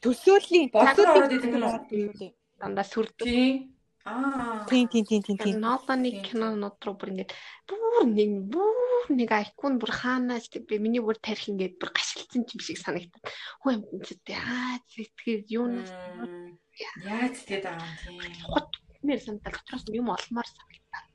[0.00, 2.32] төсөөллийн төсөөллийн.
[2.56, 3.26] Дандаа сүрдэг.
[3.26, 3.71] Тийм.
[4.04, 4.66] Аа.
[4.66, 5.60] Тийм тийм тийм тийм тийм.
[5.62, 7.32] Ноланы кинонууд руу бүр ингээд
[7.70, 12.60] бүр нэг бүр нэг айкон бүр хаанаас би миний бүр тарих ингээд бүр гашилцсан юм
[12.66, 13.22] шиг санагдаад.
[13.62, 15.86] Хөө юм зүтэй аа сэтгэл юу нэг
[16.18, 16.58] Мм.
[17.06, 18.42] Яаж тэгээд байгаа юм тийм.
[18.50, 18.70] хот
[19.06, 21.06] нэр санагдал дотроос юм олмоор санагдаад.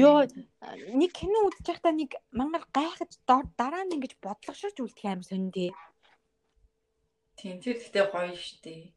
[0.00, 0.20] Йоо
[0.96, 5.70] нэг кино үзэж байхдаа нэг мангар гайхаж дараа нь ингэж бодлогоширч үлдэх амар сониндээ.
[7.36, 8.96] Тийм тэр гэхдээ гоё штэ.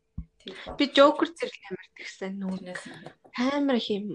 [0.77, 2.99] Би Joker зэрэг амар тэгсэн нүү Тэрнээс юм.
[3.37, 4.05] амар хим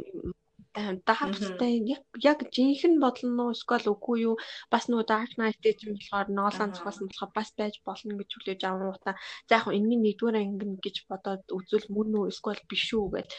[0.77, 4.37] даавчтай яг яг жинхэнэ бодлоо эсвэл үгүй юу?
[4.69, 8.61] Бас нөгөө Dark Knight гэж юм болохоор Nolan зохиосон болохоор бас байж болно гэж хүлээж
[8.69, 9.15] авангуудаа
[9.49, 12.29] за яг энэний нэгдүгээр анги гэж бодоод үзвэл мөн үү?
[12.29, 13.31] Эсвэл биш үү гэд.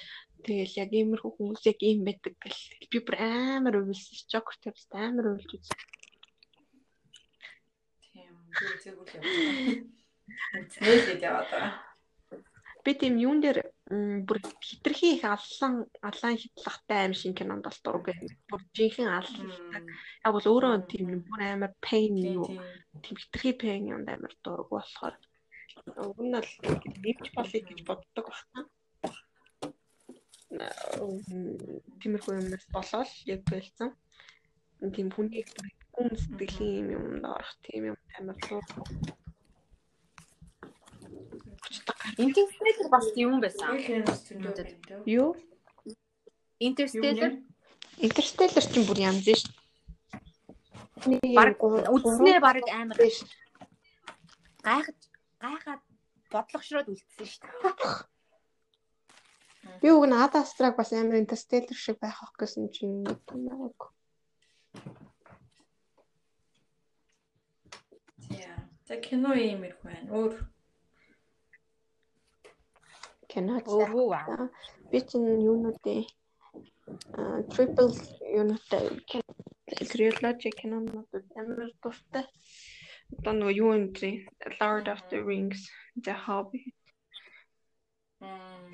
[0.45, 2.61] Тэгэл яг иймэрхүү хүмүүс яг ийм байдаг гэл.
[2.89, 5.77] Би бүр амар уйлсан Joker тэрс амар уйлж үзсэн.
[8.01, 8.33] Тийм.
[8.49, 9.97] Би үзээгүй л яваа.
[10.57, 11.86] Үзээд яваад байгаа.
[12.87, 13.59] Би тийм юун дээр
[14.27, 15.73] бүр хитрхи их аллан
[16.09, 18.07] алаан хитлахтай аим шин кинонд бол дург
[18.47, 19.91] бүр жинхэнэ аллан Мм.
[20.25, 22.47] яг бол өөрөө тийм бүр амар pain юу
[23.03, 23.15] тийм.
[23.21, 25.15] хитрхи pain юмд амар дург болохоор
[26.07, 26.51] уг нь бол
[27.03, 28.61] нэвч болъё гэж боддог байна.
[31.99, 33.89] Тиймэрхүү юмнаас болоод яг байлцсан.
[34.95, 35.43] Тийм хүний
[35.93, 38.71] хүн сэтгэлийн юм юмд орох тийм юм амар дург.
[42.15, 43.75] Interstellar бас юм байсан.
[45.05, 45.35] Юу?
[46.59, 47.31] Interstellar
[47.97, 49.49] Интерстеллар ч бүр янз шүү.
[51.33, 52.97] баг үзснээр баг амар
[54.61, 54.99] гайхаж
[55.41, 55.81] гайхаад
[56.29, 58.17] бодлогошроод үлдсэн шүү дээ.
[59.81, 63.77] Би уг нь Ад Астраг бас амар интерстеллар шиг байх ах гэсэн чинь нэг.
[68.87, 70.07] За кино юм ирэх байна.
[70.13, 70.33] Өөр
[73.27, 74.49] Кино Өвөө аа.
[74.91, 76.03] би чинь юунуудээ
[77.19, 77.91] а triple
[78.39, 78.83] юунуудаа
[79.91, 82.25] trilogy кинонууд амар дуртай.
[83.19, 84.09] Одоо нөгөө юу юм бэ?
[84.61, 85.61] Lord of the Rings,
[86.05, 86.71] The Hobbit,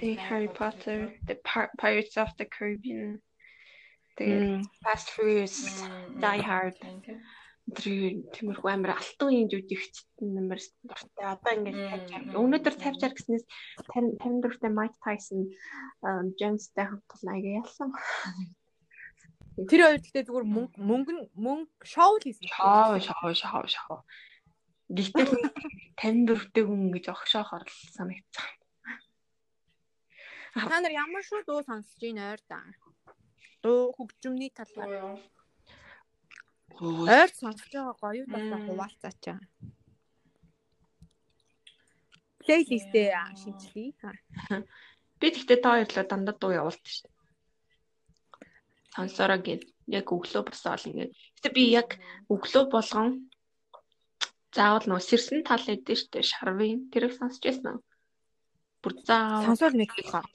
[0.02, 3.22] The Harry Potter, The Pir- Pirates of the Caribbean,
[4.18, 5.56] The Fast Furious,
[6.26, 6.78] Die Hard.
[7.64, 11.26] Тэр тиймэрхүү амар алтан үеийн жүжигчт нэмэр дуртай.
[11.32, 12.36] Одоо ингээд.
[12.36, 13.46] Өнөөдөр тавьж байгаа гэснээс
[13.88, 15.48] 50 54-т Mike Tyson,
[16.36, 17.90] James-тэй хамтлан аяга ялсан.
[19.54, 22.52] Тэр хоёр гэхдээ зүгээр мөнгө мөнгө мөнгө шоу л хийсэн.
[22.52, 23.98] Шоо шоо шоо шоо.
[24.92, 25.32] Гэтэл
[26.04, 28.50] 54-тэй хүн гэж огшоохоор л санагдсан.
[30.54, 32.60] Та нар ямар шүү дуу сонсож ийн ойр та.
[33.64, 35.22] Дуу хөгжмөний талаар
[36.82, 38.68] ойр сонсож байгаа гоё талаар Мм.
[38.68, 39.24] хуваалцаач.
[42.44, 43.08] плейлистээ
[43.40, 43.94] шинжилье.
[45.20, 47.08] Би тэгтээ та хоёрлоо дандаа дуу явуулдаг шин.
[48.96, 51.12] Сонсороо гээд яг өглөө босоол ингээд.
[51.40, 51.90] Гэтэ би яг
[52.34, 53.32] өглөө болгон
[54.52, 57.80] заавал нөө сэрсэн тал эдэн штэ шарвын тэрийг сонсч байсан.
[58.84, 60.28] Бүр заавал Сонсоод нэг хаа.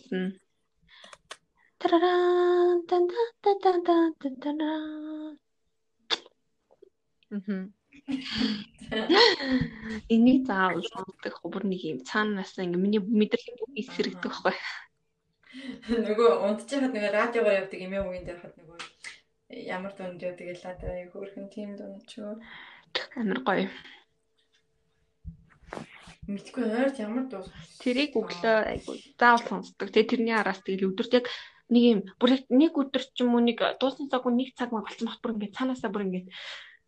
[1.79, 3.05] Тараран тан
[3.45, 5.48] тан тан тан тан Мгм.
[10.15, 14.57] Энийг заавал сонсдог бүр нэг юм цаанаас ингээ миний мэдрэлийн бүх эсрэгдэх байхгүй.
[16.09, 18.81] Нөгөө унтж яхад нөгөө радиогоор явдаг эмээ үеийн дээр хад нөгөө
[19.69, 22.41] ямар дунд яа тэгэл надад хөөрхөн тим дунд ч юу
[23.17, 23.69] Амар гоё.
[26.29, 27.45] мэдгүй ойрт ямар дуу
[27.81, 29.89] Тэрийг өглөө айгу заавал сонсдог.
[29.89, 31.27] Тэгээ тэрний араас тэгэл өдөрт яг
[31.73, 34.85] нэг юм бүр нэг өдөр ч юм уу нэг дуусны цаг уу нэг цаг маа
[34.85, 36.25] болцсон бах бүр ингээ цаанаасаа бүр ингээ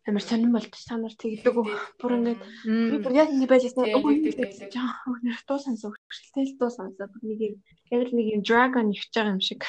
[0.07, 1.69] амар сонирн болд санаар тэгдэг үү.
[2.01, 4.69] Бүр ингээ би бүр яг ингэ байж байсан.
[4.73, 7.55] Жаа өнөр дуу сонсоо хөшөлтэй дуу сонсоо бүр нэг юм
[7.93, 9.61] яг л нэг юм dragon ихж байгаа юм шиг.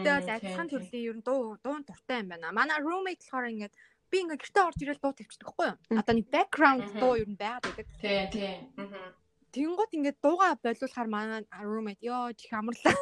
[0.00, 2.56] Тээ бол адилхан төрлийн ер нь дуу дуун дуртай юм байна.
[2.56, 3.74] Манай roommate болохоор ингээд
[4.08, 5.76] би ингээд гэртээ орж ирэл дуу тавьчихдаг хгүй юу?
[6.00, 7.86] Одоо нэг background дуу ер нь байгаад байдаг.
[8.00, 8.52] тий тий
[9.52, 12.96] Тэнгууд ингээд дууга болиулахаар манай roommate ёо чих амарлаа.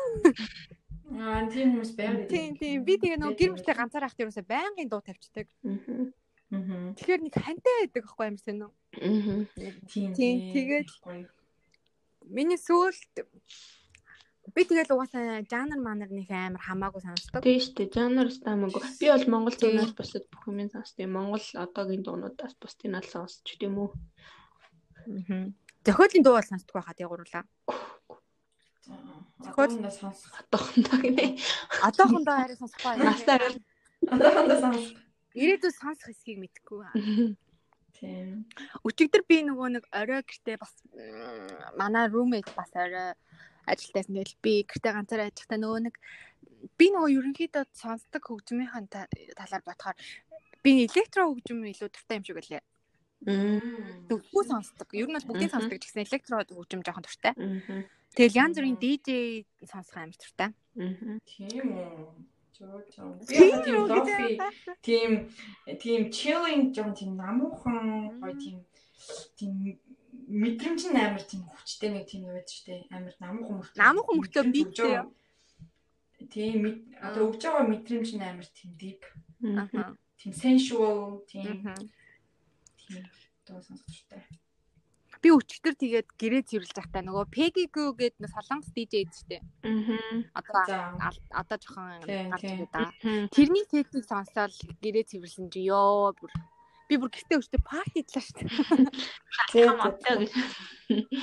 [1.18, 4.88] Аа тийм хүмүүс байгаад Тийм тийм би тэгээ нөгөө гэр мөртөө ганцаар ахт юусаа байнгын
[4.88, 5.48] дуу тавьчихдаг.
[5.62, 6.92] Аа.
[6.96, 8.38] Тэгэхээр нэг хантай байдаг ахгүй юм
[8.68, 8.72] уу?
[9.00, 9.44] Аа.
[9.88, 10.92] тийм Тийм, тэгээд-.
[12.28, 13.24] Миний сөүлт
[14.50, 17.42] би тэгэл угаасаа жанр манар нэг амар хамаагүй сонсдог.
[17.46, 17.94] Тийм шүү дээ.
[17.94, 18.82] Жанр стамаагүй.
[18.98, 21.06] Би бол Монгол дуунаас бусад бүх юм сонсдог.
[21.06, 23.90] Монгол одоогийн дуунуудаас бусдыг нь сонсч тийм үү?
[25.86, 27.44] Зохиолын дуу бол сонсдог байхад ягуурлаа.
[28.86, 31.38] Одоохондоо сонсох Одоохондоо гинэ.
[31.86, 32.94] Одоохондоо арай сонсохгүй.
[32.98, 33.58] Настай байл.
[34.10, 34.98] одоохондоо сонсох
[35.38, 37.36] Ирээдүйд сонсох хэсгийг мэдэхгүй.
[37.96, 38.44] тийм
[38.84, 40.74] Өчигдөр би нөгөө нэг орой гэртээ бас
[41.78, 43.14] манай roommate бас орой
[43.70, 45.94] ажилтаас ингээл би гэртээ ганцаараа ажиллахдаа нөгөө нэг
[46.78, 49.06] би нөгөө ерөнхийдөө сонсдог хөгжмийн та-
[49.38, 49.96] талаар бодохоор
[50.62, 52.62] би электро хөгжим илүү дуртай юм шиг байлаа.
[54.10, 54.88] Бүгдөө сонсдог.
[54.98, 57.32] Ер нь бол бүгдийг сонсдог гэсэн электро хөгжим жоохон дуртай.
[57.38, 57.86] Аа.
[58.16, 59.08] Тэгэл янз бүрийн DJ
[59.64, 60.50] сонсох амар дуртай.
[60.76, 61.18] Аа.
[61.24, 62.12] тийм үү.
[62.62, 64.30] Би Тийм яг тийм лофи
[64.86, 65.10] тийм
[65.82, 68.58] тийм chilling жоо тийм намуухан гоё тийм
[69.34, 69.52] тийм
[70.28, 72.80] мэдрэмж нь амар тийм хүчтэй нэг тийм байдаг шүү дээ.
[72.94, 73.80] Амар намуухан мөртөө.
[73.82, 75.06] Намуухан өгж байгаа.
[76.30, 79.02] Тийм мэд- одоо өгж байгаа мэдрэмж нь амар тийм deep,
[79.42, 79.96] Аа.
[80.20, 81.66] тийм sensual, тийм
[82.78, 83.02] тийм
[83.48, 84.22] дуу сонсогчтой.
[85.22, 89.42] Би өчигдөр тэгээд гэрээ цэвэрлж байхдаа нөгөө Peggy Goo гэдэг нэг солонгос DJ дээ.
[89.62, 90.26] Аа.
[90.34, 90.98] Одоо
[91.30, 92.66] одоо жоохон Тийм, гарч тийм.
[92.66, 93.30] байгаа.
[93.30, 94.50] Тэрний сетийг сонсоод
[94.82, 96.30] гэрээ цэвэрлсэн чи ёо бүр
[96.90, 98.50] би бүр гэртээ өчтөр партидлаа шүү дээ.
[99.54, 100.32] Тийм одоо гэж.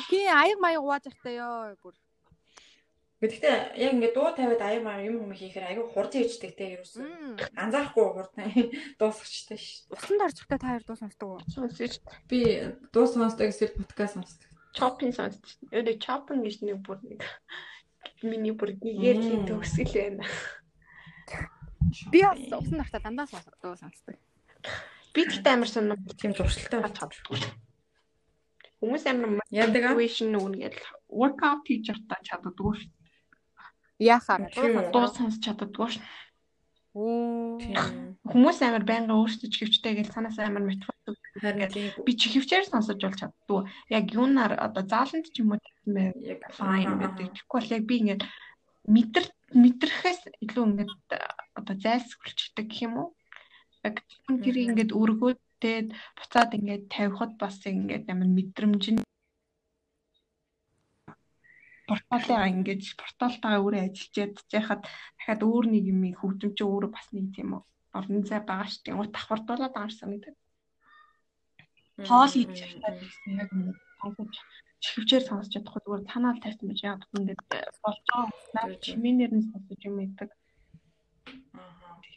[0.07, 1.95] Би аяг маяг угааж байхдаа ёо бүр
[3.19, 7.51] Гэхдээ яг ингээд дуу тавиад аяа маа юм юм хийхээр аягүй хурд ичдэг те ерөөсөө.
[7.51, 8.31] Анзаарахгүй хурд
[8.95, 9.83] дуусчихтай ш.
[9.91, 11.43] усанд байхдаа та хоёр дуу сонсдог уу?
[11.51, 11.99] Сонсож
[12.31, 12.39] Би
[12.95, 14.47] дуу сонсдог эсвэл подкаст сонсдог.
[14.71, 15.51] чоппин сонсож.
[15.67, 17.19] Өөрөө чоппин гэж нэг бүр нэг
[18.23, 19.47] миний бүр нэгээр Мм.
[19.51, 20.23] төгсгөл байна.
[22.15, 24.15] Би бас усанд орохтой дандаа сонсдог дуу сонсдог.
[25.11, 26.07] Би тэгтээ амар сонирм.
[26.15, 27.11] Тийм зуршилтай Бат хад.
[28.79, 30.79] Хүмүүс амар Яадаг motivation нүгэл
[31.11, 32.95] workout хийж чадтаа чаддаггүй шүү.
[34.55, 34.89] Үү?
[34.95, 35.99] Дуу сонсож чаддаггүй.
[36.89, 38.17] Тийм.
[38.25, 40.73] Хүмүүс амар байнга өөрсдөө чихвчтэй гэж санаас амар
[41.39, 43.61] Харин тийм би чихвчээр сонсож болж чаддгүй.
[43.93, 47.27] Яг юунаар одоо зааланд ч юм уу тийм ээ яг fine гэдэг.
[47.29, 48.23] Тэгэхгүй бол яг би ингээд
[48.89, 50.91] мэдэр мэдрэхээс илүү ингээд
[51.59, 53.09] одоо зайлсхуулчихдаг гэх юм уу?
[53.85, 54.73] Яг Мгм.
[54.73, 59.01] ингээд өргөөдөөд буцаад ингээд тавихад бас ингээд амар мэдрэмж нь
[61.89, 64.15] порталаа ингээд порталтаа өөрөө ажиллаж
[64.53, 64.81] яхад
[65.17, 67.49] дахиад өөр нэг юм хөгжимч өөрөө бас нэг тийм
[67.97, 68.97] орон зай байгаа шүү дээ.
[68.97, 70.37] Гоо давхардуулаад байгаа санагдаад.
[72.09, 74.33] Хоол хийж чадаад гэсэн яг нэг сонгож
[74.83, 77.41] чихвчээр сонсож чадахгүй зүгээр танаа л тайсан байж яг ингээд
[77.83, 78.79] болж байгаа.
[78.85, 80.29] Чимээнээр нь сонсож юм идэг.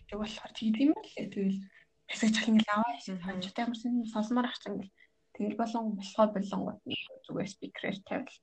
[0.07, 1.11] Тэг болохоор тийм юм л.
[1.17, 1.59] Тэгэл
[2.07, 3.25] хэсэг чих ингээд аваа Мгм.
[3.27, 4.95] хонжтой юмсан сонсомоор ахсан гэл.
[5.35, 6.81] Тэгэл болон болохоо болонгууд
[7.27, 8.39] зүгээр спикерээр тавил.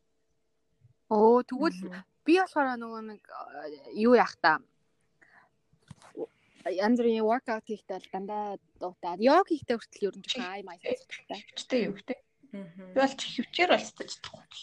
[1.10, 1.80] Оо тэгвэл
[2.26, 4.62] би болохоор нөгөө нэг э, юу яах та
[6.70, 11.40] бүрийн workout хийхдээ дандаа дутаад йог хийхдээ хүртэл ер нь жоохон ай май сонсохтой.
[11.40, 12.20] Чихвчтэй юу гэдэг.
[12.94, 14.62] Би бол чихвчээр бол.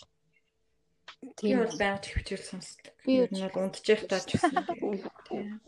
[1.16, 1.59] Би Тийм.
[1.64, 2.94] бол байнга чихвчээр сонсдог.
[3.02, 4.55] Би Би бол унтчих таа ч гэсэн.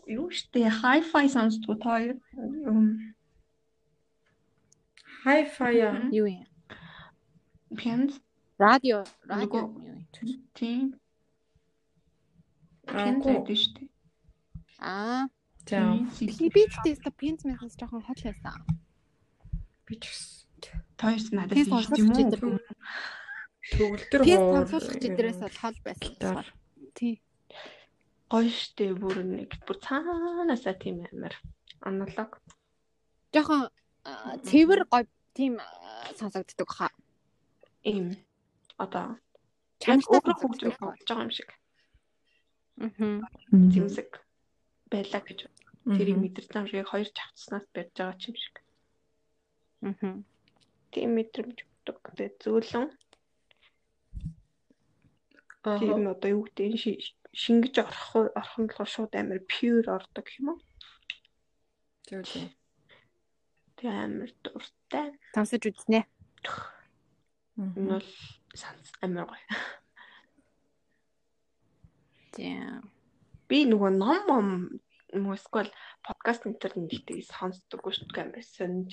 [0.07, 2.15] Юу штэ hi-fi сонсдог та хоёр.
[2.39, 3.15] Юм,
[5.25, 5.75] Hi-fi.
[6.15, 6.47] Юу юм?
[7.75, 8.23] Пианист
[8.59, 10.49] Радио, радио Нөгөө- юу юм?
[10.53, 10.99] Тийм.
[12.87, 13.33] Аа, Пинт гоо.
[13.33, 13.89] байдаг шүү дээ.
[14.79, 15.29] Аа,
[15.69, 15.79] За
[16.19, 16.27] би
[16.67, 18.59] тэгтээ өстө пинц мэхээс жоохон хол байсан.
[19.87, 22.59] би ч гэсэн Тойс надад Пинц хийх юм уу?
[23.71, 26.13] төгөлдөр пинц хоор сонсогч дээрээс бол хол байсан.
[26.19, 26.45] Дор.
[26.97, 27.21] Тий.
[28.29, 31.33] Гоё штэ бүр нэг бүр цаанаасаа тийм амар
[31.79, 32.41] аналог.
[33.31, 33.69] Жоохон
[34.03, 35.07] аа, цэвэр гоё
[35.37, 35.53] тийм
[36.19, 36.91] сонсогддог хаа.
[37.87, 38.17] Ийм
[38.83, 39.19] одоо
[39.79, 41.49] Чанартай хөгжиж болж байгаа юм шиг
[42.79, 43.27] Аа.
[43.51, 44.09] зэмсэг
[44.91, 45.39] байлаа гэж
[45.97, 48.55] тэрийг мэдэрч байгаа юм шиг хоёр чавцснаас барьж байгаа ч юм шиг.
[49.83, 50.23] Аа.
[50.91, 51.97] Тийм мэдрэмж өгдөг.
[52.15, 52.87] Тэгээ зөөлөн
[55.63, 57.03] тэр нь одоо юу гэдэг нь ши-
[57.35, 60.59] шингэж орох орох нь болохоор шууд амар pure ордог юм уу?
[62.07, 62.47] Зөв зөв.
[63.75, 65.07] Тэгээ амар дуртай.
[65.35, 66.07] Сонсож үзнэ.
[67.59, 68.07] Энэ бол
[68.55, 69.45] санс амар гоё.
[72.33, 72.89] Тийм.
[73.49, 74.25] Би нөгөө ном
[75.13, 75.71] ном эсвэл
[76.05, 78.89] подкаст нэтер нэгтэй сонсдоггүй шүү дээ амар сонж.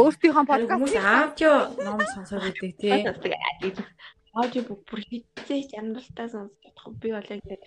[0.00, 1.52] Өөртөөхөө подкаст аудио
[1.86, 3.72] ном сонсоод байдаг тий.
[4.34, 6.96] Аудио бүр хитцээч амьдралтаа сонсож чадах.
[7.00, 7.60] Би бол яг тэр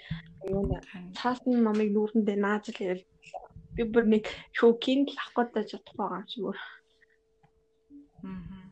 [0.51, 0.81] юу нэ
[1.15, 3.03] цаасан номыг нүүрэндээ нааж л ял.
[3.75, 4.23] Би бүр нэг
[4.57, 6.59] шүүкийн л авах гэж чадах байгаа юм шиг бүр.
[8.25, 8.66] Мгм.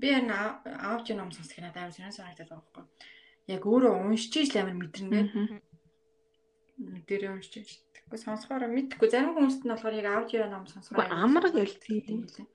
[0.00, 2.84] Би ау- аудио ном сонсох надад амар сонир санагдаад байгаа байхгүй.
[3.52, 5.60] Яг өөрөө уншиж иж л амар мэдэрнэ.
[7.04, 7.70] Тэр уншиж иж.
[7.92, 12.00] Тэгэхгүй сонсохоор мэдхгүй зарим хүмүүст нь болохоор яг аудио ном сонсохоор Уу, амар гэл тийм.
[12.00, 12.48] тийм лээ.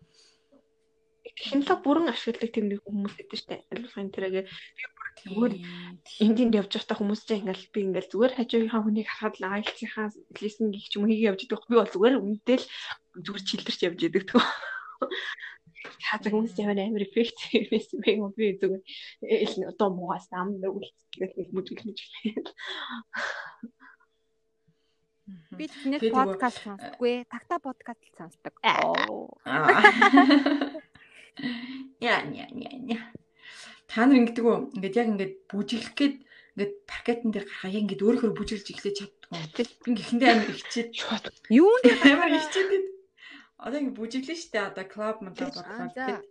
[1.35, 3.55] Технологи бүрэн ашигладаг тийм нэг хүмүүс гэдэг штэ.
[3.69, 4.49] Альфын тэрэг
[5.25, 5.53] Зүгээр
[6.21, 10.07] эндинд явж байхдаа хүмүүс чинь ингээл би ингээл зүгээр хажуугийнхаа хүнийг харахад л айлцынхаа
[10.43, 11.65] листинг их ч юм хийгээ явж байдаг.
[11.71, 12.65] Би бол зүгээр үнэтэл
[13.25, 14.27] зүгээр чилдэрч явж байдаг.
[16.05, 17.37] Хазаг хүмүүс ямар амар эффект
[17.71, 18.83] байсан бэ юм би зүгээр
[19.45, 22.51] ил одоо муугаас ам нүгэлцгээд нэг мүжиглэж байна.
[25.25, 25.57] Мгм.
[25.57, 27.25] би нөгөө- подкаст сонсдоггүй.
[27.25, 28.53] Такта подкаст л сонсдог.
[28.61, 28.93] Аа.
[31.99, 33.11] Яа, яа, яа, яа.
[33.91, 34.57] Та нар ингэдэг үү?
[34.79, 36.15] Ингээд яг ингээд бүжиглэх гээд
[36.55, 39.35] ингээд паркетн дээр гарахаа яг ингээд өөрөөр бүжиглж эхлэж чаддгүй.
[39.89, 40.89] Ингээд ихэндээ амар ихчээд.
[41.51, 42.71] Юунд амар ихчээд
[43.65, 46.21] одоо ингээд бүжиглэн штэ одоо клуб мөн Аа, бодлоо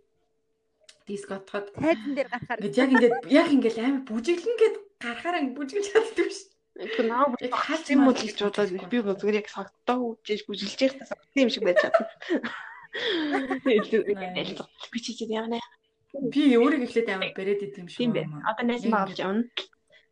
[1.07, 5.87] дискотход тайзан дээр гарахаар ингээд яг ингээд яг ингээд амар бүжиглэн гээд гарахаараа ингээд бүжиглж
[5.93, 6.53] чаддгүй штэ.
[6.95, 8.87] Тэр наа бүр Яг хаалт юм уу маалт гэж бодохгүй.
[8.91, 12.07] би бол зүгээр яг сагтаа үжиж бүжиглж байхдаа сагтаа юм шиг байж чадна.
[13.65, 14.63] Nice.
[14.91, 15.59] Би чи чи яана.
[16.31, 18.39] Би өөрийг эхлээд амар бариад идэм шиг Тийм байна.
[18.49, 19.43] Одоо Яг маалж ингээд- явна.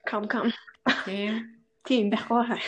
[0.05, 0.51] Кам кам.
[1.07, 1.33] Тийм.
[1.87, 2.59] Тийм байхгүй.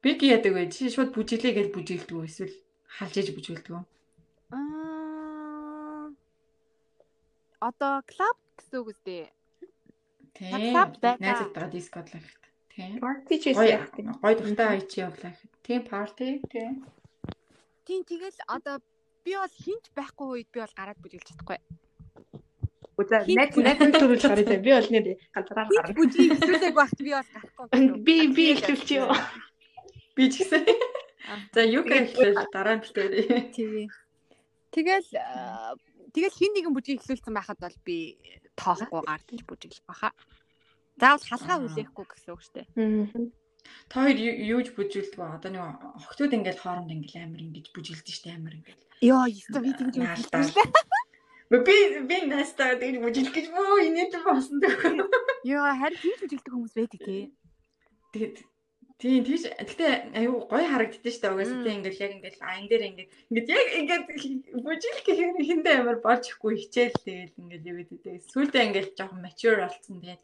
[0.00, 0.72] Би яадаг вэ?
[0.72, 2.24] Чи шууд бүжиглээ гэж бүжиглдэг үү?
[2.24, 2.56] Эсвэл
[2.96, 3.84] халж иж бүжиглдэг үү?
[4.56, 6.08] Аа.
[7.60, 9.28] Одоо клуб гэсэн үг үстэй.
[10.32, 10.72] Тийм.
[11.20, 12.44] Найзтайгаа дискодлах гэхэд.
[12.72, 12.96] Тийм.
[13.04, 14.08] Парти ч яах вэ?
[14.24, 15.52] гоё дуртай ичи явлаа гэхэд.
[15.60, 16.40] Тийм парти.
[16.48, 16.80] Тийм.
[17.84, 18.80] Тийм тэгэл одоо
[19.20, 21.60] би бол хинч байхгүй үед би бол гараад бүжиглж чадахгүй.
[22.96, 24.64] Үзээ найз найз төрүүлж гараад.
[24.64, 25.06] Би бол нэр
[25.36, 25.96] ганцаараа гарна.
[26.00, 27.66] бүжиг эхлүүлээг багт би бол гарахгүй.
[28.06, 29.12] Би би ихлүүлчих юу.
[30.16, 30.64] Би ч гэсэн.
[31.54, 33.54] За юу гэхэл дараа нь битээ.
[33.54, 33.86] Тэгээ.
[34.74, 35.10] Тэгэл
[36.14, 38.18] тэгэл хин нэгэн бүжиг эхлүүлсэн байхад бол би
[38.58, 40.10] тоохгүй гардаж бүжиглэх баха.
[40.98, 41.62] Заавал халгаа Аа.
[41.66, 42.68] хүлээхгүй гэсэн үг шүү дээ.
[43.92, 45.36] Та хоёр юу- юуж бүжиглдэг вэ?
[45.38, 45.62] Одоо нэг
[46.02, 48.82] охтууд ингээл хооронд ингээл амар ингэж бүжиглдэг штэ амар ингээл.
[49.04, 51.60] Йоо, ёстой би тэгж шүү дээ.
[51.66, 51.76] Би
[52.08, 55.06] би настаа тэгж бүжиглэх гэж бөө инээд болсон дөө.
[55.44, 57.22] Йоо, харин тэгж бүжиглдэг хүмүүс байдаг тий.
[58.16, 58.36] Тэгээд
[59.00, 63.10] тийм тийш гэтээ аюу гоё харагддээ штэ угаасаа тийм ингээл яг ингээл айн дээр ингээд
[63.32, 64.04] ингээд яг ингээд
[64.60, 68.88] бүжиглэх гэх юм хиндэ амар болж ихгүй хичээл тэгэл ингээд юу гэдэг дээ сүулдэ ингээд
[69.00, 70.22] жоохон mature болсон тэгээд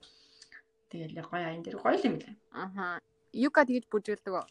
[0.93, 3.01] тэгэл яг гоё айн дээр гоё юм лээ Аха.
[3.33, 4.33] Юка тэгж бүжиглдэг.
[4.33, 4.45] үү?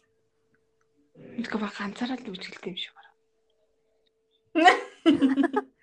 [1.42, 3.10] Иска ба ганцаараа л үжилт юм шиг байна.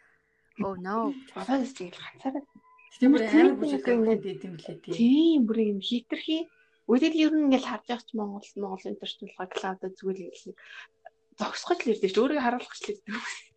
[0.61, 1.11] Oh no.
[1.33, 2.43] Бодоод тийм ганцаараа.
[2.99, 6.37] тийм Ямар амар тийм бүжиглэх ингээд- гэдэг юм лээ тийм Тийм бүр юм хитрхи.
[6.91, 10.57] Үдэл ер нь ингээл харж байгаа ч Монгол Монгол интернэшнл клаудад зүгээр л нэг
[11.39, 12.21] зогсгож л ирдэ шүү.
[12.23, 13.09] Өөрийгөө харуулах гэж л ирдэ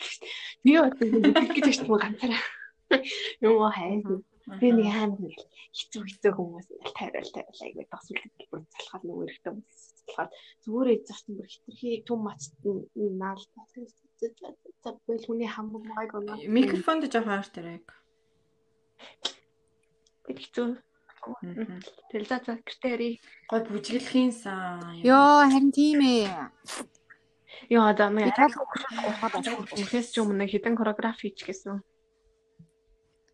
[0.07, 0.29] шүү.
[0.65, 2.45] Би одоо нэг гэж ч юм ганцаараа.
[3.43, 4.23] Юу хайр.
[4.47, 5.35] Би нэг хаана нэг
[5.75, 10.31] хэцүү хэцүү хүмүүс ингээл тайвал тайвал айгүй тасвал бүр залхаад нөгөө эрэхтэй хүмүүс залхаад
[10.63, 12.41] зүгээр эзэх чинь бүр хитрхи түн мач
[12.95, 13.43] наал
[14.87, 17.87] за бэл хүний хамаг майг оноо микрофонд жоохон хойш дээр яг
[20.31, 20.79] хэцүү
[22.11, 23.21] тэл за за критерий
[23.51, 26.31] гоё бүжиглэхийн сан Йоо, харин тийм ээ.
[27.71, 28.35] Яа да Би нэг.
[29.75, 31.83] Үнэхээр ч юм нэг хідэн хореографи хийч гэсэн.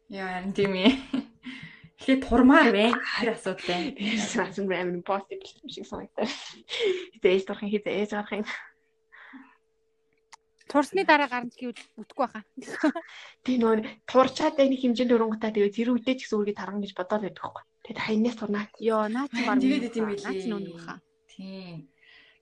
[0.09, 0.91] Яа, харин тийм ээ.
[2.01, 2.99] Тэгэхээр турмаар байна.
[3.21, 3.93] Тэр асуудал байна.
[3.95, 6.31] Тэрс асан амар impossible юм шиг санагдав.
[7.15, 8.47] Хизээж дурах юм хизээж гарах юм.
[10.73, 12.43] Турсны дараа гарч гэвэл бүтэхгүй байхаа.
[13.45, 17.23] Би нөө турчаад байх хэмжээнд өрөнгөтэй тэгээ тэр үдээ ч гэсэн үргээ тарган гэж бодоод
[17.29, 17.65] байдаг байхгүй.
[17.83, 18.67] Тэгээд хаянаас турнаа.
[18.79, 19.59] Йоо, наа чи баг.
[19.59, 20.25] Тэгээд идэм билээ.
[20.27, 20.95] Наа чи нүг баха.
[21.27, 21.77] Тийм.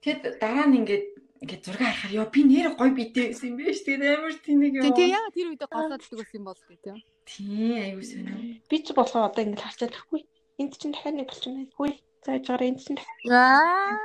[0.01, 1.05] Тэгэд дараа нь ингээд
[1.41, 3.81] ингээд зураг харахаар ёо би нэр гой битээ гэсэн юм биш.
[3.81, 4.83] Тэгээд амар тэнэг ёо.
[4.85, 6.97] Тэг тэг яа тэр үедээ голооддаг байсан юм бол тийм.
[7.25, 8.37] Тийм, аюу сонио.
[8.69, 10.21] Би ч болохоор одоо ингэ харчаад ахгүй.
[10.61, 11.65] Энд чинь дахиад нэг болчихно.
[11.73, 11.91] Хүй.
[12.21, 13.97] Зааж гараа энд чинь Аа.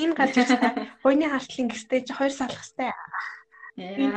[0.00, 0.60] ийм гарч ирсэн.
[1.04, 2.96] Хойны хартлын гэстэй чи хоёр салах хэвээр.
[3.76, 4.16] Нэг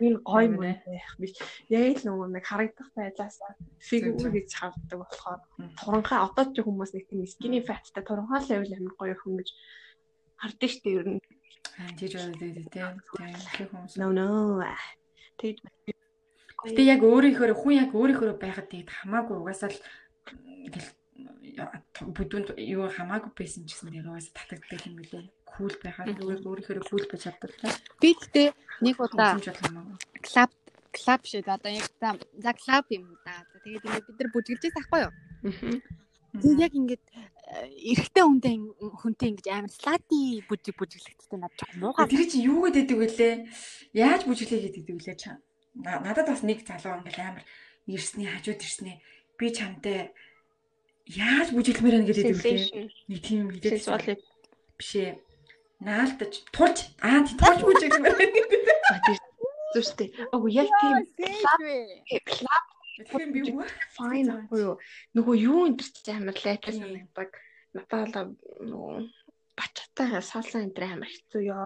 [0.00, 1.36] энэ гой мөн байх биш.
[1.68, 3.36] Яг л нөгөө нэг харагдах байдлаас
[3.84, 5.40] фигүр гэж хардаг болохоор
[5.76, 9.48] туранхаа одоо ч хүмүүс нэг тийм skinny fatтай туранхаа л байвал амар гоё хүн гэж
[10.40, 11.20] харддаг шүү дээ ер нь.
[12.00, 12.96] Тийж бодоод байдаг тийм.
[13.56, 13.94] Тийм, хүмүүс.
[14.00, 14.64] No no.
[15.36, 15.60] Тэгэд
[16.60, 19.80] Гэтэ яг өөрийнхөө хүн яг өөрийнхөө байхад тэгээд хамаагүй угаасаа л
[22.16, 25.24] бүдүүнд юу хамаагүй байсан ч гэсэн тэгээд угаасаа татагддаг юм билээ.
[25.56, 27.72] Кул байхад өөрийнхөө кул байж чаддаг тийм.
[28.00, 28.48] Би тэгтээ
[28.84, 29.36] нэг удаа
[30.24, 30.50] клаб
[30.90, 31.86] клаб шиг одоо яг
[32.38, 33.44] за клаб юм да.
[33.64, 35.12] Тэгээд ингээд бид нар бүжгэлжээс ахгүй юу?
[36.30, 42.06] Тэг яг ингээд э, эрэгтэй хүнтэй хүнтэй ингэж амар слати бүжиг бүжиглэхтэй надад жоохон муугаа.
[42.06, 43.34] Тэр чи юу гэдэг вүлээ?
[43.98, 45.42] Яаж бүжиглээ гэдэг вүлээ чам?
[45.74, 47.44] На- Надад бас нэг залуу ингээл амар
[47.90, 48.96] ирсний хажууд ирснээ
[49.38, 50.14] би чамтай
[51.10, 52.86] яаж бүжиглэмээр байна гэдэг вүлээ.
[53.10, 54.06] Нэг тийм хилээд Сексуал
[54.78, 55.18] биш ээ.
[55.80, 57.24] Наалтаж турж аа
[57.64, 59.18] бүжиглэмээр байна гэдэг.
[59.74, 60.08] зүстэй.
[60.34, 61.60] Ого яг тийм клаб
[62.26, 62.64] клаб
[63.00, 63.64] Тэгэхээр би юу
[63.96, 64.76] fine ахгүй юу.
[65.16, 67.30] Нөгөө юу энэ ч амар лайтаа санагддаг.
[67.72, 69.08] Надад нөгөө
[69.56, 71.64] бачаатай саалсан энэ амар хэцүү ёо.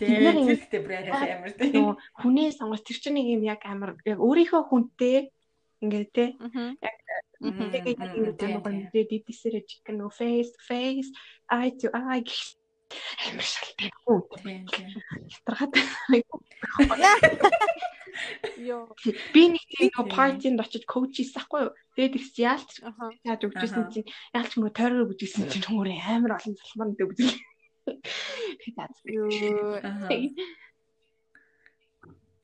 [0.00, 1.72] ингэ- зэрэгтэй брэнд амар тийм.
[1.74, 5.28] Нөгөө хүнээ сонгож тэр чинь нэг юм яг амар яг өөрийнхөө хүнтэй
[5.84, 6.24] ингээд те
[7.44, 8.88] Мгм, тэгээд мгм, ингээд тийм, амар тийм.
[8.88, 11.10] гоё дидисэрэ chicken нөгөө face face
[11.52, 12.56] eye to eye гэх
[13.28, 13.90] амар шалтай.
[14.42, 14.88] Тийм тийм.
[15.32, 15.72] хятархаад
[18.58, 18.94] Йоо.
[19.34, 19.90] би нэг тийм Тийм.
[19.98, 21.74] нөгөө партинд очиж коуч хийсэн хгүй юу.
[21.98, 22.70] Тэгээд их яалч
[23.26, 23.92] яаж өгчээсэн Аха.
[23.92, 26.98] чинь яалч мөр тойроор бүжигсэн чинь өөрөө амар олон залхмаар нэг.
[28.62, 29.82] Тэгээд Йоо.
[29.82, 30.08] Аха.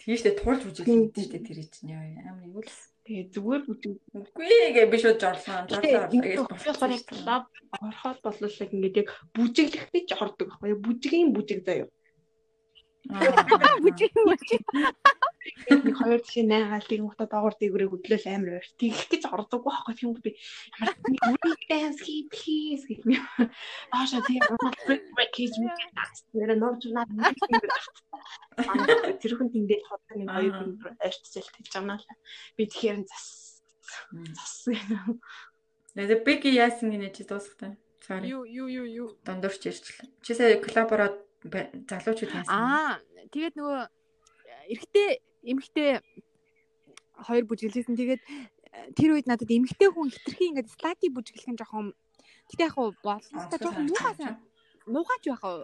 [0.01, 2.73] Тийштэй туулж бүжиглээ гэдэг чинь тэр чинь яа амар юу л.
[3.07, 3.95] Тэгээд зүгээр бүжиг.
[4.13, 5.59] Үгүй гээ би шууд жорлоо.
[5.71, 6.77] Жорлоо гэж болохоор
[7.09, 7.45] клуб
[7.81, 10.85] ороход болол яг ингээд яг бүжиглэхдээ ч ордог байхгүй юу.
[10.85, 11.89] Бүжигийн бүжиг заяа.
[13.09, 14.65] Бүжиг бүжиг.
[15.71, 18.69] нэг хоёр жишээ найгаал тийм утаа доогор дээгүүрээ хөдлөөл амар байр.
[18.77, 20.37] Тэгэх гэж ордог байхгүй тийм би
[20.77, 23.25] ямар dance хий please гэх юм.
[23.97, 24.45] Ааша тийм
[25.17, 26.29] break хийж мэт даас.
[26.37, 27.09] Нэр норж наад
[29.17, 30.71] тэр хүн тэндээ ходог нэг хоёр хүн
[31.01, 32.17] арчжэл тэгж байгаа наа.
[32.57, 33.65] Би тэгэхээр зас
[34.37, 34.69] зас.
[35.97, 37.81] Тэгээ беки яасан гинэ чи дуусахтай.
[38.05, 38.29] Sorry.
[38.29, 39.09] Юу юу юу юу.
[39.25, 40.09] Дондорч ирчихлээ.
[40.25, 42.53] Чи сая коллабороод залуучууд яасан?
[42.53, 43.01] Аа,
[43.33, 43.81] тэгээд нөгөө
[44.75, 45.09] эрэгтэй
[45.45, 45.91] эмэгтэй
[47.17, 47.97] хоёр бүжиглэсэн.
[47.97, 51.97] Тэгээд э, тэр үед надад эмэгтэй хүн хитрхи ингээд слати бүжиглэх нь жоохон
[52.51, 54.15] Гэтэ яг хуу болстой жоохон муухай
[54.91, 55.63] муухайч байх уу.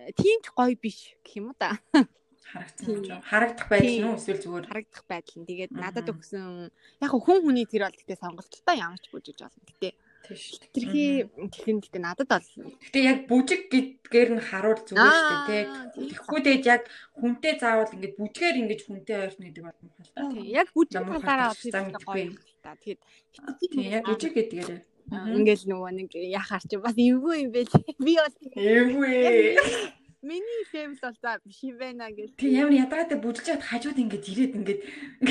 [0.00, 1.76] Э, Тийм ч гоё биш гэх юм уу да.
[2.48, 3.20] харагдсан.
[3.20, 5.48] Харагдах байдал нь эсвэл зүгээр Харагдах байдал нь.
[5.48, 6.72] Тэгээд надад өгсөн
[7.04, 9.60] яг хүн хүний тэр бол гэтээ сонголттой ямар ч бүжиж болно.
[9.60, 9.92] Гэтэ
[10.26, 10.42] тийш.
[10.58, 11.04] хитрхи
[11.54, 12.48] тэгэн гэтээ надад бол
[12.84, 15.64] Гэтэ яг бүжиг гэдгээр нь харуул зүгээр шүү дээ.
[15.94, 16.10] Тийм.
[16.10, 16.82] Тэгэхгүй тэгээд яг
[17.16, 20.22] хүнтэй заавал ингэж бүжгээр ингэж хүнтэй ойрно гэдэг бол муу хал та.
[20.34, 21.54] тий, яг бүжиг талаараа
[22.02, 22.30] гоё
[22.62, 22.70] та.
[22.82, 23.00] Тэгээд
[23.70, 24.70] Тийм яг бүжиг гэдгээр.
[25.06, 27.62] ингээл нөгөө нэг яхаар чи бас эвгүй юм бэ.
[28.04, 29.54] Би бас Эвгүй.
[30.26, 32.34] миний фэвс бол за биш юм байна гэж.
[32.34, 34.78] Тэг ямар ядаатай бүжиж чад хажууд ингэж ирээд ингэж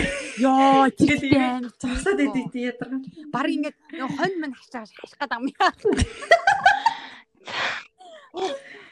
[0.40, 1.68] Ингээд тийм байна.
[1.76, 3.04] зогсоод идэв тий ядарган.
[3.04, 5.76] Ингээд нөгөө хонь мань хачаа хаших гэдэг юм яа.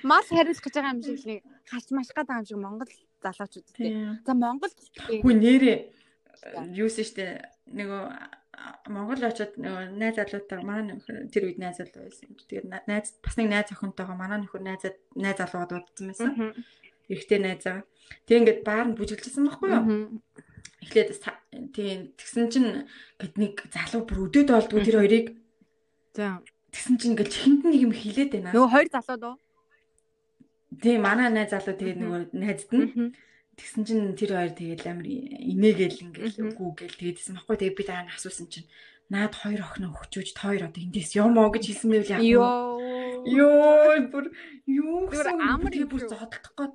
[0.03, 1.39] Мал хариулах гэж байгаа юм шиг нэг
[1.71, 2.91] хач маш гэдэг юм шиг Монгол
[3.23, 3.87] залуучууд тий.
[3.87, 4.19] Тийм.
[4.27, 4.75] За Монголд
[5.07, 5.87] Хүү нэрээ
[6.75, 8.42] юусэн штэ нөгөө
[8.87, 12.37] Монгол очоод найз залуутаа манай нөхөр тэр үед найз залуу байсан юм.
[12.37, 14.83] Тэгээд на- найз бас нэг найз охинтойгоо манай нөхөр найз
[15.17, 16.53] найз залуугаад удсан байсан.
[17.09, 17.83] Эхтэй найзаа.
[18.29, 20.21] Тэг ингээд баар нь бүжиглжсэн байхгүй юу?
[20.83, 21.09] Эхлээд
[21.73, 22.69] тийм тэгсэн чинь
[23.19, 25.27] гэд нэг залуу бүр өдөөд олдгоо тэр хоёрыг
[26.13, 26.39] За.
[26.71, 28.51] тэгсэн чинь ингээд чихэнд нэг юм хилээд байна.
[28.53, 29.35] Нөгөө хоёр залуу дөө.
[30.83, 33.15] Тийм манай найз залуу тэгээд нөгөө найзд нь
[33.53, 38.05] Тэгсэн чинь тэр хоёр тэгээд амар инээгээл ингээл үгүй гээл тэгээдсэн байхгүй тэгээд би дараа
[38.09, 38.67] нь асуусан чинь
[39.13, 42.81] наад хоёр охин өгчүүж та хоёр одоо эндээс ёмоо гэж хэлсэн мэвэл яг Йоо.
[43.29, 44.25] ёо бүр
[44.65, 46.11] юу гэсэн амар бүр шүү.
[46.11, 46.73] зоддох гээд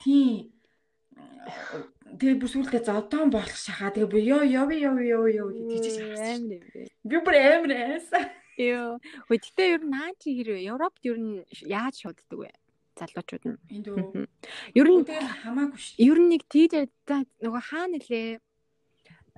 [0.00, 0.48] тийм
[2.18, 3.92] Тэгээ бүр сүултээ зодон болох шахаа.
[3.92, 6.40] Тэгээ би ёо ёо ёо ёо ёо гэж тийж харсан.
[7.04, 8.24] Би бүр амар айсан.
[8.56, 8.96] Йоо.
[9.28, 12.50] Гэхдээ ер нь наа чи хэрвээ Европт ер нь яаж шууддаг вэ?
[12.98, 13.58] Залуучууд нь.
[14.74, 15.94] Ер нь Тэгэл хамаагүй шүү.
[16.02, 16.72] ер нь нэг тийж
[17.06, 18.28] нөгөө хаана нэлээ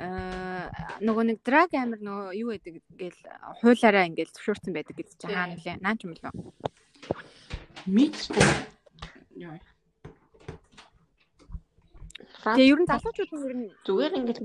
[0.01, 3.21] аа нөгөө нэг драг амир нөгөө юу гэдэг гээл
[3.61, 6.33] хуулаараа ингээл зөвшөөрсөн байдаг гэж чи хаана нэлээ наа ч юм лөө.
[7.85, 8.47] Мэдгүй.
[9.45, 9.61] Яа.
[12.41, 14.39] Тэгээ ер нь залуучууд нь ер нь Зүгээр ингэж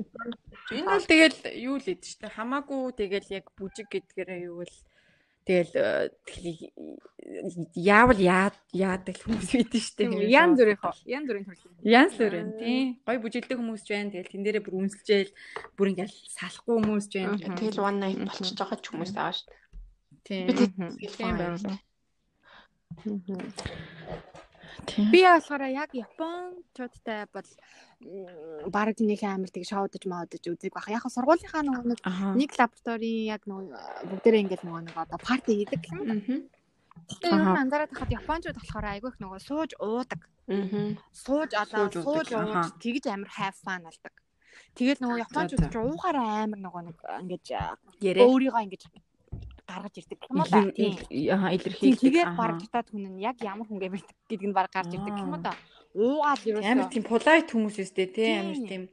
[0.76, 4.76] Энэ бол тэгэл юу л эд штэ хамаагүй тэгэл яг бүжиг гэдгээрээ юу л
[5.46, 6.62] тэгэл э, тэгэл
[7.74, 11.82] яавал яа яадаг хүмүүс бид штэ ян зүрийнхоо ян зүрийн төрөл.
[11.82, 13.02] Янс бүрэн тий.
[13.06, 14.14] Гой бүжилдэг хүмүүс ч байна.
[14.14, 15.32] Тэгэл тэн дээрээ бүр үнсэлжээл
[15.78, 19.34] бүр ингээл салахгүй хүмүүс ч байна тэгэл one night болчихж байгаа ч хүмүүс байгаа
[20.26, 20.50] дээ.
[20.50, 20.70] тий.
[20.98, 21.58] Бид тийм байна
[25.12, 27.48] Би болохоор яг Япончуудтай бол
[28.04, 30.90] м, бараг нэг амир тийг шоудаж маудаж үзэг бах.
[30.92, 31.96] Яг сургуулийнхаа нөгөө
[32.36, 36.12] нэг лабораторийн яг нөгөө бүгдээрээ ингээл нөгөө нэг одоо парти хийдэг гэх юм.
[36.12, 36.56] Аа.
[37.22, 40.22] Тэгээ ер нь анзаараад хахад Япончууд болохоор айгүй их нөгөө сууж уудаг.
[40.48, 40.96] Аа.
[41.12, 44.14] Сууж одоо Сууж ууж тэгж амир have fun болдог.
[44.76, 45.72] Тэгэл нөгөө Япончууд за.
[45.72, 47.46] ч уухаараа амир нөгөө нэг ингэж
[48.04, 48.84] ярэ өөрийгөө ингэж
[49.68, 50.62] гаргаж ирдэг юм уу да.
[50.62, 52.02] Илэрхийлдэг.
[52.02, 55.34] Тэгээд баг дотоод хүн нь яг ямар хүн гэвэл гэдг нь баг гарч ирдэг юм
[55.36, 55.54] уу да.
[55.96, 56.94] Уугаал амар ерөөсөө.
[56.94, 58.40] тийм polite хүмүүс өстэй Тийм.
[58.40, 58.84] амар тийм.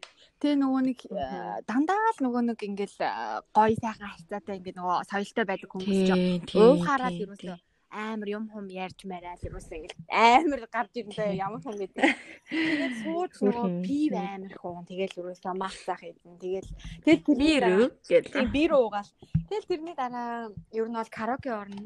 [0.43, 3.11] Тэгээ нөгөө нэг э, дандаа л нөгөө нэг ингээл э,
[3.55, 6.11] гоё сайхан харьцаатай ингээд нөгөө соёлтой байдаг хүмүүс ч
[6.59, 7.59] уухаараа ерөөсөө
[7.93, 12.05] амар юм хум ярьж мараа л ерөөсөө ингээл амар гарч ирэндээ ямар хүн гэдэг.
[12.49, 16.71] Тэгээд сууж нөгөө пив амар хуун тэгэл ерөөсөө мах заах идэн тэгэл
[17.05, 19.11] тэгэл би тэрний дараа- рүү гэл Тийм бир уугаал.
[19.49, 21.83] Тэгэл тэрний дараа ер нь бол караоке орно.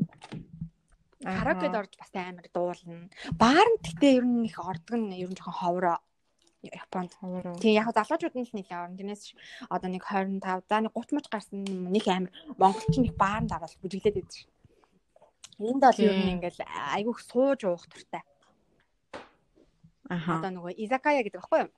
[1.27, 3.09] Караокед орж бас амар дуулна.
[3.35, 5.99] Баар нь гэхдээ ер нь их ордог нь ер нь жоохон ховроо.
[6.67, 7.15] Японд.
[7.63, 8.99] Тийм яг залуучууд нь л нэлээ орно.
[8.99, 9.35] Тэрнээс
[9.71, 14.19] одоо нэг 25 за нэг 30 мууч гарсан нэг амар монголчин их баанд ороод бүжиглээд
[14.23, 14.47] идэв.
[15.59, 16.33] Энд бол ер нь Тийм.
[16.37, 18.23] ингээл айгүйх сууж уух туртай.
[20.09, 21.73] аха Одоо нөгөө изакая гэдэг баггүй юу?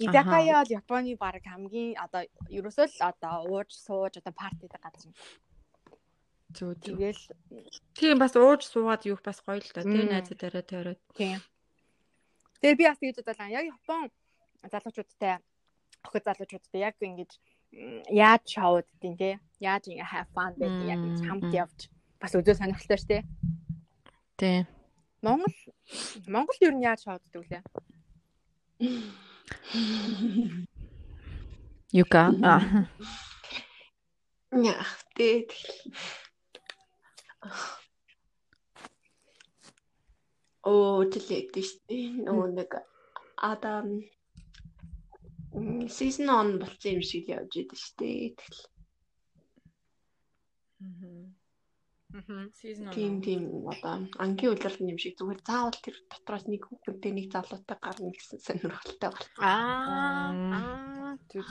[0.00, 5.12] Изакая бол Японы баг хамгийн одоо ерөөсөө л одоо ууж сууж одоо партидаг газар.
[6.56, 7.22] зөө зөө Тэгэл
[7.92, 10.10] тийм бас ууж суугаад юу бас гоё л та тий Мм.
[10.16, 11.38] найзуудаараа тойроод Тийм.
[12.64, 13.52] Тэгээ би бас тэгж бодлаа.
[13.52, 14.08] Яг Япон
[14.64, 15.44] залуучуудтай
[16.08, 17.32] охид залуучуудтай яг ингэж
[18.08, 19.34] яаж шоуд гэдэг тий.
[19.60, 21.80] Яаж ингэ have fun байдаг яг хамт явж
[22.22, 23.22] бас үзэл сонирхолтой шүү дээ.
[24.38, 24.58] тий
[25.26, 25.54] Монгол
[26.30, 27.62] Монгол ер нь яаж шоуддаг лээ?
[31.90, 32.86] юка аа
[34.52, 35.48] Яах дээ.
[40.62, 41.98] Оо тэлээд штэ.
[42.20, 42.72] Нөгөө нэг
[43.40, 43.86] Адам
[45.88, 48.36] season on болсон юм шиг л явж идэв штэ.
[48.36, 48.60] Тэгэл
[52.60, 57.26] season тийм тийм одоо ангийн улирал юм шиг зүгээр заавал тэр дотроос нэг хүүхэнтэй нэг
[57.32, 59.28] залуутай гарна гэсэн сонирхолтой бол.
[59.40, 61.16] Аа.
[61.32, 61.48] Зүг.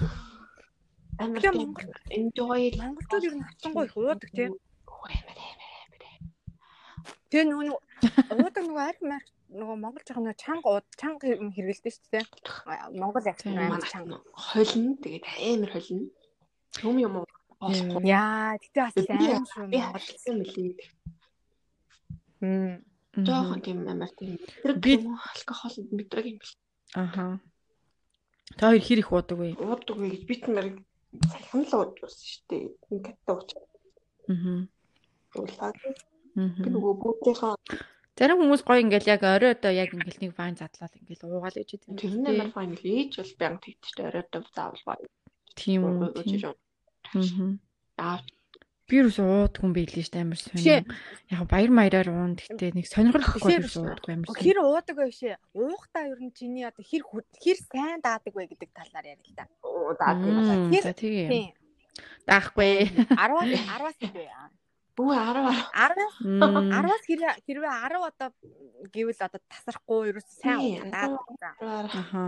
[1.17, 4.49] Амар тийм Монгол enjoy Монголчууд ер нь хатсангуй их уудаг тий.
[4.49, 6.03] Амар амар амар.
[7.31, 7.77] Тэгээ нөгөө нэг
[8.37, 12.25] уудаг нөгөө арх марх нөгөө монгол жоохон нөгөө чанга ууд чанга юм хэрэгэлдэг шүү дээ.
[13.01, 14.21] Монгол яг Тийм, амар чанга.
[14.31, 16.07] холно тэгээд амар холно.
[16.87, 17.27] Юм юм уу?
[17.61, 18.01] Босхгүй.
[18.09, 20.73] Яа, тэгтээ бас аим шүү би харсан мөлий.
[22.41, 22.81] Мм.
[23.21, 24.37] Жохон тийм амар тийм.
[24.65, 26.55] Тэр Би- алкогол мэдрэг юм бэл.
[26.95, 27.39] аха
[28.57, 30.67] та хоёр хэр их уудаг вэ Уудаг вэ гэж бит нар
[31.31, 32.63] саяхан л ууж байсан шүү дээ.
[32.91, 33.71] Ингээд ууж аха
[35.37, 35.75] уулаад
[36.35, 37.55] би нөгөө бүгдийнхаа
[38.21, 41.69] Зарим хүмүүс гоё ингээл яг орой одоо яг ингээл нэг вайн задлал ингээл уугаал гэж
[41.73, 42.21] тэр идэв.
[42.21, 44.99] нь амар файн л ээж бол бянг тэгтээ оройтой заавал баа.
[45.57, 46.13] Тийм үү.
[47.97, 48.19] Аа
[48.91, 50.83] Би юу уудгүй юм байл шүү дээ амар сонь.
[51.31, 53.79] Яг баяр маяраар уун гэхдээ нэг сонирхол Бишээ, гэхгүй бишээ.
[53.79, 54.27] юу уудгүй амар.
[54.35, 55.35] Хэр уудаг вэ шээ?
[55.55, 59.47] Уухтаа ер нь чиний одоо хэр хэр сайн даадаг вэ гэдэг талаар ярил л да.
[59.63, 60.43] уудаад юм.
[60.43, 60.91] Мм, Тэр-.
[60.99, 61.55] Тийм.
[62.27, 62.91] Даахгүй.
[63.15, 64.27] 10-аас 10-аас үгүй.
[64.91, 65.39] Бүү 10
[65.71, 66.67] 10-аас Мм.
[66.75, 68.29] 10-аас хэрвээ хэрвээ 10 одоо
[68.91, 71.15] гэвэл одоо тасрахгүй ерөөс сайн Тийм, уудаад.
[71.63, 71.95] 10.
[71.95, 72.23] Аха.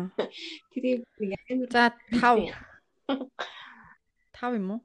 [0.72, 2.56] Тэр нэг амар За 5.
[4.44, 4.82] 5 юм уу?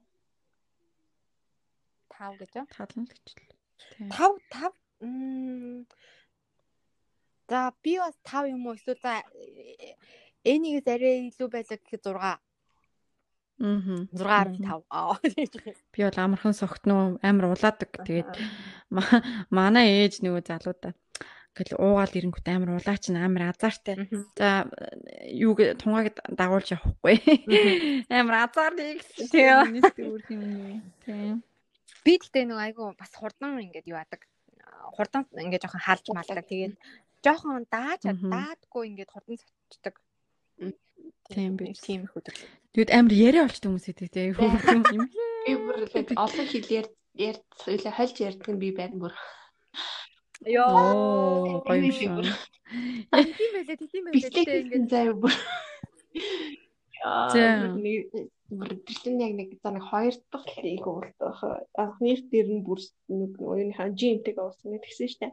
[2.14, 2.66] 5 гэж юу?
[2.70, 3.42] Талан л гэж л.
[3.98, 4.08] Тийм.
[4.14, 4.70] 5 5
[5.02, 5.86] м
[7.50, 9.22] За би бас 5 юм уу эсвэл за
[10.46, 12.38] энийгээс арай илүү байлаа гэхэд 6 Аа.
[14.14, 15.18] 6.5 аа
[15.90, 17.90] Би бол амархан согтноо амар улаадаг.
[18.06, 18.30] Тэгээд
[18.94, 20.94] ма- манай ээж нөгөө залуудаа
[21.58, 24.06] гэл уугаал ирэнгүүт амар улаач н амар азартай.
[24.38, 24.70] За
[25.26, 27.18] юу гэ тунгааг дагуулж явахгүй.
[28.14, 29.02] Амар азар нэг.
[29.26, 29.82] Тийм.
[29.82, 30.86] Үүрх юм.
[31.02, 31.42] Тийм.
[32.06, 34.22] Би тэгтээ нэг айгу бас хурдан ингээд юу яадаг.
[34.94, 36.46] Хурдан ингээд жоохон хаалж малдаг.
[36.46, 36.74] Тэгээд
[37.26, 39.36] жоохон дааж даадгүй ингээд хурдан
[39.68, 39.98] цочдаг.
[41.28, 41.82] Тийм биш.
[41.82, 42.34] Тийм их өдөр.
[42.72, 45.04] Тэгэд амар яриа болчтой хүмүүс идэг юм.
[45.44, 49.12] Би бүр л олон хэл ярь ярь хольж ярьдаг нь би байна бүр.
[50.46, 52.10] Оо гоё юм шиг.
[52.14, 54.14] Тийм байлээ, тийм байлээ.
[54.14, 55.34] Бичлэг Тэгтээ ингээд заяа бүр.
[56.98, 58.12] Яа, нэг
[58.48, 61.40] бүр тэрэн яг нэг за нэг хоёр дахь лиг уулдах.
[61.74, 65.28] Анхных дээр нь бүр нэг өөрийнхөө жимтэйг уусан гэж тэгсэн штэ.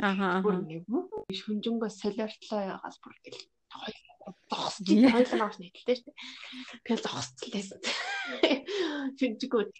[0.00, 0.84] Аха Бүр нэг
[1.28, 3.40] шүнжэнгөө солиортлоо ягаас бүр гэл
[4.50, 5.12] зогсож Яа.
[5.12, 6.12] хоёлаа авах нийтэлтэй штэ.
[6.84, 7.06] Тэгэл
[9.20, 9.70] my god.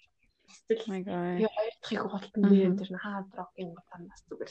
[0.70, 2.51] Би хоёр дахь их болтон Мгм.
[2.55, 4.51] дээр тэр хаад рокийн танаас зүгээр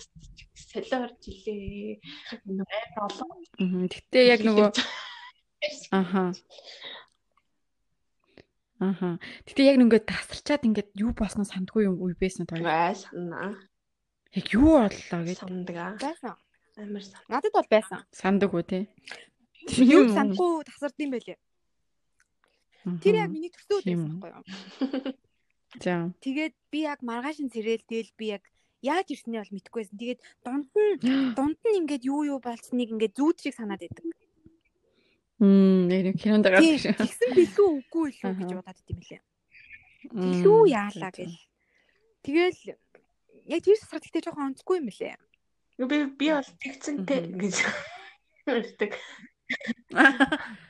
[0.52, 2.00] солиорж илээ.
[2.44, 3.88] Нэг амар олон.
[3.88, 4.68] Гэтэ яг нөгөө
[5.96, 6.24] аха.
[8.80, 9.10] Аха.
[9.48, 12.60] Гэтэ яг нөгөө тасарчаад ингээд юу босноо сандгүй юм үе байсан тоо.
[12.60, 13.56] Гай санаа.
[14.36, 15.96] Яг юу боллоо гэж Сандгаа.
[16.00, 16.36] байсан.
[16.76, 17.22] Амар сан.
[17.32, 18.04] Надад бол байсан.
[18.12, 18.88] сандаг уу те.
[19.80, 21.40] Юу сандгүй тасардсан байлээ.
[22.88, 23.00] Мгм.
[23.04, 23.52] Тэр яг миний
[23.84, 24.20] Тийм.
[24.20, 24.44] байсан байхгүй юу?
[25.78, 26.10] За.
[26.26, 28.44] Тэгээд би яг маргаашин сэрэл тэгэл би яг
[28.82, 29.98] яаж ирснийг бол мэдэхгүйсэн.
[30.02, 30.98] Тэгээд дунд нь
[31.38, 34.06] дунд нь ингээд юу юу болцсныг ингээд зүүд шиг санаад байдаг.
[35.40, 36.98] Мм, яг кинонд гардаг шүү.
[37.06, 39.22] Тэгсэн билүү үгүй илүү гэж бодоод идэм билээ.
[40.10, 41.38] Илүү яалаа гэл.
[42.26, 42.60] Тэгэл
[43.48, 45.16] яг тэр сар гэхдээ жоохон онцгүй юм билээ.
[45.80, 47.56] Би би бол тэгцэнтэй гэж.
[48.44, 48.92] Тэгдэг.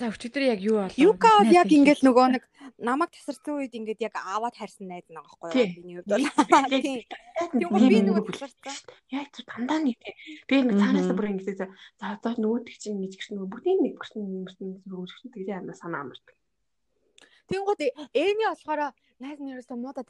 [0.00, 1.00] За өчигдөр яг юу болоо?
[1.00, 2.44] Юка бол яг ингээд нөгөө нэг
[2.78, 5.70] намайг тасарсан үед ингээд яг аваад харсан найз нэг Тийм.
[5.74, 5.82] юу?
[5.82, 6.24] Миний хувьд бол.
[6.70, 7.00] Тийм.
[7.90, 8.76] Би нөгөө тасарсан.
[9.10, 10.14] Яг зү дандаа нэг тийм.
[10.46, 11.66] Би нэг цаанаасаа бүр ингэ за
[11.98, 15.48] за одоо нөгөөдөг чинь нэг гэрч нөгөө бүгдийн нэг гэрч нэг гэрч нэг гэрч тэгж
[15.50, 16.36] яана санаа амардаг.
[17.50, 17.80] Тэнгууд
[18.14, 20.06] ээний болохоор найз нэрээсээ муудаад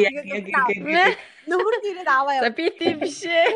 [0.00, 1.18] яг- яг- яг- яг- яг-
[1.52, 2.56] нөхөр нэрээд аваа За яа.
[2.56, 3.52] би тийм биш ээ.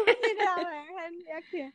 [1.33, 1.73] Яг тийм.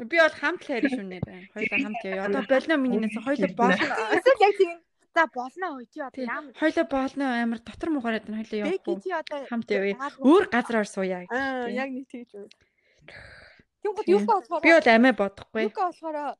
[0.00, 1.40] Би бол хамт л хайр шүү нэрээ.
[1.54, 2.24] Хоёлаа хамт яа.
[2.26, 3.84] Одоо болно минийнээс хоёлаа болно.
[4.16, 4.72] Эсвэл яг тийм.
[5.14, 8.96] За болно уу чи одоо ямар Хоёлаа болно амар дотор нь хоёлаа Бэки явахгүй.
[8.98, 9.94] чи одоо Хамт явъя.
[10.18, 11.18] Өөр газар орсууя.
[11.30, 12.46] Аа яг нэг тэгж үү.
[13.82, 13.94] Тийм.
[14.10, 15.62] юу болохоор Би бол амиа бодохгүй.
[15.70, 16.34] Юка болохоор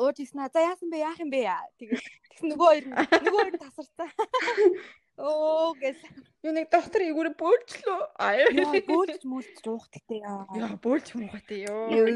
[0.00, 0.48] ууж иснаа.
[0.48, 0.96] За яасан бэ?
[1.04, 1.40] Яах юм бэ?
[1.44, 1.60] яа.
[1.76, 4.08] Тэгээд тэгсэн нөгөө хоёр нөгөө хоёр нь тасарсан.
[5.20, 6.00] Оо гэл.
[6.40, 8.00] Юу нэг доктор игүүрээ бөөлчлөө.
[8.16, 10.48] Аа Яа гөөлж мөлж уухттай яа.
[10.56, 11.92] Яа бөөлж муугатай ёо.
[11.92, 12.08] Юу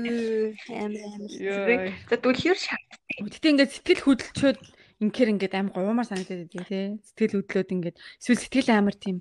[0.72, 1.28] амар.
[1.28, 1.92] Йоо.
[2.08, 2.80] За түлхэр шат.
[3.20, 4.58] Гэтэ ингээд сэтгэл хөдлөлчөөд
[5.02, 6.84] инхээр ингээд амар гуймаар санагдаад байдаг тий.
[7.02, 9.16] Сэтгэл хөдлөөд ингээд эсвэл сэтгэл амар тийм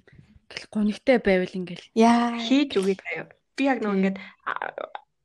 [0.50, 2.38] гэл гонигтай байвал ингээд Яа.
[2.38, 3.30] Хийж үгүй заяа.
[3.58, 4.18] Би яг нөгөө ингээд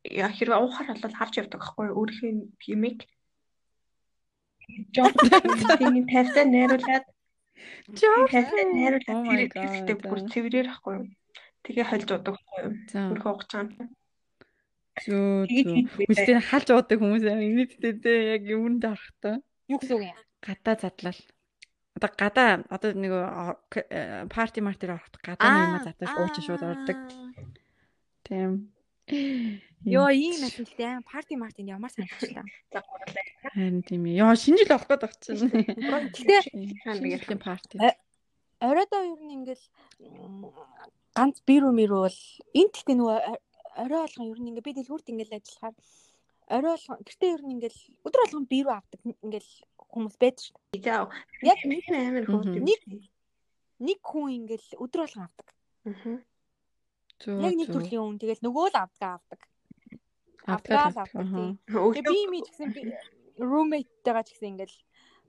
[0.08, 1.98] яа хэрвээ уухаар бол харж явдаг байхгүй юу?
[2.00, 2.30] өөрийнхөө
[2.72, 2.98] юмыг
[4.94, 5.08] Жоо
[5.80, 7.04] тийм тавьсаа найруулад
[7.98, 8.28] жоо.
[8.28, 10.04] тавьсаа Oh найруулад ихтэй God.
[10.04, 11.04] бүр цэврээр юу?
[11.64, 12.62] Тэгээ хольж удаг байхгүй.
[13.12, 13.88] Өөрөө угч байгаа юм.
[15.04, 15.48] Зөө?
[16.10, 19.36] Үстэй халж уудаг хүмүүс аа инээдтэй дээ яг юунд арахтаа.
[19.72, 20.18] Юу гэсэн үг юм?
[20.44, 21.18] Гадаа задлал.
[21.98, 23.12] Одоо гадаа одоо нэг
[24.30, 26.98] парти мартер ороход гадаа нэг юм задлал уучин шууд ордог.
[28.22, 28.70] Тийм.
[29.82, 32.44] Йоо ийм гэхдээ аим парти мартинд ямар санагдчихлаа.
[32.72, 33.24] За гурлаа.
[33.54, 34.20] Харин тийм ээ.
[34.22, 35.48] Яа шинэ жил авах байгаа чинь.
[36.14, 36.40] Гэхдээ
[37.26, 37.76] Шинэ парти.
[38.60, 39.64] оройдоо ер нь ингээл
[41.14, 42.18] ганц бирүү мэрүү бол
[42.58, 43.42] энд гэхдээ нөгөө ор-
[43.86, 45.74] орой болгон ер нь ингээ би дэлгүүрт ингээл ажиллахаар
[46.48, 49.50] орой болгон гэртээ ер нь ингээл өдөр болгон бирүү авдаг ингээл
[49.88, 50.82] хүмүүс байдаг шүү дээ.
[51.44, 52.64] Яг нэг амар хөөд юм.
[52.68, 53.08] Нэг-
[53.78, 55.48] нэг хүн ингээл өдөр болгон авдаг.
[55.88, 56.18] Аа.
[57.48, 59.40] Яг нэг төрлийн хүн тэгэл нөгөө л авдаг авдаг.
[60.48, 61.24] Авдаг авдаг
[62.08, 62.80] би ми ч гэсэн би
[63.38, 64.76] roommate-тэйгээ ч гэсэн ингээл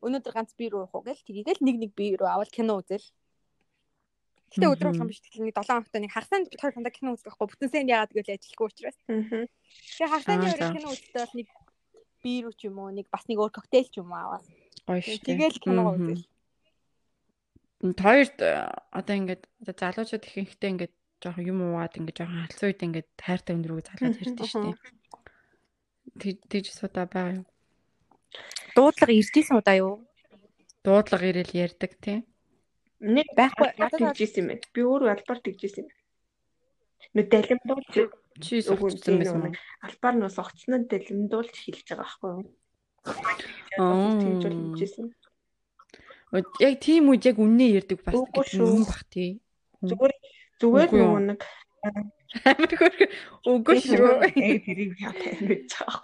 [0.06, 3.04] өнөөдөр ганц бирүү уух уу гэл тгийгээл нэг нэг бирүү авал кино үзэл.
[4.50, 7.30] Гэтэ өдөр болгон биш тэгэл нэг 7 хоногт нэг хагасанд бид хоёр хандаа кино үздэг
[7.30, 8.98] байхгүй бүтэн сэн яагаад гэвэл ажиллахгүй учраас.
[9.06, 9.46] Аа.
[9.46, 10.74] Тэгээ хагасны за.
[10.74, 11.48] кино үздэг бол нэг
[12.24, 14.46] бирүү ч юм уу нэг бас нэг өөр коктейл ч юм уу аваад.
[14.90, 15.22] Гоё шүү.
[15.22, 16.26] Тэгээл кино үзэл.
[17.80, 22.84] Хоёрт одоо ингээд одоо залуучууд их ихтэй ингээд жоохон юм уугаад ингээд жоохон халцсан үед
[22.84, 24.76] ингээд тайртай өндрөг залгаад ирдэ шүү дээ.
[26.20, 27.48] Тэг тэгж суудаа байгаа юу?
[28.76, 29.96] Дуудлага иржсэн удаа юу?
[30.84, 32.24] Дуудлага ирээл ярьдаг тий.
[33.00, 34.72] Нэг Байхгүй, надад тэгжсэн юм байна.
[34.76, 35.96] Би өөрөө албаар тэгжсэн юм.
[37.16, 37.94] Нү далимдуулж
[38.40, 39.56] Чи тийм байсан уу?
[39.84, 42.48] албаар нус огцноо далимдуулж хэлж байгаа байхгүй юу?
[43.80, 44.20] Аа.
[44.20, 45.08] Тэгж бол хэлжсэн.
[46.60, 48.16] Яг тийм үед яг үннээ ярьдаг бас
[48.54, 49.40] юм бах тий.
[49.80, 50.14] Зүгээр
[50.60, 51.40] зүгээр нөгөө нэг
[52.46, 53.00] Амар хөрх
[53.48, 54.10] үгүй шүү.
[54.38, 56.04] Яг тэрийг байж байгаа.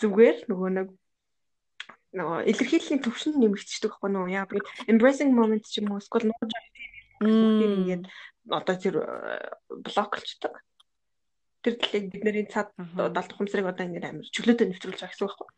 [0.00, 0.88] Зүгээр нөгөө нэг
[2.16, 6.52] нөгөө илэрхийллийн төвшин нэмэгдчихдэг байхгүй нөгөө яа би embracing moment ч юм уу эсвэл нууж
[7.20, 8.04] тийм ингээд
[8.48, 8.96] одоо тэр
[9.68, 10.54] блоклчдаг.
[11.60, 15.50] Тэр талыг бидний цаад 70 ухамсарыг одоо ингээд амар чөлөөтэй нэвтрүүлж байгаа гэсэн үг байхгүй.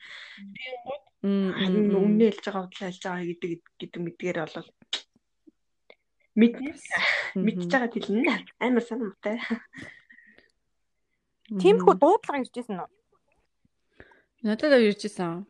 [1.20, 4.68] Тийм өмнө хэлж байгаа бодлоо хэлж байгаа гэдэг гэдэг мэдгээр бол
[6.40, 6.70] мэднэ
[7.36, 9.36] мэдж байгаа хэлнэ амар санамтай.
[11.50, 12.90] Тиймэрхүү дуудлага иржсэн үү?
[14.48, 15.49] Надад иржсэн.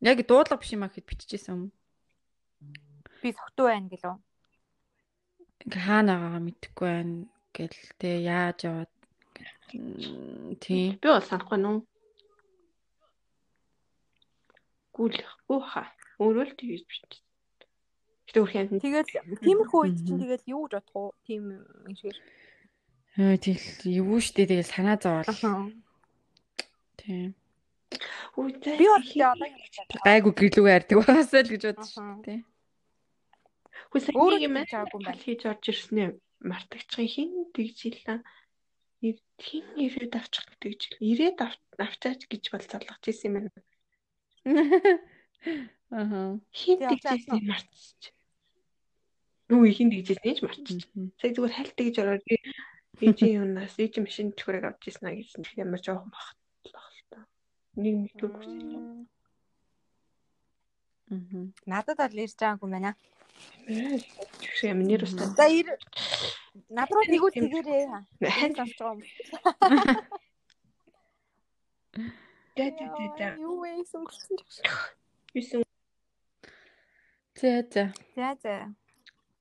[0.00, 1.62] Яг дуудлага биш юм аа гэхэд биччихсэн юм.
[3.20, 4.16] Би согтуу байна гэлөө.
[5.68, 7.16] Ингээ хаана байгаагаа мэдэхгүй байна
[7.52, 8.92] гэл тэ яаж яваад
[10.64, 10.96] тийм.
[10.96, 11.76] Би бол санахгүй нүү.
[14.96, 15.84] Гүйл гүү ха.
[16.16, 17.20] Өөрөө л тэгж бичсэн.
[18.30, 19.10] Гэтэ үрхэн Тэгэл
[19.44, 21.10] тиймэрхүү үед чинь тэгэл юу гэж бодох уу?
[21.28, 22.16] Тийм юм шиг.
[23.20, 25.28] Аа тэгэл юу штэ тэгэл санаа зовоол.
[26.96, 27.36] Тийм.
[27.90, 32.40] Би бол одоо гайгүй гэрлүүгээ ярьдаг байгаасаа л гэж бодсон шүү дээ.
[33.90, 35.18] Нэг юм юм байна.
[35.18, 36.08] хийж орж ирснээ
[36.40, 38.18] мартагчхын хин тэгж хэлээ.
[39.40, 41.38] Хин ирээд авчих гэж ирээд
[41.80, 43.50] авчаач гэж бол залгаж ирсэн юм байна.
[45.90, 46.38] Аа.
[46.54, 47.42] Хин Тэг тэгж авчаасан уу?
[47.42, 48.14] ирсэн мартчих.
[49.50, 50.86] Нүү хин тэгж ирсэн ч мартчих.
[51.18, 52.38] Сая зүгээр хальт тэгж ороод би
[53.02, 56.22] ээжийн юунаас ээжийн машин чөхрэг авч ирсэн аа гэсэн ямар жоохон та.
[57.80, 58.70] Нэг нэг дүү хүсэж.
[61.10, 61.46] Аа.
[61.66, 62.92] надад бол ирж байгаагүй юм байна.
[64.40, 65.26] Чөхрэг юм нэр устаа.
[65.38, 65.66] За ир
[66.68, 67.84] над руу тэгвэл тэгэрээ.
[68.20, 69.00] Хань Сонсож байгаа юм.
[72.56, 73.26] дэ дэ дэ дэ.
[73.40, 74.52] Юу вэ сүнгэлсэн ч.
[75.34, 75.62] Юусэн
[77.40, 77.84] За за.
[78.16, 78.54] За за.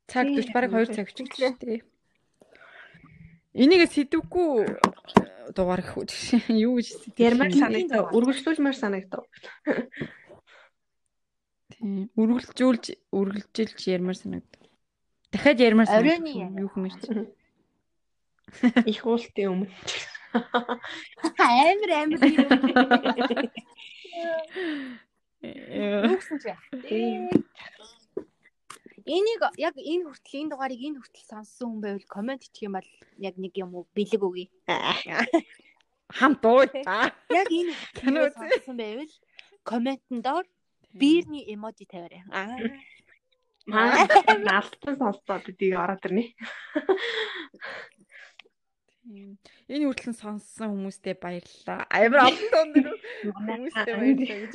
[0.07, 0.95] Цаг Тийм, дүрч бараг 2 тийм.
[0.95, 1.79] цаг өччихлээ тий.
[3.53, 4.79] Энийг сэдвгүй
[5.55, 6.05] дугаар гэх үү.
[6.65, 8.11] Юу гэж ярмаар санагдав.
[8.13, 9.23] Үргэлжлүүлмээр санагдав.
[11.73, 12.09] Тийм.
[12.13, 14.61] Үргэлжлүүлж үргэлжилж ярмаар санагдав.
[15.31, 16.57] Дахиад ярмаар санагдав.
[16.57, 17.01] Юу хэмэрч.
[18.91, 19.69] Их уултын өмнө.
[21.39, 22.45] Амар амар юм.
[25.41, 26.51] Юу гэсэн чи?
[29.05, 32.89] Энийг яг энэ хүртэл энэ дугаарыг энэ хүртэл сонссон хүн байвал комент хийх юм бол
[33.17, 34.47] яг нэг юм уу бэлэг өгье.
[36.19, 36.65] Хамт уу.
[36.89, 37.13] Аа.
[37.29, 37.73] Яг энэ
[38.33, 39.13] сонссон байвал
[39.63, 40.45] комментэн доор
[40.93, 42.23] биерний эможи тавиарай.
[42.33, 42.57] Аа.
[44.49, 46.33] Наалтан сонслоо бидийг ороод ирнэ.
[49.69, 51.85] Энэ хүртэл сонссон хүмүүстээ баярлалаа.
[51.93, 52.97] Амар олон тоног
[53.37, 54.53] хүмүүстэй баярлалаа гэж.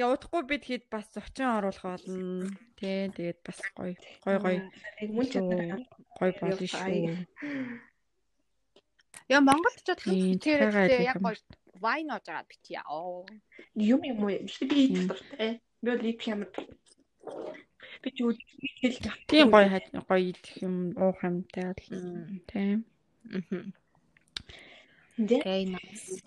[0.00, 2.48] Тэгээ удахгүй бид хэд бас зочин оруулах болно.
[2.80, 3.92] Тэ тэгээд бас гоё
[4.24, 4.58] гоё гоё
[5.12, 5.84] мөн чанар.
[6.16, 7.20] гоё болно шүү.
[9.28, 10.60] Яа Монголд ч бодлоо тэр
[11.04, 11.36] яг гоё
[11.84, 13.28] вайн оож байгаа бити яа.
[13.76, 14.40] Юм юм уу?
[14.40, 15.60] Би дуртай.
[15.84, 16.48] Би бол идэх ямар.
[18.00, 18.40] Би ч үл
[18.80, 19.28] хэлж байгаа.
[19.28, 22.40] Тийм гоё гоё идэх юм уух юмтай бол тийм.
[22.48, 22.80] Тэ.
[25.20, 25.76] Окей.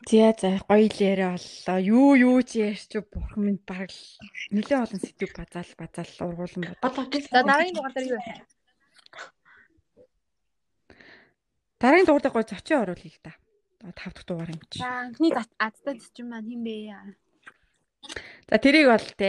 [0.09, 1.77] За за гоё л яриа боллоо.
[1.81, 4.01] Юу юу ч ярьч бурхан минь баг л
[4.53, 6.79] нэлээ олон сэдв базаал базаал ургуулсан бод.
[6.81, 8.33] Бодлоо За дараагийн дугаар дээр юу вэ?
[11.81, 13.33] Дараагийн дугаар дээр гоё зочин оруулъя л да.
[13.97, 14.77] Тав дахь дугаар юм чи.
[14.79, 16.75] За анхны адтай зочин маань хин бэ?
[18.49, 19.27] За тэрийг бол те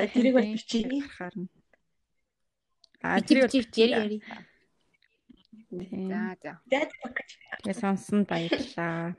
[0.00, 0.86] За, тэрийг бол бичиж.
[1.16, 1.46] харна.
[3.02, 4.18] А тэрийг бол яри яри.
[5.72, 6.52] За за.
[7.64, 9.16] Тэгээ сонсон баярлаа.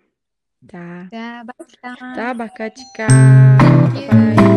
[0.62, 1.10] За.
[1.10, 2.14] За баярлалаа.
[2.14, 3.08] За бакачка.
[3.94, 4.53] Bye.